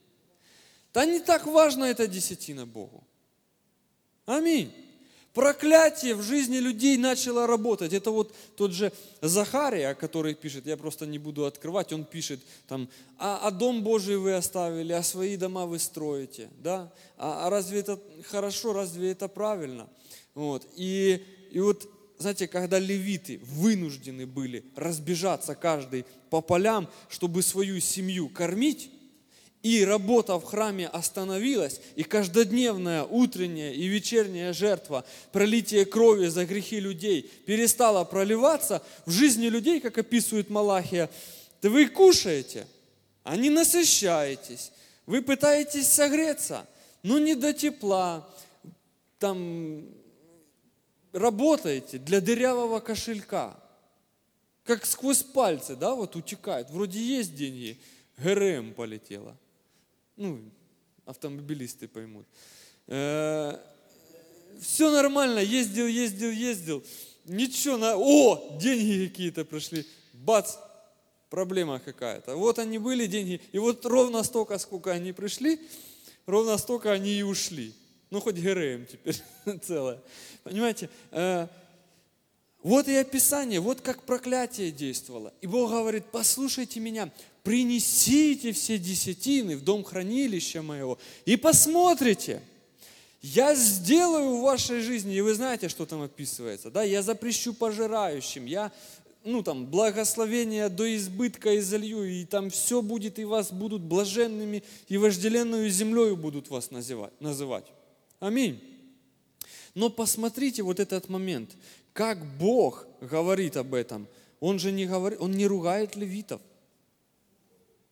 Да 0.94 1.04
не 1.04 1.20
так 1.20 1.48
важно 1.48 1.86
эта 1.86 2.06
десятина 2.06 2.68
Богу. 2.68 3.04
Аминь 4.28 4.72
проклятие 5.40 6.16
в 6.16 6.22
жизни 6.22 6.58
людей 6.58 6.98
начало 6.98 7.48
работать. 7.48 7.94
Это 7.94 8.12
вот 8.12 8.36
тот 8.58 8.74
же 8.74 8.92
Захария, 9.22 9.94
который 9.94 10.34
пишет, 10.34 10.66
я 10.66 10.76
просто 10.76 11.06
не 11.06 11.18
буду 11.18 11.46
открывать, 11.46 11.94
он 11.94 12.04
пишет 12.04 12.42
там, 12.68 12.90
а, 13.18 13.40
а 13.44 13.52
дом 13.52 13.82
Божий 13.82 14.18
вы 14.18 14.34
оставили, 14.34 14.92
а 14.92 15.02
свои 15.02 15.38
дома 15.38 15.66
вы 15.66 15.80
строите, 15.80 16.50
да? 16.62 16.92
А, 17.18 17.48
а 17.48 17.50
разве 17.50 17.80
это 17.80 17.98
хорошо, 18.28 18.74
разве 18.74 19.12
это 19.12 19.30
правильно? 19.30 19.88
Вот. 20.36 20.68
И, 20.76 21.24
и 21.52 21.62
вот 21.62 21.90
знаете, 22.18 22.50
когда 22.50 22.78
левиты 22.78 23.40
вынуждены 23.42 24.26
были 24.26 24.66
разбежаться 24.76 25.56
каждый 25.56 26.06
по 26.30 26.42
полям, 26.42 26.90
чтобы 27.08 27.44
свою 27.44 27.80
семью 27.80 28.28
кормить, 28.28 28.92
и 29.62 29.84
работа 29.84 30.40
в 30.40 30.46
храме 30.46 30.88
остановилась, 30.88 31.82
и 31.96 32.04
каждодневная 32.04 33.04
утренняя 33.04 33.74
и 33.74 33.88
вечерняя 33.88 34.54
жертва, 34.54 35.04
пролитие 35.34 35.86
крови 35.86 36.28
за 36.28 36.46
грехи 36.46 36.80
людей 36.80 37.24
перестала 37.46 38.06
проливаться 38.06 38.82
в 39.06 39.12
жизни 39.12 39.48
людей, 39.48 39.82
как 39.82 39.98
описывает 39.98 40.50
Малахия, 40.50 41.10
то 41.60 41.70
вы 41.70 41.88
кушаете, 41.88 42.68
а 43.24 43.36
не 43.36 43.50
насыщаетесь, 43.50 44.72
вы 45.06 45.22
пытаетесь 45.22 45.88
согреться, 45.88 46.66
но 47.04 47.20
не 47.20 47.36
до 47.36 47.52
тепла, 47.52 48.30
там 49.20 49.84
работаете 51.12 51.98
для 51.98 52.22
дырявого 52.22 52.80
кошелька, 52.80 53.60
как 54.64 54.86
сквозь 54.86 55.24
пальцы, 55.24 55.76
да, 55.76 55.96
вот 55.96 56.16
утекает. 56.16 56.70
Вроде 56.70 57.02
есть 57.02 57.36
деньги, 57.36 57.78
ГРМ 58.20 58.74
полетела– 58.74 59.36
ну, 60.20 60.42
автомобилисты 61.06 61.88
поймут. 61.88 62.28
Э, 62.88 63.58
Все 64.62 64.92
нормально, 64.92 65.40
ездил, 65.40 65.88
ездил, 65.88 66.30
ездил. 66.30 66.84
Ничего, 67.26 67.78
на... 67.78 67.96
о, 67.96 68.58
деньги 68.60 69.08
какие-то 69.08 69.46
пришли. 69.46 69.86
Бац, 70.14 70.58
проблема 71.30 71.80
какая-то. 71.80 72.36
Вот 72.36 72.60
они 72.60 72.78
были 72.80 73.08
деньги, 73.08 73.42
и 73.54 73.60
вот 73.60 73.86
ровно 73.86 74.24
столько, 74.24 74.58
сколько 74.58 74.92
они 74.92 75.14
пришли, 75.14 75.60
ровно 76.26 76.58
столько 76.58 76.92
они 76.92 77.14
и 77.14 77.24
ушли. 77.24 77.74
Ну, 78.10 78.20
хоть 78.20 78.36
ГРМ 78.36 78.88
теперь 78.88 79.16
целое. 79.62 80.02
Понимаете? 80.44 80.90
Вот 82.62 82.88
и 82.90 82.96
описание, 82.96 83.62
вот 83.62 83.80
как 83.82 84.04
проклятие 84.04 84.72
действовало. 84.72 85.34
И 85.42 85.48
Бог 85.48 85.72
говорит, 85.72 86.06
послушайте 86.12 86.80
меня, 86.82 87.10
принесите 87.44 88.52
все 88.52 88.78
десятины 88.78 89.56
в 89.56 89.64
дом 89.64 89.84
хранилища 89.84 90.62
моего 90.62 91.00
и 91.26 91.38
посмотрите, 91.38 92.42
я 93.22 93.56
сделаю 93.56 94.38
в 94.38 94.42
вашей 94.42 94.82
жизни, 94.82 95.16
и 95.16 95.22
вы 95.22 95.34
знаете, 95.34 95.68
что 95.70 95.86
там 95.86 96.02
описывается, 96.02 96.70
да, 96.70 96.84
я 96.84 97.02
запрещу 97.02 97.54
пожирающим, 97.54 98.46
я, 98.46 98.72
ну 99.24 99.44
там, 99.44 99.66
благословение 99.66 100.70
до 100.70 100.96
избытка 100.96 101.58
изолью, 101.60 102.04
и 102.04 102.26
там 102.26 102.50
все 102.50 102.82
будет, 102.82 103.20
и 103.20 103.26
вас 103.26 103.52
будут 103.52 103.82
блаженными, 103.82 104.64
и 104.88 104.98
вожделенную 104.98 105.70
землею 105.70 106.16
будут 106.16 106.50
вас 106.50 106.72
называть. 106.72 107.20
называть. 107.20 107.66
Аминь. 108.20 108.62
Но 109.76 109.90
посмотрите 109.90 110.64
вот 110.64 110.80
этот 110.80 111.10
момент, 111.10 111.52
как 111.94 112.26
Бог 112.38 112.88
говорит 113.02 113.58
об 113.58 113.74
этом. 113.74 114.08
Он 114.40 114.60
же 114.60 114.72
не 114.72 114.86
говорит, 114.86 115.20
он 115.20 115.32
не 115.32 115.48
ругает 115.48 115.96
левитов. 115.96 116.42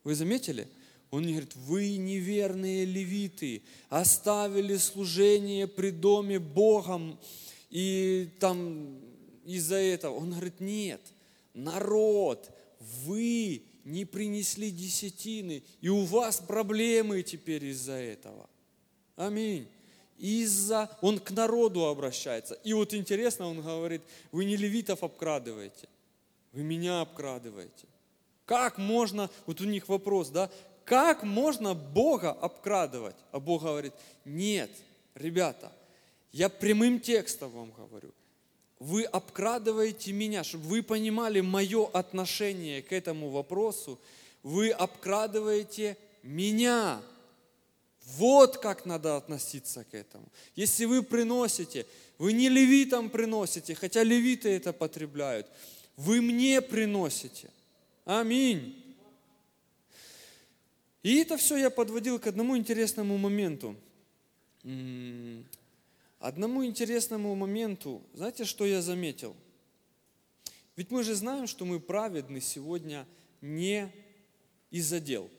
Вы 0.03 0.15
заметили? 0.15 0.67
Он 1.11 1.23
не 1.23 1.31
говорит, 1.31 1.55
вы 1.55 1.97
неверные 1.97 2.85
левиты, 2.85 3.63
оставили 3.89 4.75
служение 4.77 5.67
при 5.67 5.91
доме 5.91 6.39
Богом, 6.39 7.17
и 7.69 8.29
там 8.39 8.99
из-за 9.45 9.75
этого. 9.75 10.15
Он 10.15 10.31
говорит, 10.31 10.59
нет, 10.59 11.01
народ, 11.53 12.49
вы 13.05 13.63
не 13.85 14.03
принесли 14.03 14.69
десятины, 14.69 15.63
и 15.79 15.87
у 15.87 16.03
вас 16.03 16.37
проблемы 16.39 17.23
теперь 17.23 17.65
из-за 17.65 17.93
этого. 17.93 18.49
Аминь. 19.15 19.67
Из-за, 20.17 20.89
он 21.01 21.19
к 21.19 21.31
народу 21.31 21.85
обращается. 21.85 22.55
И 22.63 22.73
вот 22.73 22.93
интересно, 22.93 23.47
он 23.47 23.61
говорит, 23.61 24.01
вы 24.31 24.45
не 24.45 24.55
левитов 24.55 25.03
обкрадываете, 25.03 25.87
вы 26.53 26.63
меня 26.63 27.01
обкрадываете. 27.01 27.87
Как 28.45 28.77
можно, 28.77 29.29
вот 29.45 29.61
у 29.61 29.65
них 29.65 29.87
вопрос, 29.89 30.29
да, 30.29 30.49
как 30.85 31.23
можно 31.23 31.73
Бога 31.73 32.31
обкрадывать? 32.31 33.15
А 33.31 33.39
Бог 33.39 33.63
говорит, 33.63 33.93
нет, 34.23 34.71
ребята, 35.15 35.71
я 36.31 36.49
прямым 36.49 36.99
текстом 36.99 37.51
вам 37.51 37.71
говорю, 37.71 38.13
вы 38.79 39.03
обкрадываете 39.03 40.13
меня, 40.13 40.43
чтобы 40.43 40.65
вы 40.65 40.83
понимали 40.83 41.41
мое 41.41 41.87
отношение 41.87 42.81
к 42.81 42.93
этому 42.93 43.29
вопросу, 43.29 43.99
вы 44.43 44.69
обкрадываете 44.71 45.97
меня. 46.23 47.01
Вот 48.15 48.57
как 48.57 48.85
надо 48.85 49.17
относиться 49.17 49.83
к 49.83 49.93
этому. 49.93 50.25
Если 50.55 50.85
вы 50.85 51.03
приносите, 51.03 51.85
вы 52.17 52.31
не 52.31 52.47
левитам 52.47 53.09
приносите, 53.09 53.75
хотя 53.75 54.01
левиты 54.01 54.49
это 54.49 54.71
потребляют, 54.71 55.47
вы 55.97 56.21
мне 56.21 56.61
приносите. 56.61 57.49
Аминь. 58.05 58.81
И 61.03 61.17
это 61.17 61.35
все 61.35 61.57
я 61.57 61.69
подводил 61.69 62.17
к 62.17 62.27
одному 62.27 62.55
интересному 62.57 63.17
моменту. 63.17 63.75
Одному 66.19 66.65
интересному 66.65 67.35
моменту, 67.35 68.01
знаете, 68.13 68.45
что 68.45 68.65
я 68.65 68.81
заметил? 68.81 69.35
Ведь 70.77 70.91
мы 70.91 71.03
же 71.03 71.13
знаем, 71.13 71.47
что 71.47 71.65
мы 71.65 71.79
праведны 71.81 72.39
сегодня 72.39 73.05
не 73.41 73.91
из-за 74.71 74.99
дел. 75.01 75.29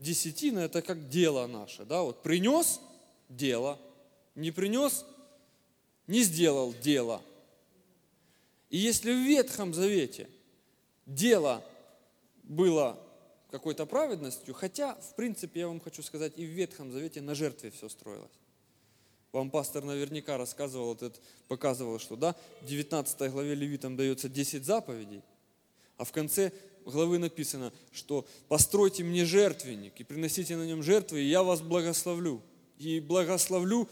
Десятина– 0.00 0.58
это 0.60 0.82
как 0.82 1.08
дело 1.08 1.46
наше. 1.46 1.84
Да? 1.84 2.02
Вот 2.02 2.22
принес– 2.22 2.80
дело, 3.28 3.78
не 4.34 4.50
принес– 4.50 5.04
не 6.08 6.24
сделал 6.24 6.74
дело. 6.82 7.22
И 8.68 8.78
если 8.78 9.12
в 9.12 9.24
Ветхом 9.24 9.72
Завете– 9.72 10.28
дело 11.10 11.62
было 12.44 12.98
какой-то 13.50 13.86
праведностью, 13.86 14.54
хотя, 14.54 14.94
в 14.94 15.14
принципе, 15.16 15.60
я 15.60 15.68
вам 15.68 15.80
хочу 15.80 16.02
сказать, 16.02 16.32
и 16.36 16.44
в 16.44 16.50
Ветхом 16.50 16.92
Завете 16.92 17.20
на 17.20 17.34
жертве 17.34 17.70
все 17.70 17.88
строилось. 17.88 18.30
Вам 19.32 19.50
пастор 19.50 19.84
наверняка 19.84 20.36
рассказывал, 20.36 20.94
этот, 20.94 21.20
показывал, 21.48 21.98
что 21.98 22.16
да, 22.16 22.34
в 22.62 22.66
19 22.66 23.30
главе 23.30 23.54
Левитам 23.54 23.96
дается 23.96 24.28
10 24.28 24.64
заповедей, 24.64 25.22
а 25.96 26.04
в 26.04 26.12
конце 26.12 26.52
главы 26.84 27.18
написано, 27.18 27.72
что 27.92 28.26
постройте 28.48 29.04
мне 29.04 29.24
жертвенник 29.24 29.92
и 29.98 30.04
приносите 30.04 30.56
на 30.56 30.66
нем 30.66 30.82
жертвы, 30.82 31.20
и 31.20 31.28
я 31.28 31.42
вас 31.42 31.60
благословлю. 31.60 32.42
И 32.78 33.00
благословлю 33.00 33.88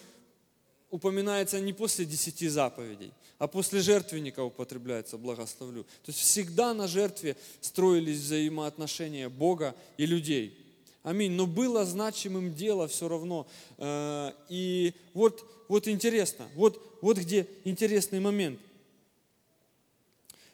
упоминается 0.90 1.60
не 1.60 1.72
после 1.72 2.04
десяти 2.04 2.48
заповедей, 2.48 3.12
а 3.38 3.46
после 3.46 3.80
жертвенника 3.80 4.42
употребляется 4.42 5.18
благословлю. 5.18 5.84
То 6.04 6.10
есть 6.10 6.20
всегда 6.20 6.74
на 6.74 6.88
жертве 6.88 7.36
строились 7.60 8.18
взаимоотношения 8.18 9.28
Бога 9.28 9.74
и 9.96 10.06
людей. 10.06 10.58
Аминь. 11.02 11.32
Но 11.32 11.46
было 11.46 11.84
значимым 11.84 12.54
дело 12.54 12.88
все 12.88 13.08
равно. 13.08 13.46
Э, 13.78 14.32
и 14.48 14.92
вот, 15.14 15.44
вот 15.68 15.88
интересно, 15.88 16.48
вот, 16.54 16.82
вот 17.00 17.18
где 17.18 17.46
интересный 17.64 18.20
момент, 18.20 18.58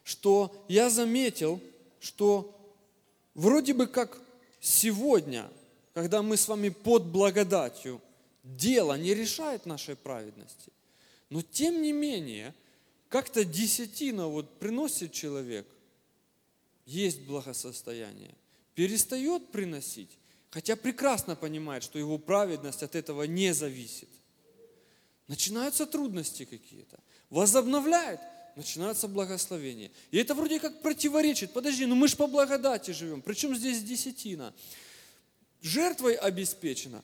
что 0.04 0.54
я 0.68 0.90
заметил, 0.90 1.60
что 2.04 2.54
вроде 3.34 3.72
бы 3.74 3.86
как 3.86 4.20
сегодня, 4.60 5.50
когда 5.94 6.22
мы 6.22 6.36
с 6.36 6.46
вами 6.48 6.68
под 6.68 7.04
благодатью, 7.04 8.00
дело 8.42 8.96
не 8.98 9.14
решает 9.14 9.66
нашей 9.66 9.96
праведности. 9.96 10.72
Но 11.30 11.42
тем 11.42 11.82
не 11.82 11.92
менее, 11.92 12.54
как-то 13.08 13.44
десятина 13.44 14.28
вот 14.28 14.58
приносит 14.58 15.12
человек, 15.12 15.66
есть 16.84 17.22
благосостояние, 17.22 18.34
перестает 18.74 19.50
приносить, 19.50 20.10
хотя 20.50 20.76
прекрасно 20.76 21.34
понимает, 21.36 21.82
что 21.82 21.98
его 21.98 22.18
праведность 22.18 22.82
от 22.82 22.94
этого 22.94 23.22
не 23.22 23.54
зависит. 23.54 24.10
Начинаются 25.26 25.86
трудности 25.86 26.44
какие-то. 26.44 26.98
Возобновляет, 27.30 28.20
начинается 28.56 29.08
благословение. 29.08 29.90
И 30.10 30.18
это 30.18 30.34
вроде 30.34 30.60
как 30.60 30.82
противоречит. 30.82 31.52
Подожди, 31.52 31.86
ну 31.86 31.94
мы 31.94 32.08
же 32.08 32.16
по 32.16 32.26
благодати 32.26 32.92
живем. 32.92 33.22
Причем 33.22 33.54
здесь 33.54 33.82
десятина? 33.82 34.54
Жертвой 35.60 36.14
обеспечена. 36.14 37.02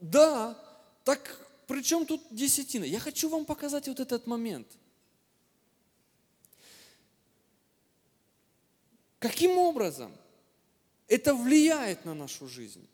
Да, 0.00 0.58
так 1.04 1.40
при 1.66 1.82
чем 1.82 2.06
тут 2.06 2.22
десятина? 2.30 2.84
Я 2.84 3.00
хочу 3.00 3.28
вам 3.28 3.44
показать 3.44 3.88
вот 3.88 4.00
этот 4.00 4.26
момент. 4.26 4.66
Каким 9.18 9.56
образом 9.56 10.12
это 11.08 11.34
влияет 11.34 12.04
на 12.04 12.14
нашу 12.14 12.46
жизнь? 12.48 12.86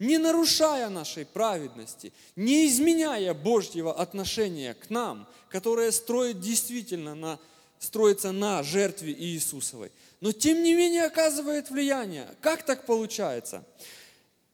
Не 0.00 0.16
нарушая 0.16 0.88
нашей 0.88 1.26
праведности, 1.26 2.12
не 2.34 2.66
изменяя 2.66 3.34
Божьего 3.34 3.92
отношения 3.94 4.74
к 4.74 4.90
нам, 4.90 5.28
которое 5.50 5.92
строит 5.92 6.40
действительно 6.40 7.14
на, 7.14 7.38
строится 7.78 8.32
на 8.32 8.62
жертве 8.62 9.12
Иисусовой, 9.12 9.92
но 10.20 10.32
тем 10.32 10.62
не 10.62 10.74
менее 10.74 11.04
оказывает 11.04 11.70
влияние. 11.70 12.26
Как 12.40 12.64
так 12.64 12.86
получается? 12.86 13.62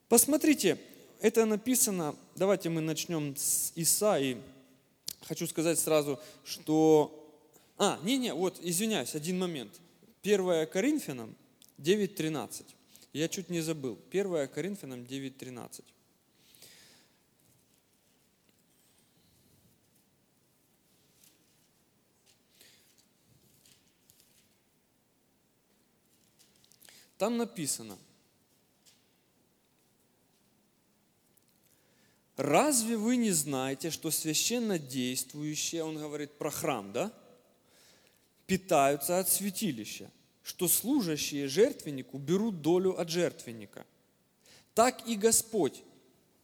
Посмотрите, 0.09 0.79
это 1.21 1.45
написано, 1.45 2.17
давайте 2.35 2.69
мы 2.69 2.81
начнем 2.81 3.37
с 3.37 3.73
Исаии, 3.77 4.43
хочу 5.23 5.47
сказать 5.47 5.79
сразу, 5.79 6.19
что... 6.45 7.23
А, 7.79 7.99
не-не, 8.03 8.35
вот, 8.35 8.59
извиняюсь, 8.63 9.15
один 9.15 9.39
момент. 9.39 9.73
1 10.23 10.67
Коринфянам 10.67 11.37
9.13. 11.79 12.65
Я 13.17 13.29
чуть 13.29 13.49
не 13.49 13.63
забыл. 13.63 13.99
1 14.11 14.47
Коринфянам 14.49 15.01
9.13. 15.01 15.83
Там 27.17 27.39
написано, 27.39 27.97
разве 32.37 32.99
вы 32.99 33.17
не 33.17 33.31
знаете, 33.31 33.91
что 33.91 34.11
священно 34.11 34.79
действующие, 34.79 35.83
он 35.85 35.97
говорит 35.97 36.37
про 36.37 36.51
храм, 36.51 36.93
да, 36.93 37.11
питаются 38.47 39.19
от 39.19 39.31
святилища, 39.31 40.11
что 40.47 40.69
служащие 40.69 41.49
жертвеннику 41.49 42.19
берут 42.19 42.63
долю 42.63 42.97
от 42.97 43.09
жертвенника. 43.09 43.85
Так 44.75 45.09
и 45.09 45.17
Господь 45.17 45.83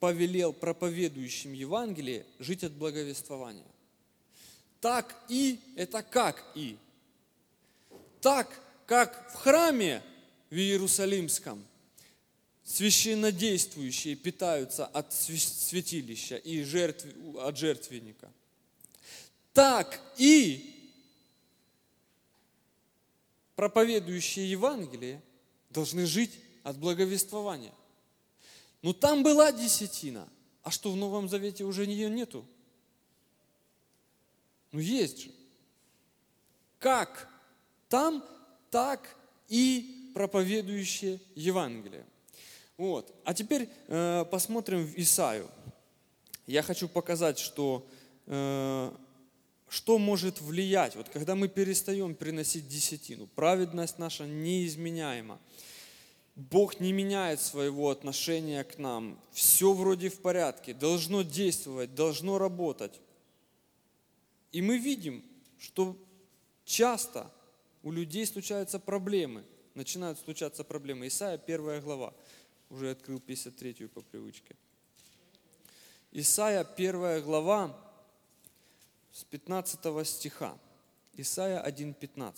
повелел 0.01 0.51
проповедующим 0.51 1.53
Евангелие 1.53 2.25
жить 2.37 2.65
от 2.65 2.73
благовествования. 2.73 3.65
Так 4.81 5.15
и, 5.29 5.57
это 5.77 6.03
как 6.03 6.43
и. 6.53 6.75
Так, 8.19 8.59
как 8.87 9.31
в 9.31 9.35
храме 9.35 10.03
в 10.49 10.55
Иерусалимском 10.55 11.65
священнодействующие 12.65 14.17
питаются 14.17 14.85
от 14.85 15.13
святилища 15.13 16.35
и 16.35 16.63
жертв, 16.63 17.05
от 17.37 17.57
жертвенника, 17.57 18.29
так 19.53 20.01
и 20.17 20.72
проповедующие 23.55 24.49
Евангелие 24.49 25.21
должны 25.69 26.05
жить 26.05 26.39
от 26.63 26.77
благовествования. 26.77 27.73
Но 28.81 28.93
там 28.93 29.23
была 29.23 29.51
десятина, 29.51 30.27
а 30.61 30.71
что 30.71 30.91
в 30.91 30.95
Новом 30.95 31.29
Завете 31.29 31.63
уже 31.63 31.85
ее 31.85 32.09
нету? 32.09 32.45
Ну 34.71 34.79
есть 34.79 35.23
же. 35.23 35.31
Как 36.79 37.29
там, 37.89 38.23
так 38.71 39.15
и 39.47 40.11
проповедующие 40.13 41.19
Евангелие. 41.35 42.05
Вот. 42.77 43.13
А 43.23 43.33
теперь 43.33 43.69
э, 43.87 44.25
посмотрим 44.31 44.85
в 44.85 44.97
Исаю. 44.97 45.49
Я 46.47 46.63
хочу 46.63 46.89
показать, 46.89 47.39
что, 47.39 47.87
э, 48.25 48.91
что 49.73 49.97
может 49.97 50.39
влиять, 50.39 50.95
вот 50.95 51.09
когда 51.09 51.33
мы 51.33 51.47
перестаем 51.47 52.13
приносить 52.13 52.67
десятину. 52.67 53.25
Праведность 53.25 53.97
наша 53.97 54.27
неизменяема. 54.27 55.39
Бог 56.35 56.79
не 56.79 56.93
меняет 56.93 57.41
своего 57.41 57.89
отношения 57.89 58.63
к 58.63 58.77
нам. 58.77 59.19
Все 59.31 59.73
вроде 59.73 60.09
в 60.09 60.19
порядке, 60.19 60.73
должно 60.73 61.23
действовать, 61.23 61.95
должно 61.95 62.37
работать. 62.37 62.99
И 64.51 64.61
мы 64.61 64.77
видим, 64.77 65.23
что 65.57 65.97
часто 66.65 67.31
у 67.81 67.91
людей 67.91 68.25
случаются 68.27 68.79
проблемы– 68.79 69.43
начинают 69.75 70.19
случаться 70.19 70.63
проблемы. 70.63 71.07
Исайя, 71.07 71.37
первая 71.37 71.81
глава. 71.81 72.13
Уже 72.69 72.91
открыл 72.91 73.19
53 73.19 73.87
по 73.87 74.01
привычке. 74.01 74.55
Исайя, 76.11 76.63
первая 76.63 77.21
глава, 77.21 77.75
с 79.13 79.23
15 79.23 80.07
стиха. 80.07 80.57
Исайя 81.15 81.63
1.15. 81.65 82.33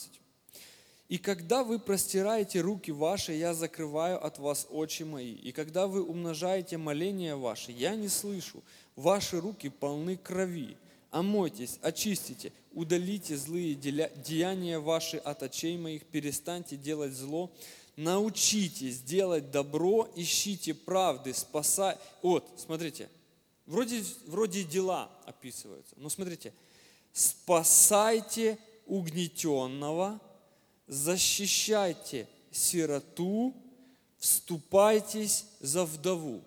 «И 1.08 1.18
когда 1.18 1.64
вы 1.64 1.80
простираете 1.80 2.62
руки 2.62 2.92
ваши, 2.92 3.34
я 3.34 3.54
закрываю 3.54 4.24
от 4.24 4.40
вас 4.40 4.68
очи 4.70 5.04
мои. 5.04 5.34
И 5.34 5.52
когда 5.52 5.88
вы 5.88 6.04
умножаете 6.04 6.78
моления 6.78 7.36
ваши, 7.36 7.72
я 7.72 7.96
не 7.96 8.10
слышу. 8.10 8.62
Ваши 8.96 9.40
руки 9.40 9.70
полны 9.70 10.18
крови 10.18 10.78
омойтесь, 11.16 11.80
очистите, 11.82 12.52
удалите 12.74 13.38
злые 13.38 13.74
деяния 13.76 14.80
ваши 14.80 15.16
от 15.16 15.44
очей 15.44 15.78
моих, 15.78 16.06
перестаньте 16.06 16.76
делать 16.76 17.14
зло, 17.14 17.50
научитесь 17.96 19.00
делать 19.00 19.50
добро, 19.50 20.10
ищите 20.18 20.74
правды, 20.74 21.34
спасай. 21.34 21.98
Вот, 22.22 22.46
смотрите, 22.58 23.10
вроде, 23.66 24.04
вроде 24.26 24.66
дела 24.66 25.10
описываются, 25.26 25.96
но 25.96 26.10
смотрите, 26.10 26.54
спасайте 27.16 28.60
угнетенного, 28.86 30.20
защищайте 30.86 32.28
сироту, 32.52 33.56
вступайтесь 34.18 35.46
за 35.62 35.86
вдову. 35.86 36.44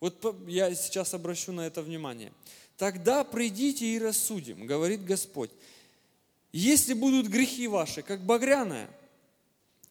Вот 0.00 0.34
я 0.48 0.74
сейчас 0.74 1.12
обращу 1.12 1.52
на 1.52 1.66
это 1.66 1.82
внимание. 1.82 2.32
Тогда 2.78 3.22
придите 3.22 3.84
и 3.84 3.98
рассудим, 3.98 4.64
говорит 4.64 5.04
Господь. 5.04 5.50
Если 6.52 6.94
будут 6.94 7.26
грехи 7.26 7.68
ваши, 7.68 8.00
как 8.00 8.24
багряная, 8.24 8.88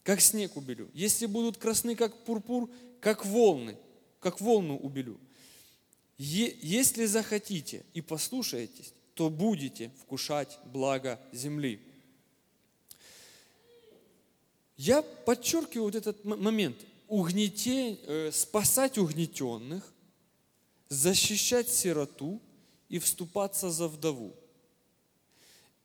как 0.02 0.20
снег 0.20 0.56
убелю. 0.56 0.90
Если 0.94 1.26
будут 1.26 1.58
красны, 1.58 1.94
как 1.94 2.24
пурпур, 2.24 2.68
как 3.00 3.24
волны, 3.24 3.76
как 4.18 4.40
волну 4.40 4.76
убелю. 4.76 5.16
Если 6.18 7.06
захотите 7.06 7.84
и 7.94 8.00
послушаетесь, 8.00 8.92
то 9.20 9.28
будете 9.28 9.90
вкушать 10.00 10.58
благо 10.64 11.20
земли. 11.30 11.78
Я 14.78 15.02
подчеркиваю 15.02 15.84
вот 15.84 15.94
этот 15.94 16.24
момент. 16.24 16.78
Угнете, 17.06 17.98
э, 18.06 18.32
спасать 18.32 18.96
угнетенных, 18.96 19.92
защищать 20.88 21.68
сироту– 21.68 22.40
и 22.90 22.98
вступаться 22.98 23.70
за 23.70 23.88
вдову. 23.88 24.34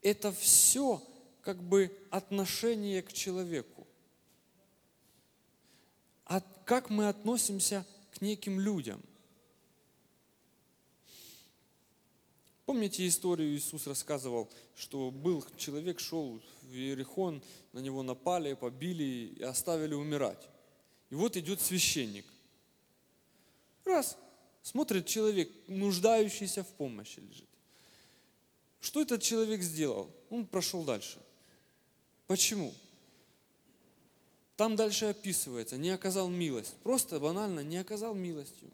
Это 0.02 0.32
все 0.32 1.02
как 1.42 1.62
бы 1.62 1.92
отношение 2.10 3.02
к 3.02 3.14
человеку. 3.14 3.86
А 6.26 6.42
как 6.66 6.90
мы 6.90 7.10
относимся 7.10 7.86
к 8.12 8.22
неким 8.22 8.60
людям? 8.60 9.02
Помните 12.66 13.08
историю, 13.08 13.56
Иисус 13.56 13.88
рассказывал, 13.88 14.50
что 14.76 15.12
был 15.12 15.46
человек, 15.58 16.00
шел 16.00 16.42
в 16.64 16.74
Иерихон, 16.74 17.42
на 17.74 17.80
него 17.80 18.02
напали, 18.04 18.54
побили 18.54 19.36
и 19.38 19.44
оставили 19.44 19.94
умирать. 19.94 20.50
И 21.10 21.16
вот 21.16 21.38
идет 21.38 21.62
священник. 21.62 22.26
Раз, 23.84 24.18
Смотрит 24.66 25.06
человек, 25.06 25.52
нуждающийся 25.68 26.64
в 26.64 26.70
помощи 26.70 27.20
лежит. 27.20 27.48
Что 28.82 29.04
этот 29.04 29.22
человек 29.22 29.62
сделал? 29.62 30.10
Он 30.32 30.48
прошел 30.48 30.84
дальше. 30.84 31.20
Почему? 32.26 32.74
Там 34.58 34.76
дальше 34.76 35.06
описывается, 35.06 35.78
не 35.78 35.92
оказал 35.92 36.30
милость. 36.30 36.74
Просто 36.82 37.20
банально 37.20 37.60
не 37.60 37.78
оказал 37.78 38.16
милость 38.16 38.60
ему. 38.60 38.72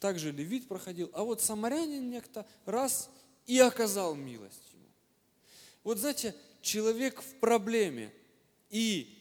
Также 0.00 0.32
левит 0.32 0.68
проходил, 0.68 1.10
а 1.12 1.24
вот 1.24 1.42
самарянин 1.42 2.10
некто 2.10 2.46
раз 2.66 3.10
и 3.46 3.58
оказал 3.58 4.14
милость 4.14 4.62
ему. 4.72 4.86
Вот 5.84 5.98
знаете, 5.98 6.34
человек 6.62 7.20
в 7.20 7.34
проблеме, 7.40 8.12
и 8.70 9.18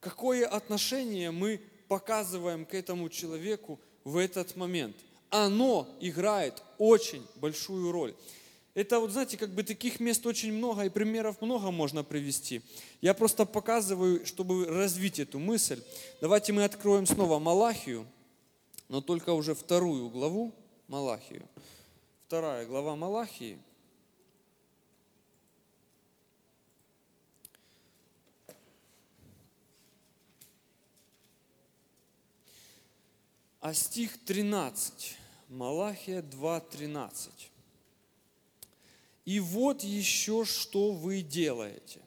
какое 0.00 0.46
отношение 0.46 1.30
мы 1.30 1.60
показываем 1.88 2.64
к 2.64 2.74
этому 2.74 3.08
человеку 3.08 3.80
в 4.04 4.16
этот 4.16 4.56
момент– 4.56 4.96
оно 5.34 5.88
играет 6.00 6.62
очень 6.78 7.26
большую 7.34 7.90
роль. 7.90 8.14
Это 8.74 9.00
вот, 9.00 9.10
знаете, 9.10 9.36
как 9.36 9.50
бы 9.50 9.64
таких 9.64 9.98
мест 9.98 10.24
очень 10.26 10.52
много, 10.52 10.84
и 10.84 10.88
примеров 10.88 11.40
много 11.40 11.72
можно 11.72 12.04
привести. 12.04 12.62
Я 13.00 13.14
просто 13.14 13.44
показываю, 13.44 14.24
чтобы 14.26 14.66
развить 14.66 15.18
эту 15.18 15.40
мысль. 15.40 15.82
Давайте 16.20 16.52
мы 16.52 16.62
откроем 16.62 17.04
снова 17.06 17.40
Малахию, 17.40 18.06
но 18.88 19.00
только 19.00 19.30
уже 19.30 19.54
вторую 19.54 20.10
главу 20.10 20.52
Малахию. 20.88 21.48
Вторая 22.26 22.66
глава 22.66 22.96
Малахии– 22.96 23.58
А 33.64 33.72
стих 33.72 34.22
13. 34.26 35.16
Малахия 35.48 36.20
2.13. 36.20 37.30
И 39.24 39.40
вот 39.40 39.82
еще 39.82 40.44
что 40.44 40.92
вы 40.92 41.22
делаете. 41.22 42.02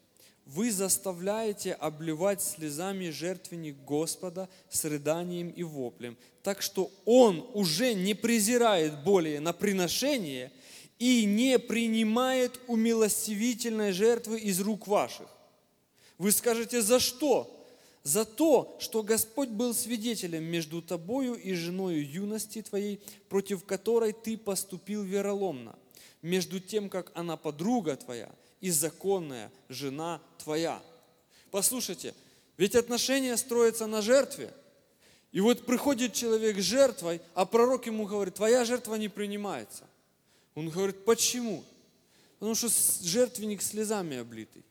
Вы 0.47 0.71
заставляете 0.71 1.73
обливать 1.73 2.41
слезами 2.41 3.09
жертвенник 3.09 3.75
Господа 3.85 4.47
с 4.69 4.85
рыданием 4.85 5.49
и 5.49 5.61
воплем, 5.63 6.17
так 6.41 6.61
что 6.61 6.89
Он 7.03 7.45
уже 7.53 7.93
не 7.93 8.13
презирает 8.13 9.03
более 9.03 9.41
на 9.41 9.51
приношение 9.51 10.53
и 10.99 11.25
не 11.25 11.59
принимает 11.59 12.61
умилостивительной 12.67 13.91
жертвы 13.91 14.39
из 14.39 14.61
рук 14.61 14.87
ваших. 14.87 15.27
Вы 16.17 16.31
скажете, 16.31 16.81
за 16.81 17.01
что? 17.01 17.53
За 18.03 18.23
то, 18.23 18.77
что 18.79 19.03
Господь 19.03 19.49
был 19.49 19.73
свидетелем 19.73 20.45
между 20.45 20.81
тобою 20.81 21.35
и 21.35 21.55
женою 21.55 22.09
юности 22.09 22.61
твоей, 22.61 23.01
против 23.27 23.65
которой 23.65 24.13
ты 24.13 24.37
поступил 24.37 25.03
вероломно, 25.03 25.75
между 26.21 26.61
тем, 26.61 26.89
как 26.89 27.11
она 27.15 27.35
подруга 27.35 27.97
твоя 27.97 28.31
и 28.61 28.69
законная 28.71 29.51
жена 29.69 30.21
твоя. 30.37 30.81
Послушайте, 31.51 32.13
ведь 32.57 32.75
отношения 32.75 33.37
строятся 33.37 33.87
на 33.87 34.01
жертве. 34.01 34.53
И 35.31 35.39
вот 35.39 35.65
приходит 35.65 36.13
человек 36.13 36.57
с 36.57 36.63
жертвой, 36.63 37.21
а 37.35 37.45
пророк 37.45 37.85
ему 37.85 38.05
говорит, 38.05 38.35
твоя 38.35 38.65
жертва 38.65 38.95
не 38.95 39.09
принимается. 39.09 39.83
Он 40.55 40.69
говорит, 40.69 41.05
почему? 41.05 41.63
Потому 42.39 42.55
что 42.55 42.69
жертвенник 43.03 43.61
слезами 43.61 44.17
облитый. 44.17 44.63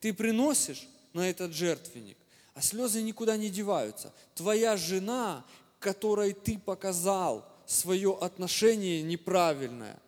Ты 0.00 0.12
приносишь 0.12 0.86
на 1.12 1.28
этот 1.28 1.52
жертвенник, 1.52 2.16
а 2.54 2.62
слезы 2.62 3.02
никуда 3.02 3.36
не 3.36 3.48
деваются. 3.48 4.12
Твоя 4.34 4.76
жена, 4.76 5.44
которой 5.80 6.32
ты 6.32 6.58
показал 6.58 7.48
свое 7.66 8.16
отношение 8.20 9.02
неправильное, 9.02 9.98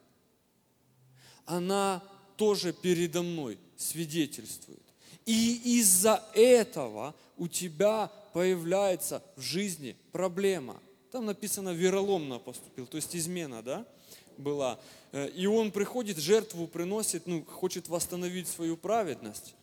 она 1.47 2.03
тоже 2.39 2.73
передо 2.73 3.23
мной 3.23 3.59
свидетельствует. 3.77 4.83
И 5.27 5.79
из-за 5.81 6.25
этого 6.35 7.15
у 7.37 7.49
тебя 7.49 8.11
появляется 8.33 9.23
в 9.37 9.43
жизни 9.43 9.97
проблема. 10.13 10.81
Там 11.11 11.27
написано 11.27 11.71
вероломно 11.71 12.39
поступил, 12.39 12.87
то 12.87 12.97
есть 12.97 13.15
измена, 13.15 13.63
да, 13.63 13.87
была. 14.39 14.79
Э, 15.13 15.29
и 15.29 15.47
он 15.47 15.71
приходит, 15.71 16.19
жертву 16.19 16.67
приносит, 16.67 17.27
ну, 17.27 17.45
хочет 17.45 17.89
восстановить 17.89 18.49
свою 18.49 18.77
праведность. 18.77 19.55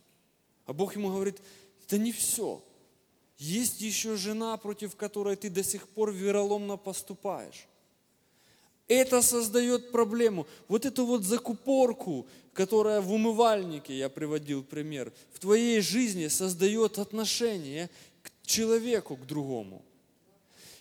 А 0.65 0.73
Бог 0.73 0.95
ему 0.95 1.09
говорит, 1.09 1.39
это 1.85 1.97
не 1.97 2.11
все. 2.11 2.61
Есть 3.37 3.81
еще 3.81 4.17
жена, 4.17 4.57
против 4.57 4.95
которой 4.95 5.35
ты 5.35 5.49
до 5.49 5.63
сих 5.63 5.87
пор 5.87 6.11
вероломно 6.11 6.77
поступаешь. 6.77 7.67
Это 8.87 9.21
создает 9.21 9.91
проблему. 9.91 10.45
Вот 10.67 10.85
эту 10.85 11.05
вот 11.05 11.23
закупорку, 11.23 12.27
которая 12.55 13.01
в 13.01 13.11
умывальнике, 13.11 13.95
я 13.95 14.09
приводил 14.09 14.63
пример, 14.63 15.11
в 15.33 15.39
твоей 15.39 15.81
жизни 15.81 16.27
создает 16.29 16.97
отношение 16.97 17.89
к 18.23 18.31
человеку, 18.47 19.17
к 19.17 19.27
другому. 19.27 19.83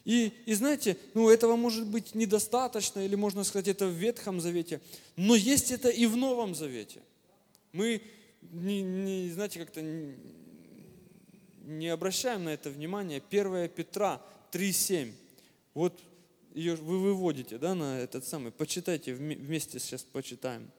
И, 0.05 0.33
и 0.47 0.55
знаете, 0.55 0.97
ну 1.15 1.29
этого 1.29 1.57
может 1.57 1.87
быть 1.87 2.15
недостаточно, 2.15 3.01
или 3.05 3.17
можно 3.17 3.43
сказать, 3.43 3.69
это 3.69 3.87
в 3.87 3.93
Ветхом 3.93 4.41
Завете, 4.41 4.81
но 5.17 5.35
есть 5.35 5.73
это 5.73 5.89
и 5.89 6.07
в 6.07 6.17
Новом 6.17 6.55
Завете. 6.55 7.03
Мы, 7.73 8.03
не, 8.53 8.83
не 8.83 9.31
знаете, 9.31 9.59
как-то 9.59 9.83
не, 11.65 11.89
обращаем 11.89 12.45
на 12.45 12.51
это 12.51 12.71
внимание. 12.71 13.21
1 13.29 13.69
Петра 13.71 14.23
3,7. 14.53 15.13
Вот 15.73 15.99
ее 16.55 16.77
вы 16.77 17.01
выводите 17.01 17.59
да, 17.59 17.75
на 17.75 17.99
этот 17.99 18.25
самый. 18.25 18.53
Почитайте, 18.53 19.15
вместе 19.15 19.81
сейчас 19.81 20.05
почитаем. 20.05 20.71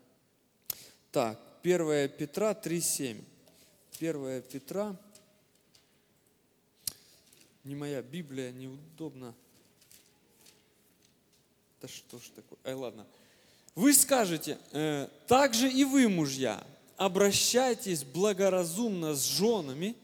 Так, 1.16 1.40
1 1.64 2.10
Петра 2.10 2.52
3,7. 2.52 3.24
1 4.02 4.42
Петра. 4.52 5.00
Не 7.64 7.74
моя 7.74 8.02
Библия, 8.02 8.52
неудобно. 8.52 9.34
Да 11.82 11.88
что 11.88 12.20
ж 12.20 12.24
такое? 12.36 12.60
Ай, 12.66 12.74
ладно. 12.74 13.08
Вы 13.76 13.94
скажете, 13.94 14.58
э, 14.74 15.08
также 15.26 15.72
и 15.72 15.86
вы, 15.86 16.10
мужья, 16.10 16.62
обращайтесь 16.98 18.04
благоразумно 18.04 19.16
с 19.16 19.24
женами, 19.24 19.96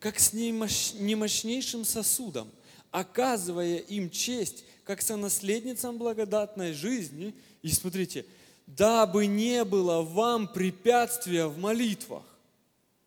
как 0.00 0.18
с 0.18 0.32
немощнейшим 0.32 1.84
сосудом, 1.84 2.50
оказывая 2.90 3.80
им 3.80 4.08
честь 4.08 4.64
как 4.84 5.02
сонаследницам 5.02 5.98
благодатной 5.98 6.72
жизни. 6.72 7.34
И 7.60 7.68
смотрите, 7.68 8.24
дабы 8.66 9.26
не 9.26 9.64
было 9.64 10.02
вам 10.02 10.48
препятствия 10.48 11.46
в 11.46 11.58
молитвах. 11.58 12.22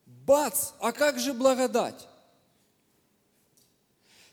Бац! 0.06 0.72
А 0.80 0.92
как 0.92 1.20
же 1.20 1.34
благодать? 1.34 2.08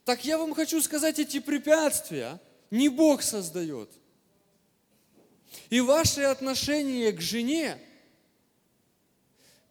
Так 0.05 0.25
я 0.25 0.39
вам 0.39 0.55
хочу 0.55 0.83
сказать, 0.83 1.19
эти 1.19 1.41
препятствия 1.41 2.39
не 2.71 2.89
Бог 2.89 3.23
создает. 3.23 3.91
И 5.71 5.81
ваши 5.81 6.23
отношения 6.23 7.11
к 7.13 7.21
жене, 7.21 7.79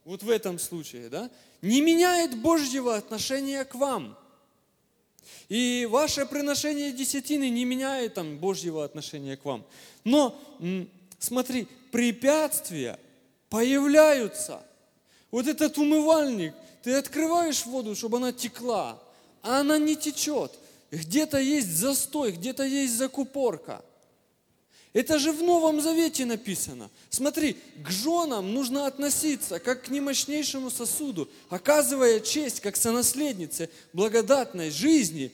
вот 0.05 0.23
в 0.23 0.29
этом 0.29 0.57
случае, 0.57 1.09
да, 1.09 1.29
не 1.61 1.81
меняет 1.81 2.37
Божьего 2.41 2.95
отношения 2.95 3.63
к 3.63 3.75
вам– 3.75 4.17
и 5.49 5.87
ваше 5.89 6.25
приношение 6.25 6.91
десятины 6.91 7.49
не 7.49 7.65
меняет 7.65 8.15
там 8.15 8.37
Божьего 8.37 8.83
отношения 8.83 9.37
к 9.37 9.45
вам. 9.45 9.65
Но 10.03 10.39
смотри, 11.23 11.67
препятствия 11.91 12.99
появляются. 13.49 14.61
Вот 15.31 15.47
этот 15.47 15.77
умывальник, 15.77 16.53
ты 16.83 16.93
открываешь 16.93 17.65
воду, 17.65 17.95
чтобы 17.95 18.17
она 18.17 18.31
текла, 18.31 18.99
а 19.41 19.61
она 19.61 19.77
не 19.77 19.95
течет. 19.95 20.51
Где-то 20.91 21.39
есть 21.39 21.75
застой, 21.75 22.31
где-то 22.31 22.63
есть 22.63 22.95
закупорка– 22.95 23.83
это 24.93 25.17
же 25.17 25.31
в 25.31 25.41
Новом 25.41 25.81
Завете 25.81 26.23
написано. 26.23 26.91
Смотри, 27.09 27.57
к 27.83 27.89
женам 27.89 28.53
нужно 28.53 28.85
относиться 28.85 29.59
как 29.59 29.83
к 29.83 29.89
немощнейшему 29.89 30.69
сосуду, 30.69 31.27
оказывая 31.49 32.19
честь 32.19 32.59
как 32.59 32.75
сонаследнице 32.75 33.71
благодатной 33.91 34.69
жизни, 34.69 35.31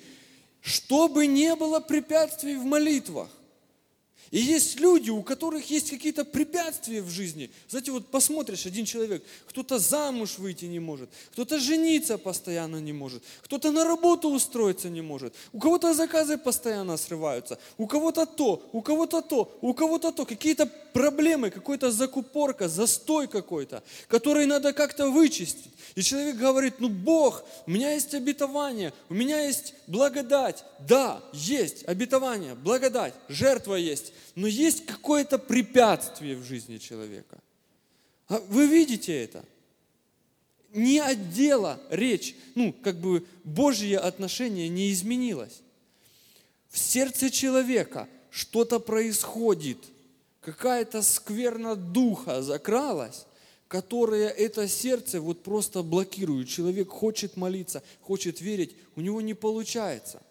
чтобы 0.62 1.28
не 1.28 1.56
было 1.56 1.82
препятствий 1.82 2.56
в 2.56 2.64
молитвах. 2.64 3.30
И 4.32 4.40
есть 4.40 4.80
люди, 4.80 5.10
у 5.10 5.24
которых 5.24 5.72
есть 5.72 5.90
какие-то 5.90 6.24
препятствия 6.24 7.02
в 7.02 7.10
жизни. 7.10 7.50
Знаете, 7.68 7.92
вот 7.92 8.08
посмотришь, 8.08 8.66
один 8.66 8.86
человек, 8.86 9.24
кто-то 9.48 9.80
замуж 9.80 10.38
выйти 10.38 10.66
не 10.66 10.80
может, 10.80 11.10
кто-то 11.32 11.60
жениться 11.60 12.18
постоянно 12.18 12.78
не 12.78 12.94
может, 12.94 13.24
кто-то 13.42 13.72
на 13.72 13.86
работу 13.86 14.30
устроиться 14.30 14.90
не 14.90 15.02
может, 15.02 15.34
у 15.52 15.60
кого-то 15.60 15.94
заказы 15.94 16.38
постоянно 16.38 16.98
срываются, 16.98 17.58
у 17.78 17.88
кого-то 17.88 18.26
то, 18.28 18.70
у 18.72 18.82
кого-то 18.82 19.22
то, 19.22 19.58
у 19.62 19.74
кого-то 19.74 20.12
то, 20.12 20.26
какие-то 20.26 20.68
проблемы, 20.94 21.50
какой-то 21.50 21.92
закупорка, 21.92 22.68
застой 22.68 23.28
какой-то, 23.28 23.82
который 24.08 24.46
надо 24.46 24.74
как-то 24.74 25.10
вычистить. 25.10 25.72
И 25.96 26.02
человек 26.02 26.36
говорит, 26.36 26.76
ну 26.80 26.88
Бог, 26.88 27.44
у 27.66 27.72
меня 27.72 27.94
есть 27.94 28.14
обетование, 28.14 28.94
у 29.10 29.14
меня 29.14 29.42
есть 29.42 29.74
благодать. 29.88 30.64
Да, 30.80 31.22
есть 31.34 31.84
обетование, 31.88 32.56
благодать, 32.56 33.14
жертва 33.28 33.76
есть, 33.76 34.14
но 34.36 34.48
есть 34.48 34.86
какое-то 34.86 35.38
препятствие 35.38 36.36
в 36.36 36.44
жизни 36.44 36.78
человека. 36.78 37.38
А 38.28 38.40
вы 38.50 38.68
видите 38.68 39.14
это? 39.24 39.44
Не 40.74 41.00
от 41.00 41.32
дела 41.32 41.80
речь, 41.90 42.36
ну, 42.56 42.74
как 42.74 42.98
бы 43.00 43.26
Божье 43.44 43.98
отношение 43.98 44.70
не 44.70 44.92
изменилось. 44.92 45.62
В 46.70 46.78
сердце 46.78 47.32
человека 47.32 48.08
что-то 48.30 48.80
происходит, 48.80 49.80
какая-то 50.42 51.02
скверна 51.02 51.76
духа 51.76 52.44
закралась, 52.44 53.26
которая 53.68 54.30
это 54.30 54.68
сердце 54.68 55.22
вот 55.22 55.44
просто 55.44 55.84
блокирует. 55.84 56.50
Человек 56.50 56.90
хочет 56.90 57.38
молиться, 57.38 57.84
хочет 58.02 58.42
верить, 58.42 58.76
у 58.96 59.02
него 59.02 59.22
не 59.22 59.34
получается. 59.34 60.22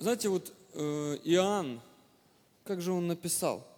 Знаете, 0.00 0.28
вот 0.30 0.52
э, 0.72 1.18
Иоанн, 1.24 1.80
как 2.64 2.80
же 2.80 2.90
он 2.90 3.06
написал? 3.06 3.68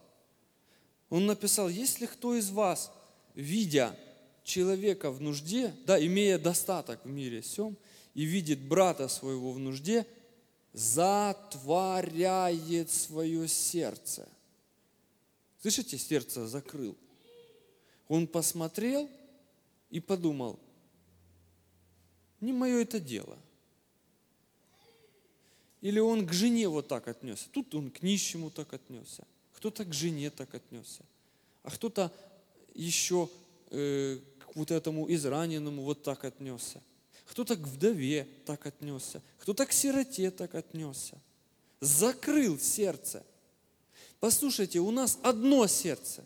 Он 1.10 1.26
написал, 1.26 1.68
если 1.68 2.06
кто 2.06 2.36
из 2.36 2.50
вас, 2.50 2.92
видя 3.34 3.98
человека 4.44 5.10
в 5.10 5.20
нужде, 5.20 5.74
да, 5.84 6.00
имея 6.00 6.38
достаток 6.38 7.04
в 7.04 7.08
мире 7.08 7.40
всем, 7.40 7.76
и 8.14 8.22
видит 8.22 8.60
брата 8.60 9.08
своего 9.08 9.50
в 9.50 9.58
нужде, 9.58 10.06
затворяет 10.72 11.68
свое 12.88 13.48
сердце. 13.48 14.28
Слышите, 15.60 15.98
сердце 15.98 16.46
закрыл. 16.46 16.96
Он 18.06 18.28
посмотрел 18.28 19.10
и 19.90 19.98
подумал, 19.98 20.60
не 22.40 22.52
мое 22.52 22.82
это 22.82 23.00
дело– 23.00 23.36
или 25.82 25.98
он 25.98 26.26
к 26.26 26.32
жене 26.32 26.68
вот 26.68 26.88
так 26.88 27.08
отнесся. 27.08 27.48
Тут 27.50 27.74
он 27.74 27.90
к 27.90 28.02
нищему 28.02 28.50
так 28.50 28.72
отнесся. 28.72 29.24
Кто-то 29.56 29.84
к 29.84 29.92
жене 29.92 30.30
так 30.30 30.54
отнесся. 30.54 31.02
А 31.62 31.70
кто-то 31.70 32.10
еще 32.74 33.28
э, 33.70 34.18
к 34.38 34.56
вот 34.56 34.70
этому 34.70 35.12
израненному 35.12 35.82
вот 35.82 36.02
так 36.02 36.24
отнесся. 36.24 36.80
Кто-то 37.26 37.56
к 37.56 37.60
вдове 37.60 38.26
так 38.46 38.64
отнесся. 38.66 39.20
Кто-то 39.38 39.66
к 39.66 39.72
сироте 39.72 40.30
так 40.30 40.54
отнесся. 40.54 41.18
Закрыл 41.80 42.58
сердце. 42.58 43.24
Послушайте, 44.20 44.78
у 44.78 44.92
нас 44.92 45.18
одно 45.22 45.66
сердце. 45.66 46.24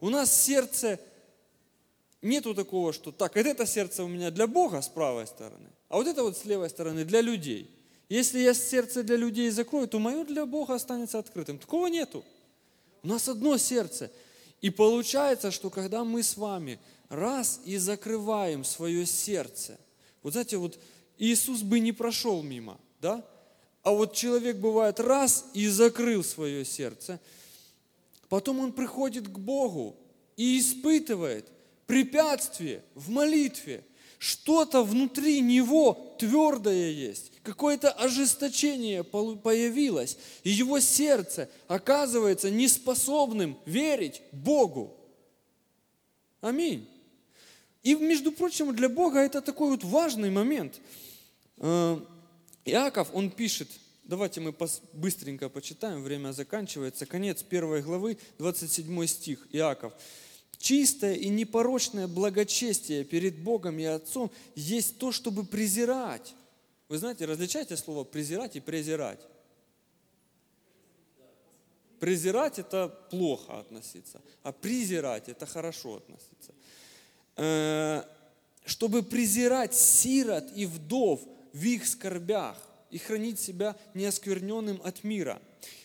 У 0.00 0.10
нас 0.10 0.34
сердце 0.34 1.00
нету 2.20 2.54
такого, 2.54 2.92
что 2.92 3.10
так, 3.10 3.36
это 3.36 3.66
сердце 3.66 4.04
у 4.04 4.08
меня 4.08 4.30
для 4.30 4.46
Бога 4.46 4.82
с 4.82 4.88
правой 4.88 5.26
стороны, 5.26 5.68
а 5.88 5.96
вот 5.96 6.06
это 6.06 6.22
вот 6.22 6.36
с 6.36 6.44
левой 6.44 6.70
стороны 6.70 7.04
для 7.04 7.20
людей. 7.20 7.70
Если 8.12 8.40
я 8.40 8.52
сердце 8.52 9.02
для 9.02 9.16
людей 9.16 9.48
закрою, 9.48 9.88
то 9.88 9.98
мое 9.98 10.22
для 10.26 10.44
Бога 10.44 10.74
останется 10.74 11.18
открытым. 11.18 11.58
Такого 11.58 11.86
нету. 11.86 12.22
У 13.02 13.08
нас 13.08 13.26
одно 13.26 13.56
сердце. 13.56 14.10
И 14.60 14.68
получается, 14.68 15.50
что 15.50 15.70
когда 15.70 16.04
мы 16.04 16.22
с 16.22 16.36
вами 16.36 16.78
раз 17.08 17.62
и 17.64 17.78
закрываем 17.78 18.64
свое 18.64 19.06
сердце, 19.06 19.78
вот 20.22 20.34
знаете, 20.34 20.58
вот 20.58 20.78
Иисус 21.16 21.62
бы 21.62 21.80
не 21.80 21.92
прошел 21.92 22.42
мимо, 22.42 22.78
да? 23.00 23.24
А 23.82 23.92
вот 23.92 24.12
человек 24.12 24.58
бывает 24.58 25.00
раз 25.00 25.46
и 25.54 25.66
закрыл 25.68 26.22
свое 26.22 26.66
сердце, 26.66 27.18
потом 28.28 28.60
он 28.60 28.72
приходит 28.72 29.26
к 29.26 29.38
Богу 29.38 29.96
и 30.36 30.58
испытывает 30.58 31.46
препятствие 31.86 32.84
в 32.94 33.08
молитве. 33.08 33.82
Что-то 34.22 34.84
внутри 34.84 35.40
него 35.40 36.14
твердое 36.16 36.90
есть, 36.90 37.32
какое-то 37.42 37.90
ожесточение 37.90 39.02
появилось, 39.02 40.16
и 40.44 40.50
его 40.50 40.78
сердце 40.78 41.50
оказывается 41.66 42.48
неспособным 42.48 43.58
верить 43.66 44.22
Богу. 44.30 44.96
Аминь. 46.40 46.88
И, 47.82 47.96
между 47.96 48.30
прочим, 48.30 48.76
для 48.76 48.88
Бога 48.88 49.18
это 49.18 49.42
такой 49.42 49.70
вот 49.70 49.82
важный 49.82 50.30
момент. 50.30 50.80
Э, 51.56 51.98
Иаков, 52.64 53.08
он 53.12 53.28
пишет, 53.28 53.70
давайте 54.04 54.40
мы 54.40 54.54
быстренько 54.92 55.48
почитаем, 55.48 56.00
время 56.00 56.30
заканчивается, 56.30 57.06
конец 57.06 57.42
первой 57.42 57.82
главы, 57.82 58.18
27 58.38 59.04
стих, 59.08 59.48
Иаков. 59.50 59.92
Чистое 60.62 61.14
и 61.14 61.28
непорочное 61.28 62.06
благочестие 62.06 63.02
перед 63.02 63.36
Богом 63.36 63.80
и 63.80 63.84
Отцом 63.84 64.30
есть 64.54 64.96
то, 64.96 65.10
чтобы 65.10 65.44
презирать. 65.44 66.36
Вы 66.88 66.98
знаете, 66.98 67.24
различайте 67.24 67.76
слово 67.76 68.04
презирать 68.04 68.54
и 68.54 68.60
презирать. 68.60 69.18
Презирать– 71.98 72.58
это 72.60 72.86
плохо 73.10 73.58
относиться, 73.58 74.22
а 74.44 74.52
презирать– 74.52 75.24
это 75.28 75.46
хорошо 75.46 75.96
относиться. 75.96 76.54
Э, 77.34 78.04
чтобы 78.64 79.02
презирать 79.02 79.74
сирот 79.74 80.44
и 80.54 80.66
вдов 80.66 81.22
в 81.52 81.64
их 81.64 81.84
скорбях 81.88 82.56
и 82.88 82.98
хранить 82.98 83.40
себя 83.40 83.74
неоскверненным 83.94 84.80
от 84.84 85.02
мира. 85.02 85.42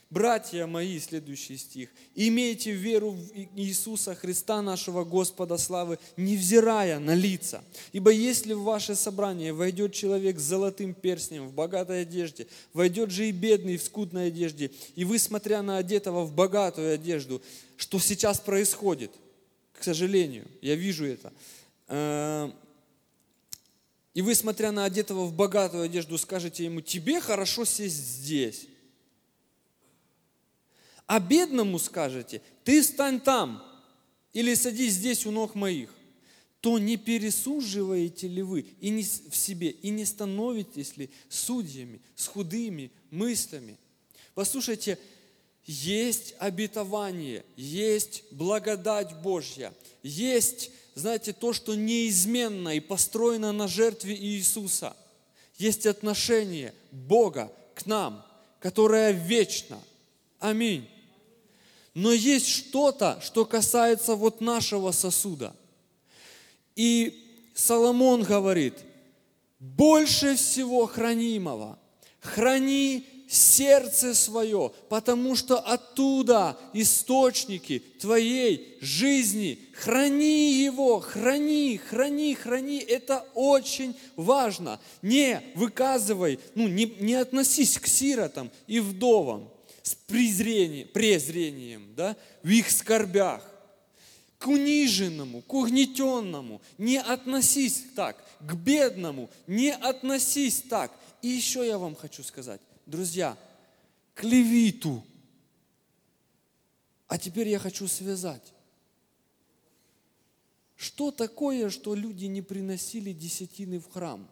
Братья 0.09 0.67
мои, 0.67 1.01
следующий 1.01 1.57
стих, 1.57 1.89
имейте 2.15 2.71
веру 2.71 3.11
в 3.11 3.29
Иисуса 3.57 4.15
Христа, 4.15 4.61
нашего 4.61 5.03
Господа 5.03 5.57
славы, 5.57 5.99
невзирая 6.15 6.97
на 6.99 7.13
лица. 7.13 7.61
Ибо 7.91 8.11
если 8.11 8.53
в 8.53 8.61
ваше 8.61 8.95
собрание 8.95 9.51
войдет 9.51 9.93
человек 9.93 10.39
с 10.39 10.43
золотым 10.43 10.93
перстнем 10.93 11.49
в 11.49 11.53
богатой 11.53 12.03
одежде, 12.03 12.47
войдет 12.71 13.11
же 13.11 13.27
и 13.27 13.33
бедный 13.33 13.75
в 13.75 13.83
скудной 13.83 14.27
одежде, 14.27 14.71
и 14.95 15.03
вы, 15.03 15.19
смотря 15.19 15.61
на 15.61 15.77
одетого 15.77 16.23
в 16.23 16.33
богатую 16.33 16.93
одежду, 16.93 17.41
что 17.75 17.99
сейчас 17.99 18.39
происходит, 18.39 19.11
к 19.73 19.83
сожалению, 19.83 20.47
я 20.61 20.75
вижу 20.75 21.05
это, 21.05 21.33
э, 21.89 22.49
и 24.13 24.21
вы, 24.21 24.35
смотря 24.35 24.71
на 24.71 24.85
одетого 24.85 25.25
в 25.25 25.33
богатую 25.33 25.83
одежду, 25.83 26.17
скажете 26.17 26.63
ему, 26.63 26.79
тебе 26.79 27.19
хорошо 27.19 27.65
сесть 27.65 27.97
здесь. 27.97 28.67
А 31.07 31.19
бедному 31.19 31.79
скажете, 31.79 32.41
ты 32.63 32.83
стань 32.83 33.19
там 33.19 33.63
или 34.33 34.53
садись 34.53 34.93
здесь 34.93 35.25
у 35.25 35.31
ног 35.31 35.55
моих. 35.55 35.89
То 36.61 36.77
не 36.79 36.97
пересуживаете 36.97 38.27
ли 38.27 38.41
вы 38.41 38.65
и 38.81 38.89
не 38.89 39.03
в 39.03 39.35
себе, 39.35 39.69
и 39.69 39.89
не 39.89 40.05
становитесь 40.05 40.97
ли 40.97 41.09
судьями 41.29 42.01
с 42.15 42.27
худыми 42.27 42.91
мыслями? 43.09 43.77
Послушайте, 44.35 44.99
есть 45.65 46.35
обетование, 46.39 47.45
есть 47.55 48.23
благодать 48.31 49.21
Божья, 49.21 49.73
есть 50.03 50.71
знаете, 50.97 51.31
то, 51.31 51.53
что 51.53 51.75
неизменно 51.75 52.75
и 52.75 52.79
построено 52.79 53.51
на 53.51 53.67
жертве 53.67 54.15
Иисуса. 54.15 54.97
Есть 55.57 55.85
отношение 55.85 56.73
Бога 56.91 57.53
к 57.75 57.85
нам, 57.85 58.25
которое 58.59 59.11
вечно. 59.11 59.79
Аминь. 60.39 60.89
Но 61.97 62.11
есть 62.11 62.47
что-то, 62.47 63.19
что 63.23 63.43
касается 63.43 64.13
вот 64.13 64.39
нашего 64.39 64.91
сосуда. 64.91 65.55
И 66.75 67.49
Соломон 67.55 68.21
говорит, 68.21 68.75
больше 69.57 70.35
всего 70.35 70.85
хранимого 70.85 71.79
храни 72.19 73.03
сердце 73.27 74.13
свое, 74.13 74.71
потому 74.89 75.35
что 75.35 75.57
оттуда 75.57 76.55
источники 76.73 77.79
твоей 77.99 78.77
жизни. 78.79 79.57
Храни 79.73 80.53
его, 80.53 80.99
храни, 80.99 81.77
храни, 81.77 82.35
храни. 82.35 82.77
Это 82.77 83.25
очень 83.33 83.95
важно. 84.15 84.79
Не 85.01 85.41
выказывай, 85.55 86.39
ну, 86.53 86.67
не, 86.67 86.85
не 86.99 87.15
относись 87.15 87.79
к 87.79 87.87
сиротам 87.87 88.51
и 88.67 88.79
вдовам 88.79 89.49
с 89.87 89.95
презрением, 89.95 90.87
презрением 90.89 91.95
да, 91.95 92.15
в 92.43 92.49
их 92.49 92.69
скорбях. 92.71 93.43
К 94.37 94.47
униженному, 94.47 95.41
к 95.41 95.53
угнетенному 95.53 96.61
не 96.77 96.99
относись 96.99 97.85
так. 97.95 98.23
К 98.39 98.53
бедному 98.53 99.29
не 99.47 99.73
относись 99.73 100.61
так. 100.61 100.91
И 101.23 101.27
еще 101.27 101.65
я 101.65 101.79
вам 101.79 101.95
хочу 101.95 102.23
сказать 102.23 102.61
друзья, 102.87 103.37
к 104.15 104.23
левиту. 104.23 105.03
А 107.07 107.17
теперь 107.17 107.49
я 107.49 107.59
хочу 107.59 107.87
связать. 107.87 108.53
Что 110.75 111.11
такое, 111.11 111.69
что 111.69 111.95
люди 111.95 112.25
не 112.25 112.41
приносили 112.41 113.11
десятины 113.11 113.79
в 113.79 113.91
храм? 113.91 114.27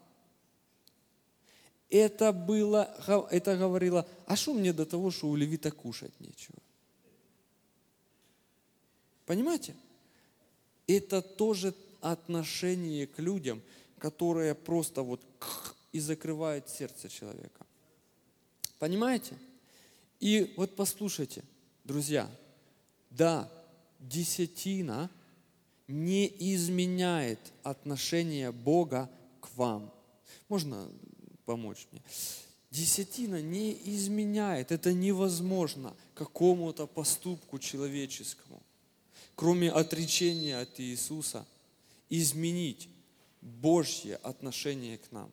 Это 1.96 2.34
было, 2.34 2.94
это 3.32 3.56
говорило, 3.56 4.06
а 4.26 4.36
что 4.36 4.54
мне 4.54 4.74
до 4.74 4.86
того, 4.86 5.12
что 5.12 5.30
у 5.30 5.36
левита 5.38 5.72
кушать 5.72 6.12
нечего? 6.20 6.58
Понимаете? 9.26 9.78
Это 10.88 11.22
тоже 11.22 11.74
отношение 12.02 13.08
к 13.08 13.20
людям, 13.20 13.62
которое 13.98 14.56
просто 14.56 15.04
вот 15.04 15.22
и 15.94 16.02
закрывает 16.02 16.68
сердце 16.68 17.08
человека. 17.08 17.66
Понимаете? 18.78 19.38
И 20.20 20.54
вот 20.58 20.76
послушайте, 20.76 21.46
друзья, 21.86 22.30
да, 23.10 23.50
десятина 24.02 25.10
не 25.88 26.28
изменяет 26.56 27.40
отношение 27.64 28.52
Бога 28.52 29.10
к 29.40 29.56
вам. 29.56 29.94
Можно 30.50 30.90
помочь 31.46 31.88
мне? 31.92 32.02
Десятина 32.72 33.42
не 33.42 33.72
изменяет, 33.96 34.72
это 34.72 34.92
невозможно 34.92 35.96
какому-то 36.14 36.88
поступку 36.88 37.58
человеческому, 37.60 38.62
кроме 39.36 39.72
отречения 39.72 40.60
от 40.60 40.80
Иисуса, 40.80 41.46
изменить 42.10 42.90
Божье 43.42 44.18
отношение 44.18 44.98
к 44.98 45.12
нам. 45.12 45.32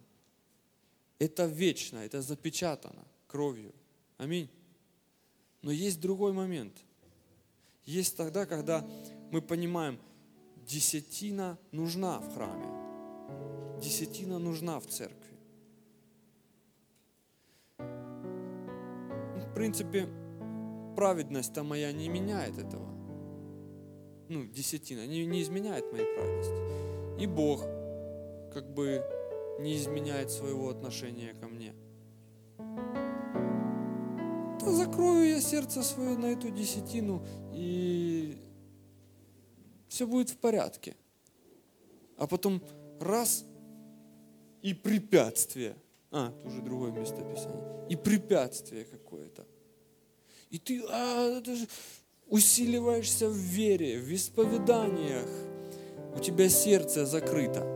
Это 1.18 1.46
вечно, 1.46 1.98
это 1.98 2.22
запечатано 2.22 3.04
кровью. 3.26 3.72
Аминь. 4.18 4.48
Но 5.62 5.70
есть 5.70 6.00
другой 6.00 6.32
момент. 6.32 6.74
Есть 7.84 8.16
тогда, 8.16 8.46
когда 8.46 8.86
мы 9.30 9.40
понимаем, 9.40 9.98
десятина 10.66 11.58
нужна 11.72 12.18
в 12.18 12.34
храме. 12.34 13.80
Десятина 13.80 14.38
нужна 14.38 14.78
в 14.78 14.86
церкви. 14.86 15.21
В 19.52 19.54
принципе, 19.54 20.08
праведность-то 20.96 21.62
моя 21.62 21.92
не 21.92 22.08
меняет 22.08 22.58
этого. 22.58 22.88
Ну, 24.28 24.46
десятина 24.46 25.06
не, 25.06 25.24
не 25.26 25.42
изменяет 25.42 25.92
моей 25.92 26.06
праведности. 26.16 27.22
И 27.22 27.26
Бог 27.26 27.62
как 28.52 28.72
бы 28.74 29.04
не 29.60 29.76
изменяет 29.76 30.30
своего 30.30 30.70
отношения 30.70 31.34
ко 31.34 31.46
мне 31.46 31.74
то 34.64 34.70
закрою 34.72 35.28
я 35.28 35.40
сердце 35.40 35.82
свое 35.82 36.16
на 36.16 36.26
эту 36.26 36.50
десятину, 36.50 37.26
и 37.52 38.38
все 39.88 40.06
будет 40.06 40.30
в 40.30 40.36
порядке. 40.36 40.96
А 42.16 42.26
потом 42.26 42.62
раз 43.00 43.44
и 44.62 44.72
препятствие. 44.72 45.76
А, 46.12 46.28
это 46.28 46.46
уже 46.46 46.60
другое 46.60 46.92
местописание. 46.92 47.64
И 47.88 47.96
препятствие 47.96 48.84
какое-то. 48.84 49.46
И 50.50 50.58
ты 50.58 50.82
а, 50.88 51.42
же 51.44 51.66
усиливаешься 52.28 53.28
в 53.28 53.34
вере, 53.36 53.98
в 53.98 54.12
исповеданиях. 54.12 55.28
У 56.14 56.20
тебя 56.20 56.50
сердце 56.50 57.06
закрыто. 57.06 57.66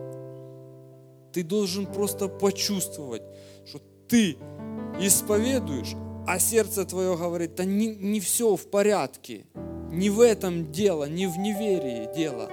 Ты 1.32 1.42
должен 1.42 1.86
просто 1.86 2.28
почувствовать, 2.28 3.22
что 3.64 3.80
ты 4.08 4.36
исповедуешь, 5.00 5.94
а 6.26 6.38
сердце 6.38 6.84
твое 6.84 7.16
говорит, 7.16 7.54
да 7.54 7.64
не, 7.64 7.94
не 7.94 8.20
все 8.20 8.56
в 8.56 8.68
порядке, 8.68 9.46
не 9.90 10.10
в 10.10 10.20
этом 10.20 10.70
дело, 10.72 11.08
не 11.08 11.26
в 11.26 11.38
неверии 11.38 12.14
дело. 12.14 12.50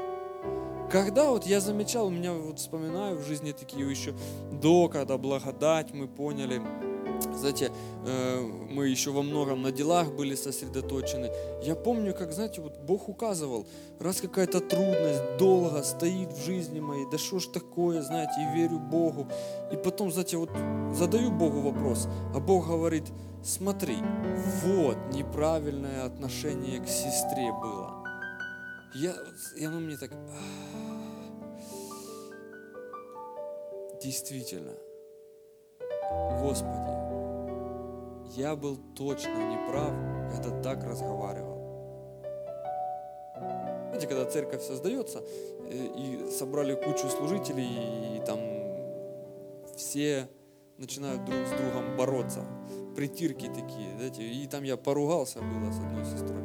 Когда 0.91 1.31
вот 1.31 1.45
я 1.45 1.59
замечал, 1.59 2.07
у 2.07 2.11
меня 2.11 2.33
вот 2.33 2.59
вспоминаю 2.59 3.17
в 3.17 3.25
жизни 3.25 3.51
такие 3.51 3.89
еще 3.89 4.13
до, 4.51 4.87
когда 4.89 5.17
благодать 5.17 5.93
мы 5.93 6.07
поняли, 6.07 6.61
знаете, 7.35 7.71
э, 8.05 8.41
мы 8.69 8.87
еще 8.87 9.11
во 9.11 9.21
многом 9.21 9.61
на 9.61 9.71
делах 9.71 10.11
были 10.11 10.35
сосредоточены. 10.35 11.31
Я 11.63 11.75
помню, 11.75 12.13
как, 12.13 12.31
знаете, 12.31 12.61
вот 12.61 12.79
Бог 12.79 13.09
указывал, 13.09 13.65
раз 13.99 14.21
какая-то 14.21 14.59
трудность 14.59 15.37
долго 15.37 15.81
стоит 15.83 16.31
в 16.33 16.43
жизни 16.43 16.79
моей, 16.79 17.05
да 17.11 17.17
что 17.17 17.39
ж 17.39 17.47
такое, 17.47 18.01
знаете, 18.01 18.33
и 18.39 18.57
верю 18.57 18.79
Богу. 18.79 19.27
И 19.71 19.77
потом, 19.77 20.11
знаете, 20.11 20.37
вот 20.37 20.49
задаю 20.93 21.31
Богу 21.31 21.61
вопрос, 21.61 22.07
а 22.35 22.39
Бог 22.39 22.67
говорит, 22.67 23.05
смотри, 23.43 23.97
вот 24.63 24.97
неправильное 25.11 26.05
отношение 26.05 26.79
к 26.79 26.87
сестре 26.87 27.51
было. 27.51 27.92
Я, 28.95 29.15
и 29.55 29.65
оно 29.65 29.79
мне 29.79 29.97
так... 29.97 30.11
Действительно, 34.01 34.73
Господи, 36.41 36.93
я 38.37 38.55
был 38.55 38.77
точно 38.95 39.49
неправ, 39.49 39.93
когда 40.31 40.61
так 40.61 40.83
разговаривал. 40.83 41.53
Знаете, 43.87 44.07
когда 44.07 44.25
церковь 44.25 44.61
создается, 44.61 45.23
э, 45.69 45.87
и 45.95 46.31
собрали 46.31 46.75
кучу 46.75 47.07
служителей, 47.07 48.17
и 48.17 48.21
там 48.25 48.39
все 49.77 50.27
начинают 50.77 51.23
друг 51.25 51.47
с 51.47 51.51
другом 51.51 51.95
бороться, 51.95 52.43
притирки 52.95 53.47
такие, 53.47 53.95
знаете, 53.95 54.23
и 54.23 54.47
там 54.47 54.63
я 54.63 54.77
поругался 54.77 55.39
было 55.39 55.71
с 55.71 55.77
одной 55.77 56.05
сестрой. 56.05 56.43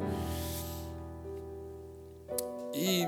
И 2.73 3.07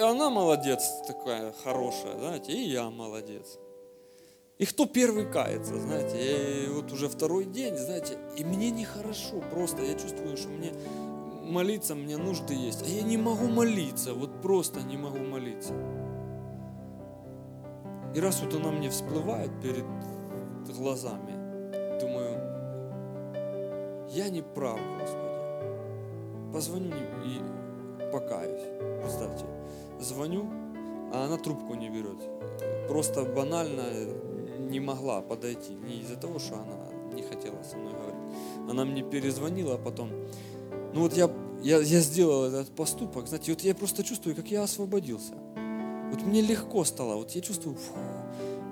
она 0.00 0.30
молодец 0.30 1.02
такая 1.06 1.52
хорошая, 1.64 2.18
знаете, 2.18 2.52
и 2.52 2.68
я 2.68 2.90
молодец. 2.90 3.58
И 4.58 4.66
кто 4.66 4.86
первый 4.86 5.30
кается, 5.30 5.78
знаете, 5.78 6.64
и 6.64 6.68
вот 6.68 6.92
уже 6.92 7.08
второй 7.08 7.44
день, 7.46 7.76
знаете, 7.76 8.16
и 8.36 8.44
мне 8.44 8.70
нехорошо, 8.70 9.42
просто 9.50 9.82
я 9.82 9.94
чувствую, 9.94 10.36
что 10.36 10.48
мне 10.48 10.72
молиться, 11.42 11.94
мне 11.94 12.16
нужды 12.16 12.54
есть, 12.54 12.82
а 12.82 12.86
я 12.86 13.02
не 13.02 13.16
могу 13.16 13.48
молиться, 13.48 14.14
вот 14.14 14.40
просто 14.40 14.80
не 14.80 14.96
могу 14.96 15.18
молиться. 15.18 15.74
И 18.14 18.20
раз 18.20 18.42
вот 18.42 18.54
она 18.54 18.70
мне 18.70 18.90
всплывает 18.90 19.50
перед 19.60 19.84
глазами, 20.76 21.32
думаю, 21.98 22.52
я 24.10 24.28
не 24.28 24.42
прав, 24.42 24.78
Господи. 25.00 26.52
Позвоню 26.52 26.94
и 27.24 27.40
покаюсь. 28.12 28.62
Представьте, 29.02 29.46
звоню, 30.00 30.44
а 31.12 31.24
она 31.26 31.36
трубку 31.38 31.74
не 31.74 31.88
берет. 31.88 32.18
Просто 32.88 33.24
банально 33.24 33.84
не 34.58 34.80
могла 34.80 35.20
подойти. 35.20 35.74
Не 35.74 36.00
из-за 36.00 36.16
того, 36.16 36.38
что 36.38 36.54
она 36.54 37.14
не 37.14 37.22
хотела 37.22 37.62
со 37.62 37.76
мной 37.76 37.92
говорить. 37.92 38.70
Она 38.70 38.84
мне 38.84 39.02
перезвонила, 39.02 39.74
а 39.74 39.78
потом... 39.78 40.10
Ну 40.94 41.00
вот 41.00 41.14
я, 41.14 41.30
я, 41.62 41.78
я 41.78 42.00
сделал 42.00 42.44
этот 42.44 42.74
поступок, 42.74 43.26
знаете, 43.26 43.52
вот 43.52 43.62
я 43.62 43.74
просто 43.74 44.04
чувствую, 44.04 44.36
как 44.36 44.50
я 44.50 44.62
освободился. 44.62 45.34
Вот 46.10 46.22
мне 46.22 46.42
легко 46.42 46.84
стало, 46.84 47.16
вот 47.16 47.30
я 47.30 47.40
чувствую, 47.40 47.76
фу, 47.76 47.94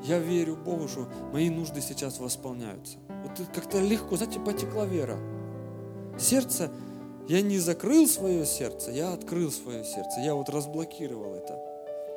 я 0.05 0.19
верю 0.19 0.57
Богу, 0.57 0.89
что 0.89 1.09
мои 1.33 1.49
нужды 1.49 1.81
сейчас 1.81 2.19
восполняются. 2.19 2.99
Вот 3.09 3.47
как-то 3.55 3.81
легко, 3.81 4.17
знаете, 4.17 4.41
потекла 4.41 4.85
вера. 4.85 5.19
Сердце, 6.19 6.71
я 7.31 7.43
не 7.43 7.59
закрыл 7.59 8.09
свое 8.09 8.45
сердце, 8.45 8.91
я 8.91 9.13
открыл 9.13 9.53
свое 9.53 9.85
сердце, 9.85 10.19
я 10.19 10.35
вот 10.35 10.49
разблокировал 10.49 11.35
это. 11.35 11.57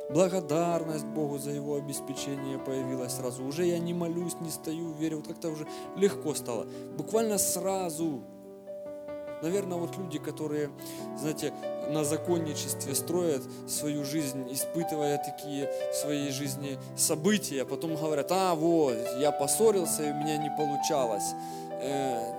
Благодарность 0.09 1.05
Богу 1.05 1.37
за 1.37 1.51
Его 1.51 1.75
обеспечение 1.75 2.57
появилась 2.57 3.13
сразу. 3.13 3.45
Уже 3.45 3.67
я 3.67 3.77
не 3.77 3.93
молюсь, 3.93 4.33
не 4.41 4.49
стою, 4.49 4.91
верю. 4.93 5.17
Вот 5.17 5.27
как-то 5.27 5.49
уже 5.49 5.67
легко 5.95 6.33
стало. 6.33 6.65
Буквально 6.97 7.37
сразу. 7.37 8.23
Наверное, 9.43 9.77
вот 9.77 9.95
люди, 9.97 10.17
которые, 10.17 10.71
знаете, 11.19 11.53
на 11.89 12.03
законничестве 12.03 12.95
строят 12.95 13.43
свою 13.67 14.03
жизнь, 14.05 14.51
испытывая 14.51 15.19
такие 15.19 15.71
в 15.91 15.95
своей 15.95 16.31
жизни 16.31 16.79
события, 16.97 17.61
а 17.61 17.65
потом 17.65 17.95
говорят, 17.95 18.31
а 18.31 18.55
вот, 18.55 18.97
я 19.19 19.31
поссорился, 19.31 20.03
и 20.03 20.11
у 20.11 20.15
меня 20.15 20.37
не 20.37 20.49
получалось. 20.49 21.35
Э, 21.71 22.33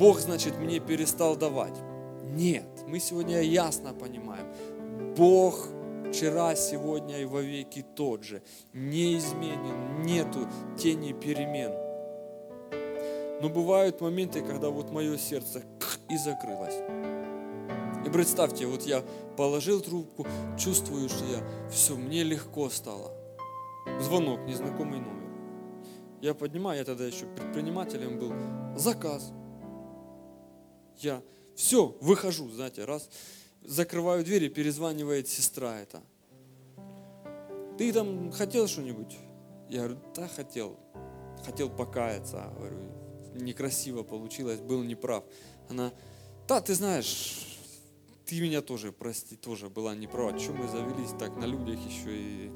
Бог, 0.00 0.18
значит, 0.18 0.58
мне 0.58 0.80
перестал 0.80 1.36
давать. 1.36 1.74
Нет, 2.34 2.66
мы 2.86 3.00
сегодня 3.00 3.40
ясно 3.40 3.94
понимаем, 3.94 4.46
Бог 5.16 5.68
вчера, 6.10 6.54
сегодня 6.54 7.20
и 7.20 7.24
во 7.24 7.40
веки 7.40 7.84
тот 7.94 8.24
же, 8.24 8.42
неизменен, 8.72 10.02
нету 10.02 10.46
тени 10.76 11.12
перемен. 11.12 11.72
Но 13.40 13.48
бывают 13.48 14.00
моменты, 14.00 14.42
когда 14.42 14.70
вот 14.70 14.90
мое 14.90 15.16
сердце 15.16 15.62
и 16.08 16.16
закрылось. 16.16 16.74
И 18.06 18.10
представьте, 18.10 18.66
вот 18.66 18.82
я 18.82 19.02
положил 19.36 19.80
трубку, 19.80 20.26
чувствую, 20.58 21.08
что 21.08 21.24
я, 21.24 21.70
все, 21.70 21.94
мне 21.94 22.22
легко 22.22 22.68
стало. 22.70 23.12
Звонок, 24.00 24.40
незнакомый 24.46 25.00
номер. 25.00 25.28
Я 26.20 26.34
поднимаю, 26.34 26.78
я 26.78 26.84
тогда 26.84 27.04
еще 27.04 27.26
предпринимателем 27.26 28.18
был, 28.18 28.32
заказ. 28.76 29.32
Я 30.98 31.22
все, 31.58 31.96
выхожу, 32.00 32.48
знаете, 32.50 32.84
раз, 32.84 33.10
закрываю 33.64 34.24
дверь 34.24 34.48
перезванивает 34.48 35.26
сестра 35.26 35.80
это. 35.80 36.00
Ты 37.76 37.92
там 37.92 38.30
хотел 38.30 38.68
что-нибудь? 38.68 39.18
Я 39.68 39.80
говорю, 39.80 39.98
да, 40.14 40.28
хотел. 40.28 40.78
Хотел 41.44 41.68
покаяться. 41.68 42.52
Говорю, 42.56 42.78
некрасиво 43.34 44.04
получилось, 44.04 44.60
был 44.60 44.84
неправ. 44.84 45.24
Она, 45.68 45.92
да, 46.46 46.60
ты 46.60 46.76
знаешь, 46.76 47.58
ты 48.24 48.40
меня 48.40 48.62
тоже, 48.62 48.92
прости, 48.92 49.34
тоже 49.34 49.68
была 49.68 49.96
неправа. 49.96 50.38
Чем 50.38 50.58
мы 50.58 50.68
завелись 50.68 51.10
так 51.18 51.36
на 51.36 51.44
людях 51.44 51.80
еще 51.80 52.16
и... 52.16 52.52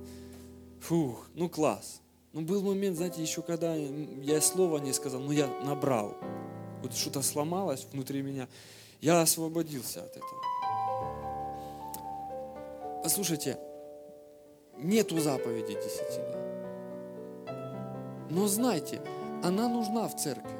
Фух, 0.81 1.29
ну 1.35 1.49
класс. 1.49 2.03
Ну 2.33 2.43
был 2.43 2.62
момент, 2.62 2.99
знаете, 2.99 3.20
еще 3.20 3.43
когда 3.43 3.74
я 3.74 4.41
слова 4.41 4.79
не 4.79 4.93
сказал, 4.93 5.20
но 5.20 5.33
я 5.33 5.49
набрал. 5.65 6.16
Вот 6.85 6.95
что-то 6.95 7.20
сломалось 7.20 7.85
внутри 7.93 8.23
меня. 8.23 8.49
Я 9.03 9.20
освободился 9.20 10.05
от 10.05 10.16
этого. 10.16 10.41
Послушайте, 13.03 13.59
нету 14.79 15.19
заповеди 15.19 15.74
десятины. 15.74 16.37
Но 18.31 18.47
знайте, 18.47 19.01
она 19.43 19.69
нужна 19.69 20.07
в 20.07 20.15
церкви. 20.15 20.57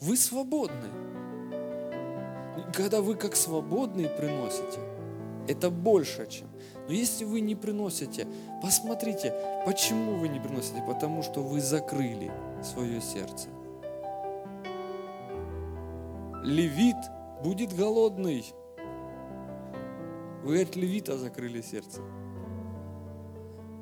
Вы 0.00 0.16
свободны. 0.16 0.88
Когда 2.72 3.02
вы 3.02 3.16
как 3.16 3.36
свободные 3.36 4.08
приносите, 4.08 4.80
это 5.48 5.68
больше, 5.68 6.26
чем. 6.26 6.48
Но 6.88 6.94
если 6.94 7.26
вы 7.26 7.42
не 7.42 7.54
приносите, 7.54 8.26
посмотрите, 8.62 9.34
почему 9.66 10.14
вы 10.14 10.28
не 10.28 10.40
приносите? 10.40 10.82
Потому 10.86 11.22
что 11.22 11.42
вы 11.42 11.60
закрыли 11.60 12.32
свое 12.62 13.02
сердце. 13.02 13.48
Левит 16.46 16.96
будет 17.42 17.74
голодный, 17.74 18.44
вы 20.44 20.62
от 20.62 20.76
левита 20.76 21.18
закрыли 21.18 21.60
сердце. 21.60 22.00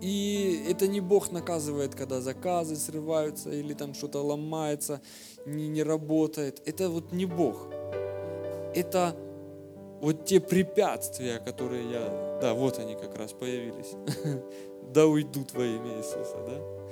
И 0.00 0.64
это 0.66 0.88
не 0.88 1.00
Бог 1.00 1.30
наказывает, 1.30 1.94
когда 1.94 2.22
заказы 2.22 2.76
срываются 2.76 3.50
или 3.50 3.74
там 3.74 3.92
что-то 3.92 4.22
ломается, 4.22 5.02
не, 5.44 5.68
не 5.68 5.82
работает. 5.82 6.62
Это 6.64 6.88
вот 6.88 7.12
не 7.12 7.26
Бог. 7.26 7.68
Это 8.74 9.14
вот 10.00 10.24
те 10.24 10.40
препятствия, 10.40 11.40
которые 11.40 11.90
я... 11.90 12.38
Да, 12.40 12.54
вот 12.54 12.78
они 12.78 12.94
как 12.94 13.16
раз 13.18 13.32
появились. 13.32 13.92
Да 14.92 15.06
уйдут 15.06 15.52
во 15.54 15.64
имя 15.64 15.98
Иисуса, 15.98 16.36
да? 16.46 16.84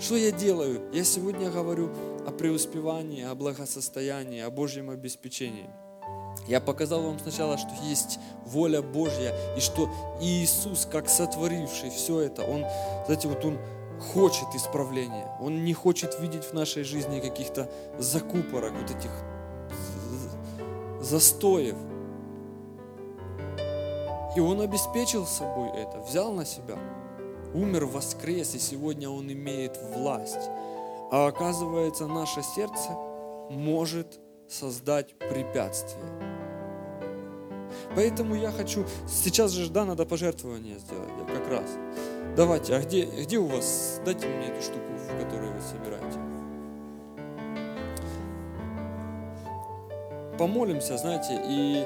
Что 0.00 0.16
я 0.16 0.32
делаю? 0.32 0.80
Я 0.94 1.04
сегодня 1.04 1.50
говорю 1.50 1.90
о 2.26 2.30
преуспевании, 2.30 3.22
о 3.22 3.34
благосостоянии, 3.34 4.40
о 4.40 4.50
Божьем 4.50 4.88
обеспечении. 4.88 5.68
Я 6.48 6.62
показал 6.62 7.02
вам 7.02 7.18
сначала, 7.18 7.58
что 7.58 7.68
есть 7.82 8.18
воля 8.46 8.80
Божья, 8.80 9.34
и 9.58 9.60
что 9.60 9.90
Иисус, 10.22 10.88
как 10.90 11.10
сотворивший 11.10 11.90
все 11.90 12.20
это, 12.20 12.44
Он, 12.44 12.64
знаете, 13.04 13.28
вот 13.28 13.44
Он 13.44 13.58
хочет 14.00 14.48
исправления. 14.54 15.36
Он 15.38 15.64
не 15.64 15.74
хочет 15.74 16.18
видеть 16.18 16.44
в 16.44 16.54
нашей 16.54 16.82
жизни 16.82 17.20
каких-то 17.20 17.70
закупорок, 17.98 18.72
вот 18.72 18.90
этих 18.90 19.10
застоев. 21.02 21.76
И 24.34 24.40
Он 24.40 24.62
обеспечил 24.62 25.26
собой 25.26 25.68
это, 25.68 26.00
взял 26.08 26.32
на 26.32 26.46
себя, 26.46 26.78
умер, 27.54 27.86
воскрес, 27.86 28.54
и 28.54 28.58
сегодня 28.58 29.08
Он 29.08 29.30
имеет 29.32 29.78
власть. 29.94 30.48
А 31.10 31.26
оказывается, 31.26 32.06
наше 32.06 32.42
сердце 32.42 32.90
может 33.50 34.20
создать 34.48 35.14
препятствие. 35.18 36.04
Поэтому 37.94 38.34
я 38.34 38.52
хочу, 38.52 38.84
сейчас 39.08 39.50
же, 39.52 39.70
да, 39.70 39.84
надо 39.84 40.06
пожертвование 40.06 40.78
сделать, 40.78 41.10
я 41.18 41.34
как 41.34 41.48
раз. 41.48 41.70
Давайте, 42.36 42.74
а 42.74 42.80
где, 42.80 43.04
где 43.04 43.38
у 43.38 43.46
вас, 43.46 44.00
дайте 44.04 44.26
мне 44.28 44.46
эту 44.46 44.62
штуку, 44.62 44.92
в 44.96 45.24
которой 45.24 45.50
вы 45.50 45.60
собираете. 45.60 46.18
Помолимся, 50.38 50.96
знаете, 50.96 51.40
и 51.44 51.84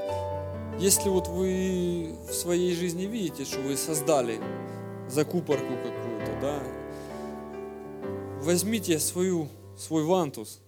если 0.79 1.09
вот 1.09 1.29
вы 1.29 2.15
в 2.29 2.33
своей 2.33 2.75
жизни 2.75 3.05
видите, 3.05 3.45
что 3.45 3.61
вы 3.61 3.77
создали 3.77 4.41
закупорку 5.15 5.75
какую-то, 5.77 6.41
да, 6.41 6.59
возьмите 8.43 8.99
свою, 8.99 9.49
свой 9.79 10.05
вантус. 10.05 10.61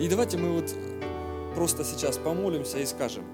И 0.00 0.08
давайте 0.08 0.38
мы 0.38 0.52
вот 0.52 0.74
просто 1.54 1.84
сейчас 1.84 2.16
помолимся 2.16 2.78
и 2.78 2.86
скажем 2.86 3.24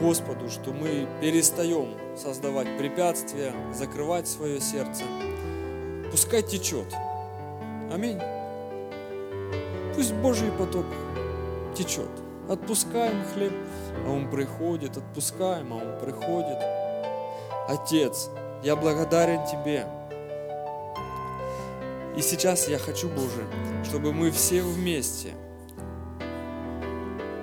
Господу, 0.00 0.50
что 0.50 0.72
мы 0.72 1.08
перестаем 1.20 1.96
создавать 2.16 2.76
препятствия, 2.76 3.52
закрывать 3.72 4.28
свое 4.28 4.60
сердце. 4.60 5.04
Пускай 6.10 6.42
течет. 6.42 6.92
Аминь. 7.90 8.18
Пусть 9.94 10.12
Божий 10.14 10.50
поток 10.52 10.86
течет. 11.74 12.27
Отпускаем 12.48 13.24
хлеб, 13.34 13.52
а 14.06 14.10
он 14.10 14.30
приходит, 14.30 14.96
отпускаем, 14.96 15.72
а 15.72 15.76
он 15.76 15.98
приходит. 16.00 16.58
Отец, 17.68 18.30
я 18.62 18.74
благодарен 18.74 19.44
Тебе. 19.46 19.86
И 22.16 22.22
сейчас 22.22 22.68
я 22.68 22.78
хочу, 22.78 23.08
Боже, 23.08 23.46
чтобы 23.84 24.12
мы 24.12 24.30
все 24.30 24.62
вместе 24.62 25.34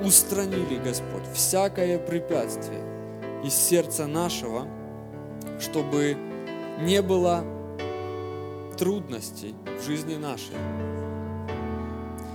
устранили, 0.01 0.77
Господь, 0.83 1.23
всякое 1.33 1.97
препятствие 1.99 2.81
из 3.43 3.53
сердца 3.53 4.07
нашего, 4.07 4.67
чтобы 5.59 6.17
не 6.81 7.01
было 7.01 7.43
трудностей 8.77 9.55
в 9.79 9.85
жизни 9.85 10.15
нашей, 10.15 10.55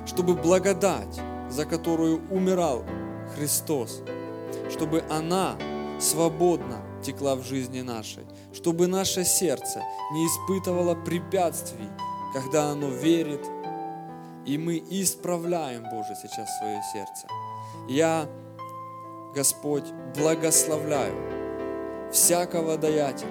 чтобы 0.06 0.34
благодать, 0.34 1.20
за 1.51 1.64
которую 1.64 2.22
умирал 2.31 2.85
Христос, 3.35 4.02
чтобы 4.70 5.05
она 5.10 5.56
свободно 5.98 6.82
текла 7.02 7.35
в 7.35 7.43
жизни 7.43 7.81
нашей, 7.81 8.24
чтобы 8.52 8.86
наше 8.86 9.24
сердце 9.24 9.82
не 10.12 10.27
испытывало 10.27 10.94
препятствий, 10.94 11.89
когда 12.32 12.70
оно 12.70 12.89
верит, 12.89 13.44
и 14.47 14.56
мы 14.56 14.82
исправляем, 14.90 15.85
Боже, 15.90 16.14
сейчас 16.20 16.59
свое 16.59 16.81
сердце. 16.93 17.27
Я, 17.89 18.27
Господь, 19.35 19.85
благословляю 20.16 21.14
всякого 22.12 22.77
даятеля. 22.77 23.28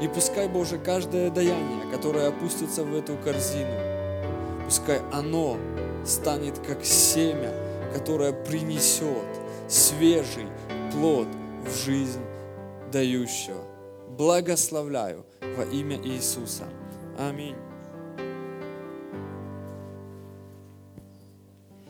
И 0.00 0.08
пускай, 0.08 0.48
Боже, 0.48 0.78
каждое 0.78 1.30
даяние, 1.30 1.90
которое 1.90 2.28
опустится 2.28 2.84
в 2.84 2.94
эту 2.94 3.16
корзину, 3.16 3.74
пускай 4.64 5.00
оно 5.12 5.56
станет 6.08 6.58
как 6.60 6.84
семя, 6.84 7.52
которое 7.92 8.32
принесет 8.32 9.26
свежий 9.68 10.46
плод 10.92 11.28
в 11.64 11.84
жизнь 11.84 12.24
дающего. 12.90 13.62
Благословляю 14.08 15.26
во 15.56 15.64
имя 15.64 15.98
Иисуса. 16.02 16.64
Аминь. 17.18 17.56